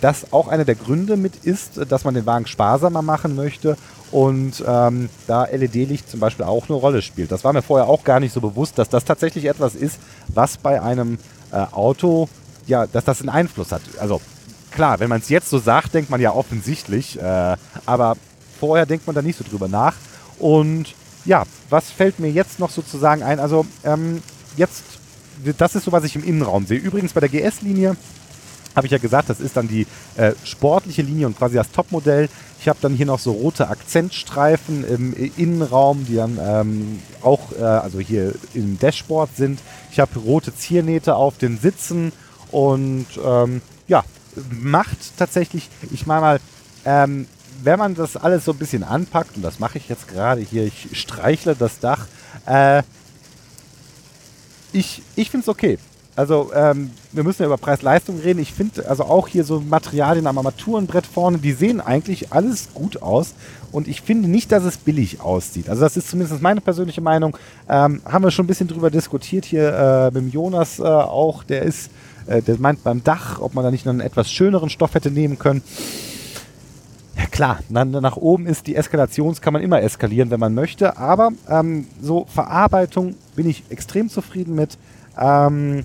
das 0.00 0.32
auch 0.32 0.48
einer 0.48 0.64
der 0.64 0.74
Gründe 0.74 1.16
mit 1.16 1.36
ist, 1.44 1.80
dass 1.88 2.04
man 2.04 2.14
den 2.14 2.26
Wagen 2.26 2.46
sparsamer 2.46 3.02
machen 3.02 3.36
möchte 3.36 3.76
und 4.10 4.62
ähm, 4.66 5.08
da 5.26 5.44
LED-Licht 5.44 6.10
zum 6.10 6.20
Beispiel 6.20 6.44
auch 6.44 6.68
eine 6.68 6.76
Rolle 6.76 7.02
spielt. 7.02 7.32
Das 7.32 7.44
war 7.44 7.52
mir 7.52 7.62
vorher 7.62 7.88
auch 7.88 8.04
gar 8.04 8.20
nicht 8.20 8.32
so 8.32 8.40
bewusst, 8.40 8.78
dass 8.78 8.88
das 8.88 9.04
tatsächlich 9.04 9.46
etwas 9.46 9.74
ist, 9.74 9.98
was 10.28 10.58
bei 10.58 10.82
einem 10.82 11.18
äh, 11.52 11.56
Auto 11.72 12.28
ja, 12.66 12.86
dass 12.86 13.04
das 13.04 13.20
einen 13.20 13.28
Einfluss 13.28 13.72
hat. 13.72 13.82
Also 13.98 14.20
klar, 14.70 15.00
wenn 15.00 15.08
man 15.08 15.20
es 15.20 15.28
jetzt 15.28 15.50
so 15.50 15.58
sagt, 15.58 15.94
denkt 15.94 16.10
man 16.10 16.20
ja 16.20 16.32
offensichtlich, 16.32 17.20
äh, 17.20 17.56
aber 17.86 18.16
vorher 18.58 18.86
denkt 18.86 19.06
man 19.06 19.14
da 19.14 19.22
nicht 19.22 19.38
so 19.38 19.44
drüber 19.44 19.68
nach. 19.68 19.94
Und 20.38 20.94
ja, 21.24 21.44
was 21.70 21.90
fällt 21.90 22.18
mir 22.18 22.30
jetzt 22.30 22.58
noch 22.58 22.70
sozusagen 22.70 23.22
ein? 23.22 23.40
Also 23.40 23.66
ähm, 23.84 24.22
jetzt, 24.56 24.84
das 25.58 25.74
ist 25.74 25.84
so, 25.84 25.92
was 25.92 26.04
ich 26.04 26.16
im 26.16 26.24
Innenraum 26.24 26.66
sehe. 26.66 26.78
Übrigens 26.78 27.12
bei 27.12 27.20
der 27.20 27.28
GS-Linie 27.28 27.96
habe 28.76 28.86
ich 28.86 28.92
ja 28.92 28.98
gesagt, 28.98 29.30
das 29.30 29.40
ist 29.40 29.56
dann 29.56 29.68
die 29.68 29.86
äh, 30.16 30.32
sportliche 30.44 31.00
Linie 31.00 31.26
und 31.26 31.38
quasi 31.38 31.54
das 31.56 31.70
Topmodell. 31.70 32.28
Ich 32.60 32.68
habe 32.68 32.78
dann 32.82 32.94
hier 32.94 33.06
noch 33.06 33.18
so 33.18 33.32
rote 33.32 33.68
Akzentstreifen 33.68 34.86
im 34.86 35.14
Innenraum, 35.36 36.04
die 36.06 36.16
dann 36.16 36.38
ähm, 36.40 37.00
auch, 37.22 37.52
äh, 37.58 37.62
also 37.62 37.98
hier 37.98 38.34
im 38.52 38.78
Dashboard 38.78 39.34
sind. 39.34 39.60
Ich 39.90 39.98
habe 39.98 40.18
rote 40.18 40.54
Ziernähte 40.54 41.16
auf 41.16 41.38
den 41.38 41.58
Sitzen 41.58 42.12
und 42.50 43.06
ähm, 43.24 43.62
ja, 43.88 44.04
macht 44.50 45.16
tatsächlich, 45.16 45.68
ich 45.90 46.06
meine 46.06 46.20
mal, 46.20 46.40
ähm, 46.84 47.26
wenn 47.62 47.78
man 47.78 47.94
das 47.94 48.16
alles 48.16 48.44
so 48.44 48.52
ein 48.52 48.58
bisschen 48.58 48.84
anpackt, 48.84 49.36
und 49.36 49.42
das 49.42 49.58
mache 49.58 49.78
ich 49.78 49.88
jetzt 49.88 50.08
gerade 50.08 50.40
hier, 50.40 50.64
ich 50.64 50.88
streichle 50.92 51.56
das 51.56 51.78
Dach, 51.78 52.06
äh, 52.46 52.82
ich, 54.72 55.02
ich 55.14 55.30
finde 55.30 55.44
es 55.44 55.48
okay. 55.48 55.78
Also 56.16 56.50
ähm, 56.54 56.90
wir 57.12 57.24
müssen 57.24 57.42
ja 57.42 57.46
über 57.46 57.58
Preis-Leistung 57.58 58.18
reden. 58.20 58.40
Ich 58.40 58.54
finde 58.54 58.88
also 58.88 59.04
auch 59.04 59.28
hier 59.28 59.44
so 59.44 59.60
Materialien 59.60 60.26
am 60.26 60.38
Armaturenbrett 60.38 61.04
vorne, 61.04 61.36
die 61.36 61.52
sehen 61.52 61.78
eigentlich 61.82 62.32
alles 62.32 62.68
gut 62.72 63.02
aus. 63.02 63.34
Und 63.70 63.86
ich 63.86 64.00
finde 64.00 64.26
nicht, 64.28 64.50
dass 64.50 64.64
es 64.64 64.78
billig 64.78 65.20
aussieht. 65.20 65.68
Also 65.68 65.82
das 65.82 65.98
ist 65.98 66.08
zumindest 66.08 66.40
meine 66.40 66.62
persönliche 66.62 67.02
Meinung. 67.02 67.36
Ähm, 67.68 68.00
haben 68.06 68.24
wir 68.24 68.30
schon 68.30 68.46
ein 68.46 68.48
bisschen 68.48 68.68
drüber 68.68 68.90
diskutiert 68.90 69.44
hier 69.44 70.10
äh, 70.14 70.18
mit 70.18 70.32
Jonas 70.32 70.78
äh, 70.78 70.84
auch. 70.84 71.44
Der 71.44 71.62
ist 71.62 71.90
äh, 72.26 72.42
der 72.42 72.58
meint 72.58 72.84
beim 72.84 73.02
Dach, 73.04 73.40
ob 73.40 73.54
man 73.54 73.64
da 73.64 73.70
nicht 73.70 73.86
einen 73.86 74.00
etwas 74.00 74.30
schöneren 74.30 74.70
Stoff 74.70 74.94
hätte 74.94 75.10
nehmen 75.10 75.38
können. 75.38 75.62
Ja 77.16 77.26
klar, 77.26 77.60
nach 77.68 78.16
oben 78.16 78.46
ist 78.46 78.66
die 78.66 78.76
Eskalations, 78.76 79.40
kann 79.40 79.54
man 79.54 79.62
immer 79.62 79.80
eskalieren, 79.80 80.30
wenn 80.30 80.40
man 80.40 80.54
möchte. 80.54 80.98
Aber 80.98 81.30
ähm, 81.48 81.86
so 82.02 82.26
Verarbeitung 82.26 83.14
bin 83.34 83.48
ich 83.48 83.64
extrem 83.70 84.10
zufrieden 84.10 84.54
mit. 84.54 84.76
Ähm, 85.18 85.84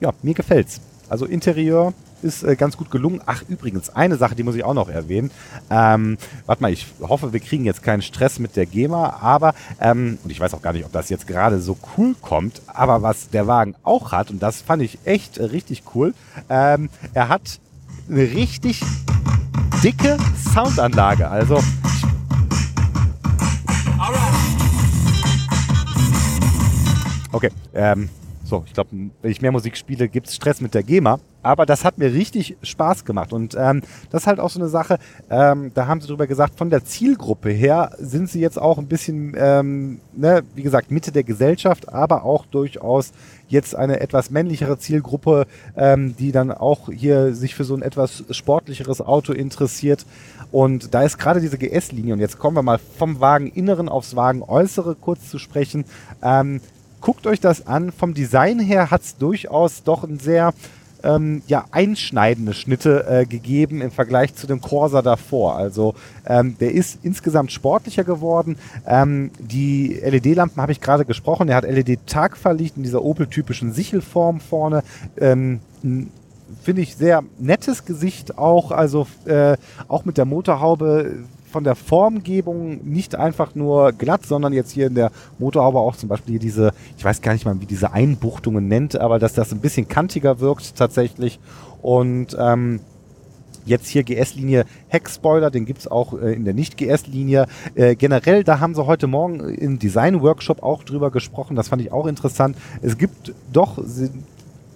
ja, 0.00 0.12
mir 0.22 0.34
gefällt's. 0.34 0.80
Also 1.08 1.26
Interieur 1.26 1.92
ist 2.22 2.42
äh, 2.42 2.56
ganz 2.56 2.76
gut 2.76 2.90
gelungen. 2.90 3.20
Ach, 3.26 3.42
übrigens, 3.48 3.90
eine 3.90 4.16
Sache, 4.16 4.34
die 4.34 4.42
muss 4.42 4.54
ich 4.54 4.64
auch 4.64 4.74
noch 4.74 4.88
erwähnen. 4.88 5.30
Ähm, 5.70 6.18
warte 6.46 6.62
mal, 6.62 6.72
ich 6.72 6.86
hoffe, 7.00 7.32
wir 7.32 7.40
kriegen 7.40 7.64
jetzt 7.64 7.82
keinen 7.82 8.02
Stress 8.02 8.38
mit 8.38 8.56
der 8.56 8.66
GEMA, 8.66 9.18
aber, 9.20 9.54
ähm, 9.80 10.18
und 10.22 10.30
ich 10.30 10.40
weiß 10.40 10.54
auch 10.54 10.62
gar 10.62 10.72
nicht, 10.72 10.84
ob 10.84 10.92
das 10.92 11.08
jetzt 11.08 11.26
gerade 11.26 11.60
so 11.60 11.76
cool 11.96 12.14
kommt, 12.20 12.62
aber 12.66 13.02
was 13.02 13.30
der 13.30 13.46
Wagen 13.46 13.74
auch 13.82 14.12
hat, 14.12 14.30
und 14.30 14.42
das 14.42 14.62
fand 14.62 14.82
ich 14.82 14.98
echt 15.04 15.38
äh, 15.38 15.44
richtig 15.44 15.82
cool, 15.94 16.14
ähm, 16.48 16.88
er 17.14 17.28
hat 17.28 17.60
eine 18.08 18.22
richtig 18.22 18.82
dicke 19.82 20.16
Soundanlage. 20.52 21.28
Also, 21.28 21.60
Okay, 27.34 27.50
ähm, 27.72 28.10
so, 28.52 28.64
ich 28.66 28.74
glaube, 28.74 28.90
wenn 28.92 29.30
ich 29.30 29.40
mehr 29.40 29.50
Musik 29.50 29.78
spiele, 29.78 30.08
gibt 30.08 30.26
es 30.28 30.36
Stress 30.36 30.60
mit 30.60 30.74
der 30.74 30.82
GEMA. 30.82 31.18
Aber 31.42 31.64
das 31.64 31.84
hat 31.86 31.96
mir 31.96 32.12
richtig 32.12 32.56
Spaß 32.62 33.06
gemacht. 33.06 33.32
Und 33.32 33.56
ähm, 33.58 33.80
das 34.10 34.22
ist 34.22 34.26
halt 34.26 34.40
auch 34.40 34.50
so 34.50 34.60
eine 34.60 34.68
Sache, 34.68 34.98
ähm, 35.30 35.72
da 35.72 35.86
haben 35.86 36.02
sie 36.02 36.06
drüber 36.06 36.26
gesagt, 36.26 36.58
von 36.58 36.68
der 36.68 36.84
Zielgruppe 36.84 37.48
her 37.48 37.92
sind 37.98 38.28
sie 38.28 38.40
jetzt 38.40 38.60
auch 38.60 38.76
ein 38.76 38.88
bisschen, 38.88 39.34
ähm, 39.36 40.00
ne, 40.14 40.42
wie 40.54 40.62
gesagt, 40.62 40.90
Mitte 40.90 41.12
der 41.12 41.24
Gesellschaft, 41.24 41.88
aber 41.88 42.24
auch 42.24 42.44
durchaus 42.44 43.12
jetzt 43.48 43.74
eine 43.74 44.00
etwas 44.00 44.30
männlichere 44.30 44.78
Zielgruppe, 44.78 45.46
ähm, 45.74 46.14
die 46.16 46.30
dann 46.30 46.52
auch 46.52 46.90
hier 46.90 47.34
sich 47.34 47.54
für 47.54 47.64
so 47.64 47.74
ein 47.74 47.82
etwas 47.82 48.22
sportlicheres 48.30 49.00
Auto 49.00 49.32
interessiert. 49.32 50.04
Und 50.52 50.92
da 50.92 51.02
ist 51.02 51.18
gerade 51.18 51.40
diese 51.40 51.56
GS-Linie, 51.56 52.12
und 52.12 52.20
jetzt 52.20 52.38
kommen 52.38 52.56
wir 52.56 52.62
mal 52.62 52.78
vom 52.78 53.20
Wageninneren 53.20 53.88
aufs 53.88 54.14
Wagenäußere 54.14 54.94
kurz 54.94 55.30
zu 55.30 55.38
sprechen, 55.38 55.86
ähm, 56.22 56.60
guckt 57.02 57.26
euch 57.26 57.40
das 57.40 57.66
an. 57.66 57.92
Vom 57.92 58.14
Design 58.14 58.58
her 58.58 58.90
hat 58.90 59.02
es 59.02 59.16
durchaus 59.18 59.82
doch 59.82 60.04
ein 60.04 60.18
sehr 60.18 60.54
ähm, 61.04 61.42
ja, 61.48 61.64
einschneidende 61.72 62.54
Schnitte 62.54 63.04
äh, 63.08 63.26
gegeben 63.26 63.80
im 63.80 63.90
Vergleich 63.90 64.34
zu 64.34 64.46
dem 64.46 64.60
Corsa 64.60 65.02
davor. 65.02 65.56
Also 65.56 65.94
ähm, 66.26 66.56
der 66.58 66.72
ist 66.72 67.00
insgesamt 67.02 67.52
sportlicher 67.52 68.04
geworden. 68.04 68.56
Ähm, 68.86 69.32
die 69.38 70.00
LED-Lampen 70.02 70.62
habe 70.62 70.72
ich 70.72 70.80
gerade 70.80 71.04
gesprochen. 71.04 71.48
Er 71.48 71.56
hat 71.56 71.64
LED-Tagverlicht 71.64 72.76
in 72.76 72.84
dieser 72.84 73.02
Opel-typischen 73.02 73.72
Sichelform 73.72 74.40
vorne. 74.40 74.82
Ähm, 75.18 75.60
Finde 76.62 76.82
ich 76.82 76.96
sehr 76.96 77.24
nettes 77.38 77.84
Gesicht 77.84 78.38
auch. 78.38 78.70
Also 78.70 79.06
äh, 79.24 79.56
auch 79.88 80.04
mit 80.04 80.18
der 80.18 80.26
Motorhaube 80.26 81.24
von 81.52 81.64
der 81.64 81.76
Formgebung 81.76 82.80
nicht 82.84 83.14
einfach 83.14 83.54
nur 83.54 83.92
glatt, 83.92 84.26
sondern 84.26 84.52
jetzt 84.52 84.72
hier 84.72 84.88
in 84.88 84.94
der 84.94 85.12
Motorhaube 85.38 85.78
auch 85.78 85.94
zum 85.94 86.08
Beispiel 86.08 86.32
hier 86.32 86.40
diese, 86.40 86.72
ich 86.96 87.04
weiß 87.04 87.20
gar 87.20 87.32
nicht 87.32 87.44
mal, 87.44 87.60
wie 87.60 87.66
diese 87.66 87.92
Einbuchtungen 87.92 88.66
nennt, 88.66 88.96
aber 88.96 89.18
dass 89.18 89.34
das 89.34 89.52
ein 89.52 89.60
bisschen 89.60 89.86
kantiger 89.86 90.40
wirkt 90.40 90.74
tatsächlich. 90.76 91.38
Und 91.82 92.36
ähm, 92.38 92.80
jetzt 93.64 93.88
hier 93.88 94.02
GS-Linie 94.02 94.64
Heckspoiler, 94.88 95.50
den 95.50 95.66
gibt 95.66 95.80
es 95.80 95.88
auch 95.88 96.14
äh, 96.14 96.32
in 96.32 96.44
der 96.44 96.54
Nicht-GS-Linie. 96.54 97.46
Äh, 97.74 97.96
generell, 97.96 98.44
da 98.44 98.60
haben 98.60 98.74
sie 98.74 98.86
heute 98.86 99.06
Morgen 99.06 99.40
im 99.40 99.78
Design-Workshop 99.78 100.62
auch 100.62 100.82
drüber 100.84 101.10
gesprochen, 101.10 101.56
das 101.56 101.68
fand 101.68 101.82
ich 101.82 101.92
auch 101.92 102.06
interessant. 102.06 102.56
Es 102.80 102.98
gibt 102.98 103.34
doch 103.52 103.78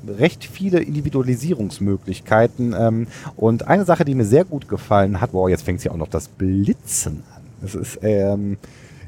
recht 0.09 0.45
viele 0.45 0.81
Individualisierungsmöglichkeiten. 0.81 2.75
Ähm, 2.79 3.07
und 3.37 3.67
eine 3.67 3.85
Sache, 3.85 4.05
die 4.05 4.15
mir 4.15 4.25
sehr 4.25 4.45
gut 4.45 4.69
gefallen 4.69 5.21
hat, 5.21 5.33
wow, 5.33 5.49
jetzt 5.49 5.63
fängt 5.63 5.83
ja 5.85 5.93
auch 5.93 5.97
noch 5.97 6.09
das 6.09 6.29
Blitzen 6.29 7.23
an. 7.35 7.43
Das 7.63 7.75
ist, 7.75 7.99
ähm, 8.03 8.59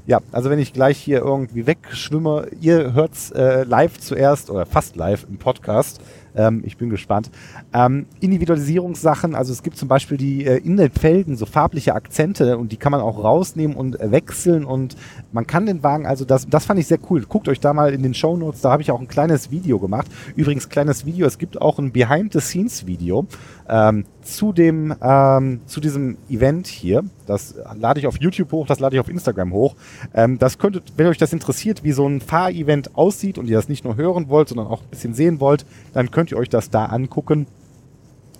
ja, 0.06 0.20
also 0.32 0.48
wenn 0.48 0.58
ich 0.58 0.72
gleich 0.72 0.96
hier 0.96 1.18
irgendwie 1.18 1.66
wegschwimme, 1.66 2.48
ihr 2.62 2.94
hört's 2.94 3.30
äh, 3.30 3.64
live 3.64 3.98
zuerst 3.98 4.48
oder 4.48 4.64
fast 4.64 4.96
live 4.96 5.26
im 5.28 5.37
Podcast. 5.37 6.00
Ähm, 6.38 6.62
ich 6.64 6.77
bin 6.77 6.88
gespannt. 6.88 7.31
Ähm, 7.74 8.07
Individualisierungssachen, 8.20 9.35
also 9.35 9.53
es 9.53 9.62
gibt 9.62 9.77
zum 9.77 9.88
Beispiel 9.88 10.16
die 10.16 10.46
äh, 10.46 10.59
in 10.59 10.77
den 10.77 10.90
Felgen 10.92 11.37
so 11.37 11.44
farbliche 11.44 11.94
Akzente 11.94 12.57
und 12.57 12.72
die 12.72 12.77
kann 12.77 12.92
man 12.92 13.01
auch 13.01 13.22
rausnehmen 13.22 13.77
und 13.77 14.01
äh, 14.01 14.11
wechseln 14.11 14.64
und 14.64 14.96
man 15.33 15.46
kann 15.46 15.66
den 15.66 15.83
Wagen, 15.83 16.07
also 16.07 16.24
das, 16.24 16.46
das 16.48 16.64
fand 16.64 16.81
ich 16.81 16.87
sehr 16.87 16.98
cool. 17.11 17.22
Guckt 17.29 17.48
euch 17.48 17.61
da 17.61 17.72
mal 17.74 17.92
in 17.92 18.03
den 18.03 18.14
Show 18.14 18.37
Notes, 18.37 18.61
da 18.61 18.70
habe 18.70 18.83
ich 18.83 18.90
auch 18.90 19.01
ein 19.01 19.09
kleines 19.09 19.51
Video 19.51 19.79
gemacht. 19.79 20.07
Übrigens, 20.37 20.68
kleines 20.68 21.05
Video, 21.05 21.27
es 21.27 21.38
gibt 21.38 21.61
auch 21.61 21.79
ein 21.79 21.92
Behind-the-Scenes-Video 21.92 23.27
ähm, 23.68 24.05
zu 24.22 24.55
ähm, 24.59 25.61
zu 25.66 25.81
diesem 25.81 26.18
Event 26.29 26.66
hier. 26.66 27.03
Das 27.27 27.55
lade 27.79 28.01
ich 28.01 28.07
auf 28.07 28.18
YouTube 28.20 28.53
hoch, 28.53 28.66
das 28.66 28.81
lade 28.81 28.96
ich 28.96 29.01
auf 29.01 29.09
Instagram 29.09 29.53
hoch. 29.53 29.74
Ähm, 30.14 30.38
das 30.38 30.59
könntet, 30.59 30.92
wenn 30.96 31.07
euch 31.07 31.18
das 31.18 31.33
interessiert, 31.33 31.85
wie 31.85 31.92
so 31.92 32.07
ein 32.07 32.20
Fahrevent 32.20 32.96
aussieht 32.96 33.38
und 33.38 33.48
ihr 33.48 33.57
das 33.57 33.68
nicht 33.68 33.85
nur 33.85 33.96
hören 33.96 34.29
wollt, 34.29 34.48
sondern 34.48 34.66
auch 34.66 34.83
ein 34.83 34.88
bisschen 34.90 35.14
sehen 35.14 35.40
wollt, 35.40 35.66
dann 35.92 36.11
könnt 36.11 36.27
ihr 36.32 36.38
euch 36.38 36.48
das 36.48 36.70
da 36.70 36.86
angucken. 36.86 37.46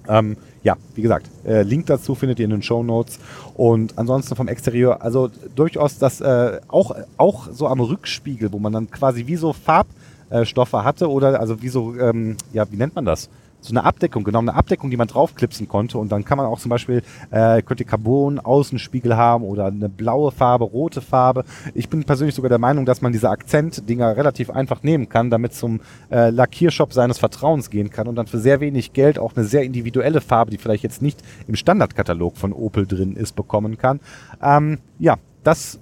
Ähm, 0.09 0.37
ja, 0.63 0.77
wie 0.95 1.03
gesagt, 1.03 1.31
äh, 1.45 1.63
Link 1.63 1.87
dazu 1.87 2.15
findet 2.15 2.39
ihr 2.39 2.45
in 2.45 2.51
den 2.51 2.63
Show 2.63 2.83
Notes. 2.83 3.19
Und 3.55 3.99
ansonsten 3.99 4.37
vom 4.37 4.49
Exterieur, 4.49 5.03
also 5.03 5.31
durchaus 5.55 5.99
das 5.99 6.21
äh, 6.21 6.61
auch, 6.69 6.95
auch 7.17 7.49
so 7.53 7.67
am 7.67 7.81
Rückspiegel, 7.81 8.53
wo 8.53 8.59
man 8.59 8.73
dann 8.73 8.91
quasi 8.91 9.27
wie 9.27 9.37
so 9.37 9.53
Farbstoffe 9.53 10.73
hatte 10.73 11.11
oder 11.11 11.41
also 11.41 11.63
wie 11.63 11.69
so, 11.69 11.95
ähm, 11.97 12.37
ja, 12.53 12.71
wie 12.71 12.77
nennt 12.77 12.95
man 12.95 13.05
das? 13.05 13.29
So 13.69 13.73
eine 13.73 13.85
Abdeckung, 13.85 14.25
genau, 14.25 14.41
eine 14.41 14.55
Abdeckung, 14.55 14.91
die 14.91 14.97
man 14.97 15.09
draufklipsen 15.09 15.69
konnte. 15.69 15.99
Und 15.99 16.11
dann 16.11 16.25
kann 16.25 16.39
man 16.39 16.47
auch 16.47 16.59
zum 16.59 16.71
Beispiel, 16.71 17.03
äh, 17.31 17.63
könnt 17.63 17.81
ihr 17.81 17.87
Carbon 17.87 18.41
Außenspiegel 18.41 19.17
haben 19.17 19.45
oder 19.45 19.67
eine 19.67 19.89
blaue 19.89 20.33
Farbe, 20.33 20.65
rote 20.65 21.01
Farbe. 21.01 21.45
Ich 21.75 21.89
bin 21.89 22.05
persönlich 22.05 22.35
sogar 22.35 22.49
der 22.49 22.59
Meinung, 22.59 22.87
dass 22.87 23.03
man 23.03 23.13
diese 23.13 23.31
Akzentdinger 23.31 24.17
relativ 24.17 24.51
einfach 24.51 24.83
nehmen 24.83 25.09
kann, 25.09 25.31
damit 25.31 25.55
zum 25.55 25.81
äh, 26.11 26.31
Lackiershop 26.31 26.93
seines 26.93 27.19
Vertrauens 27.19 27.71
gehen 27.71 27.91
kann 27.91 28.09
und 28.09 28.17
dann 28.17 28.27
für 28.27 28.39
sehr 28.39 28.61
wenig 28.61 28.93
Geld 28.93 29.19
auch 29.19 29.37
eine 29.37 29.45
sehr 29.45 29.63
individuelle 29.63 30.21
Farbe, 30.21 30.51
die 30.51 30.59
vielleicht 30.59 30.83
jetzt 30.83 31.03
nicht 31.03 31.23
im 31.47 31.55
Standardkatalog 31.55 32.37
von 32.37 32.53
Opel 32.53 32.87
drin 32.87 33.15
ist, 33.17 33.37
bekommen 33.37 33.79
kann. 33.79 34.01
Ähm, 34.43 34.79
ja, 34.99 35.17
das 35.45 35.79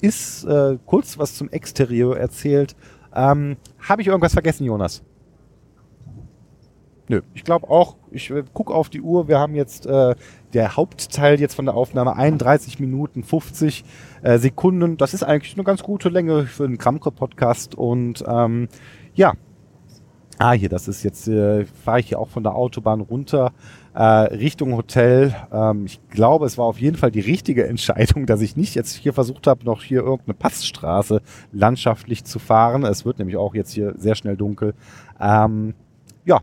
ist 0.00 0.44
äh, 0.44 0.78
kurz 0.86 1.18
was 1.18 1.34
zum 1.34 1.48
Exterieur 1.50 2.18
erzählt. 2.18 2.74
Ähm, 3.14 3.56
Habe 3.88 4.02
ich 4.02 4.08
irgendwas 4.08 4.32
vergessen, 4.32 4.64
Jonas? 4.64 5.02
Nö, 7.10 7.22
ich 7.34 7.42
glaube 7.42 7.68
auch, 7.68 7.96
ich 8.12 8.30
äh, 8.30 8.44
gucke 8.54 8.72
auf 8.72 8.88
die 8.88 9.00
Uhr, 9.00 9.26
wir 9.26 9.40
haben 9.40 9.56
jetzt 9.56 9.84
äh, 9.84 10.14
der 10.52 10.76
Hauptteil 10.76 11.40
jetzt 11.40 11.56
von 11.56 11.64
der 11.64 11.74
Aufnahme 11.74 12.14
31 12.14 12.78
Minuten 12.78 13.24
50 13.24 13.84
äh, 14.22 14.38
Sekunden. 14.38 14.96
Das 14.96 15.12
ist 15.12 15.24
eigentlich 15.24 15.54
eine 15.54 15.64
ganz 15.64 15.82
gute 15.82 16.08
Länge 16.08 16.46
für 16.46 16.66
einen 16.66 16.78
Kramko-Podcast 16.78 17.74
und 17.74 18.22
ähm, 18.28 18.68
ja. 19.14 19.32
Ah, 20.38 20.52
hier, 20.52 20.68
das 20.68 20.86
ist 20.86 21.02
jetzt, 21.02 21.26
äh, 21.26 21.64
fahre 21.64 21.98
ich 21.98 22.06
hier 22.06 22.20
auch 22.20 22.28
von 22.28 22.44
der 22.44 22.54
Autobahn 22.54 23.00
runter 23.00 23.50
äh, 23.92 24.02
Richtung 24.02 24.76
Hotel. 24.76 25.34
Ähm, 25.52 25.86
ich 25.86 26.00
glaube, 26.10 26.46
es 26.46 26.58
war 26.58 26.66
auf 26.66 26.80
jeden 26.80 26.96
Fall 26.96 27.10
die 27.10 27.18
richtige 27.18 27.66
Entscheidung, 27.66 28.24
dass 28.26 28.40
ich 28.40 28.56
nicht 28.56 28.76
jetzt 28.76 28.94
hier 28.94 29.14
versucht 29.14 29.48
habe, 29.48 29.64
noch 29.64 29.82
hier 29.82 30.02
irgendeine 30.02 30.34
Passstraße 30.34 31.22
landschaftlich 31.50 32.22
zu 32.22 32.38
fahren. 32.38 32.84
Es 32.84 33.04
wird 33.04 33.18
nämlich 33.18 33.36
auch 33.36 33.56
jetzt 33.56 33.72
hier 33.72 33.94
sehr 33.98 34.14
schnell 34.14 34.36
dunkel. 34.36 34.74
Ähm, 35.20 35.74
ja, 36.24 36.38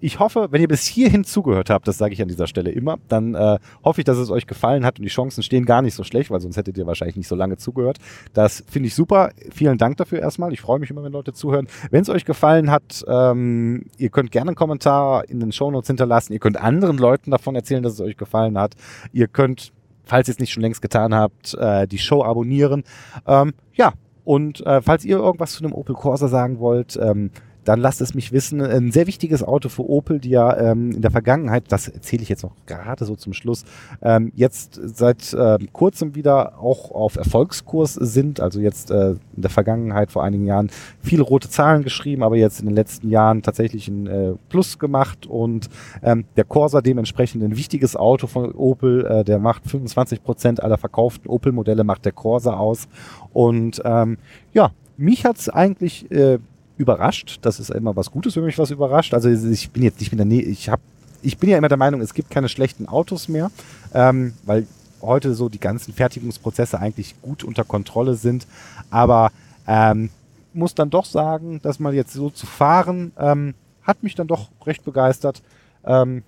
ich 0.00 0.18
hoffe, 0.18 0.48
wenn 0.50 0.60
ihr 0.60 0.68
bis 0.68 0.86
hierhin 0.86 1.24
zugehört 1.24 1.70
habt, 1.70 1.88
das 1.88 1.98
sage 1.98 2.12
ich 2.12 2.22
an 2.22 2.28
dieser 2.28 2.46
Stelle 2.46 2.70
immer, 2.70 2.98
dann 3.08 3.34
äh, 3.34 3.58
hoffe 3.84 4.00
ich, 4.00 4.04
dass 4.04 4.18
es 4.18 4.30
euch 4.30 4.46
gefallen 4.46 4.84
hat 4.84 4.98
und 4.98 5.04
die 5.04 5.10
Chancen 5.10 5.42
stehen 5.42 5.64
gar 5.64 5.82
nicht 5.82 5.94
so 5.94 6.04
schlecht, 6.04 6.30
weil 6.30 6.40
sonst 6.40 6.56
hättet 6.56 6.78
ihr 6.78 6.86
wahrscheinlich 6.86 7.16
nicht 7.16 7.28
so 7.28 7.34
lange 7.34 7.56
zugehört. 7.56 7.98
Das 8.32 8.64
finde 8.68 8.88
ich 8.88 8.94
super. 8.94 9.30
Vielen 9.50 9.78
Dank 9.78 9.96
dafür 9.96 10.20
erstmal. 10.20 10.52
Ich 10.52 10.60
freue 10.60 10.78
mich 10.78 10.90
immer, 10.90 11.02
wenn 11.02 11.12
Leute 11.12 11.32
zuhören. 11.32 11.66
Wenn 11.90 12.02
es 12.02 12.08
euch 12.08 12.24
gefallen 12.24 12.70
hat, 12.70 13.04
ähm, 13.08 13.86
ihr 13.96 14.10
könnt 14.10 14.30
gerne 14.30 14.50
einen 14.50 14.56
Kommentar 14.56 15.28
in 15.28 15.40
den 15.40 15.52
Shownotes 15.52 15.88
hinterlassen. 15.88 16.32
Ihr 16.32 16.38
könnt 16.38 16.56
anderen 16.56 16.98
Leuten 16.98 17.30
davon 17.30 17.54
erzählen, 17.54 17.82
dass 17.82 17.94
es 17.94 18.00
euch 18.00 18.16
gefallen 18.16 18.58
hat. 18.58 18.74
Ihr 19.12 19.26
könnt, 19.26 19.72
falls 20.04 20.28
ihr 20.28 20.32
es 20.32 20.38
nicht 20.38 20.52
schon 20.52 20.62
längst 20.62 20.82
getan 20.82 21.14
habt, 21.14 21.54
äh, 21.54 21.86
die 21.88 21.98
Show 21.98 22.22
abonnieren. 22.22 22.84
Ähm, 23.26 23.52
ja, 23.74 23.92
und 24.24 24.64
äh, 24.66 24.82
falls 24.82 25.04
ihr 25.04 25.16
irgendwas 25.16 25.52
zu 25.52 25.64
einem 25.64 25.72
Opel 25.72 25.94
Corsa 25.94 26.28
sagen 26.28 26.58
wollt, 26.58 26.98
ähm, 27.00 27.30
dann 27.68 27.80
lasst 27.80 28.00
es 28.00 28.14
mich 28.14 28.32
wissen. 28.32 28.62
Ein 28.62 28.92
sehr 28.92 29.06
wichtiges 29.06 29.42
Auto 29.42 29.68
für 29.68 29.86
Opel, 29.88 30.20
die 30.20 30.30
ja 30.30 30.56
ähm, 30.56 30.92
in 30.92 31.02
der 31.02 31.10
Vergangenheit, 31.10 31.64
das 31.68 31.86
erzähle 31.86 32.22
ich 32.22 32.30
jetzt 32.30 32.42
noch 32.42 32.54
gerade 32.64 33.04
so 33.04 33.14
zum 33.14 33.34
Schluss, 33.34 33.66
ähm, 34.00 34.32
jetzt 34.34 34.80
seit 34.82 35.34
äh, 35.34 35.58
kurzem 35.72 36.14
wieder 36.14 36.58
auch 36.58 36.90
auf 36.92 37.16
Erfolgskurs 37.16 37.92
sind. 37.92 38.40
Also 38.40 38.60
jetzt 38.60 38.90
äh, 38.90 39.10
in 39.10 39.42
der 39.42 39.50
Vergangenheit 39.50 40.10
vor 40.10 40.24
einigen 40.24 40.46
Jahren 40.46 40.70
viele 41.02 41.22
rote 41.22 41.50
Zahlen 41.50 41.82
geschrieben, 41.82 42.22
aber 42.22 42.36
jetzt 42.36 42.60
in 42.60 42.66
den 42.66 42.74
letzten 42.74 43.10
Jahren 43.10 43.42
tatsächlich 43.42 43.86
ein 43.88 44.06
äh, 44.06 44.32
Plus 44.48 44.78
gemacht 44.78 45.26
und 45.26 45.68
ähm, 46.02 46.24
der 46.38 46.44
Corsa 46.44 46.80
dementsprechend 46.80 47.42
ein 47.42 47.54
wichtiges 47.54 47.96
Auto 47.96 48.28
von 48.28 48.50
Opel, 48.52 49.04
äh, 49.04 49.24
der 49.24 49.38
macht 49.38 49.68
25 49.68 50.24
Prozent 50.24 50.62
aller 50.62 50.78
verkauften 50.78 51.28
Opel-Modelle 51.28 51.84
macht 51.84 52.06
der 52.06 52.12
Corsa 52.12 52.54
aus 52.54 52.88
und 53.34 53.82
ähm, 53.84 54.16
ja, 54.54 54.70
mich 54.96 55.26
hat's 55.26 55.50
eigentlich 55.50 56.10
äh, 56.10 56.38
überrascht. 56.78 57.38
Das 57.42 57.60
ist 57.60 57.70
immer 57.70 57.94
was 57.96 58.10
Gutes, 58.10 58.36
wenn 58.36 58.44
mich 58.44 58.58
was 58.58 58.70
überrascht. 58.70 59.12
Also 59.12 59.28
ich 59.28 59.70
bin 59.70 59.82
jetzt 59.82 60.00
nicht 60.00 60.10
mit 60.12 60.18
der 60.18 60.26
Nähe, 60.26 60.42
ich 60.42 60.68
habe, 60.68 60.80
ich 61.20 61.36
bin 61.36 61.50
ja 61.50 61.58
immer 61.58 61.68
der 61.68 61.76
Meinung, 61.76 62.00
es 62.00 62.14
gibt 62.14 62.30
keine 62.30 62.48
schlechten 62.48 62.88
Autos 62.88 63.28
mehr, 63.28 63.50
ähm, 63.92 64.32
weil 64.44 64.66
heute 65.02 65.34
so 65.34 65.48
die 65.48 65.60
ganzen 65.60 65.92
Fertigungsprozesse 65.92 66.78
eigentlich 66.78 67.20
gut 67.20 67.44
unter 67.44 67.64
Kontrolle 67.64 68.14
sind. 68.14 68.46
Aber 68.90 69.30
ähm, 69.66 70.10
muss 70.54 70.74
dann 70.74 70.90
doch 70.90 71.04
sagen, 71.04 71.60
dass 71.62 71.78
mal 71.78 71.94
jetzt 71.94 72.12
so 72.12 72.30
zu 72.30 72.46
fahren, 72.46 73.12
ähm, 73.18 73.54
hat 73.82 74.02
mich 74.02 74.14
dann 74.14 74.26
doch 74.26 74.48
recht 74.64 74.84
begeistert. 74.84 75.42
Ähm, 75.84 76.22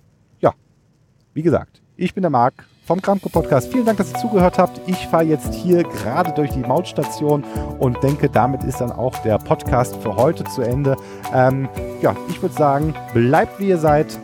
wie 1.33 1.43
gesagt, 1.43 1.81
ich 1.95 2.13
bin 2.13 2.21
der 2.23 2.29
Marc 2.29 2.65
vom 2.85 3.01
Kramko 3.01 3.29
Podcast. 3.29 3.71
Vielen 3.71 3.85
Dank, 3.85 3.97
dass 3.97 4.11
ihr 4.11 4.19
zugehört 4.19 4.57
habt. 4.57 4.81
Ich 4.87 5.07
fahre 5.07 5.23
jetzt 5.23 5.53
hier 5.53 5.83
gerade 5.83 6.31
durch 6.33 6.51
die 6.51 6.59
Mautstation 6.59 7.43
und 7.79 8.01
denke, 8.03 8.29
damit 8.29 8.63
ist 8.63 8.81
dann 8.81 8.91
auch 8.91 9.17
der 9.19 9.37
Podcast 9.37 9.95
für 9.97 10.15
heute 10.15 10.43
zu 10.45 10.61
Ende. 10.61 10.97
Ähm, 11.33 11.69
ja, 12.01 12.15
ich 12.29 12.41
würde 12.41 12.55
sagen, 12.55 12.93
bleibt 13.13 13.59
wie 13.59 13.69
ihr 13.69 13.77
seid. 13.77 14.17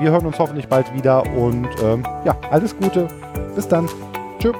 Wir 0.00 0.10
hören 0.10 0.26
uns 0.26 0.38
hoffentlich 0.38 0.68
bald 0.68 0.92
wieder 0.94 1.24
und 1.36 1.68
ähm, 1.82 2.04
ja, 2.24 2.36
alles 2.50 2.76
Gute. 2.76 3.08
Bis 3.54 3.66
dann. 3.66 3.88
Tschüss. 4.38 4.54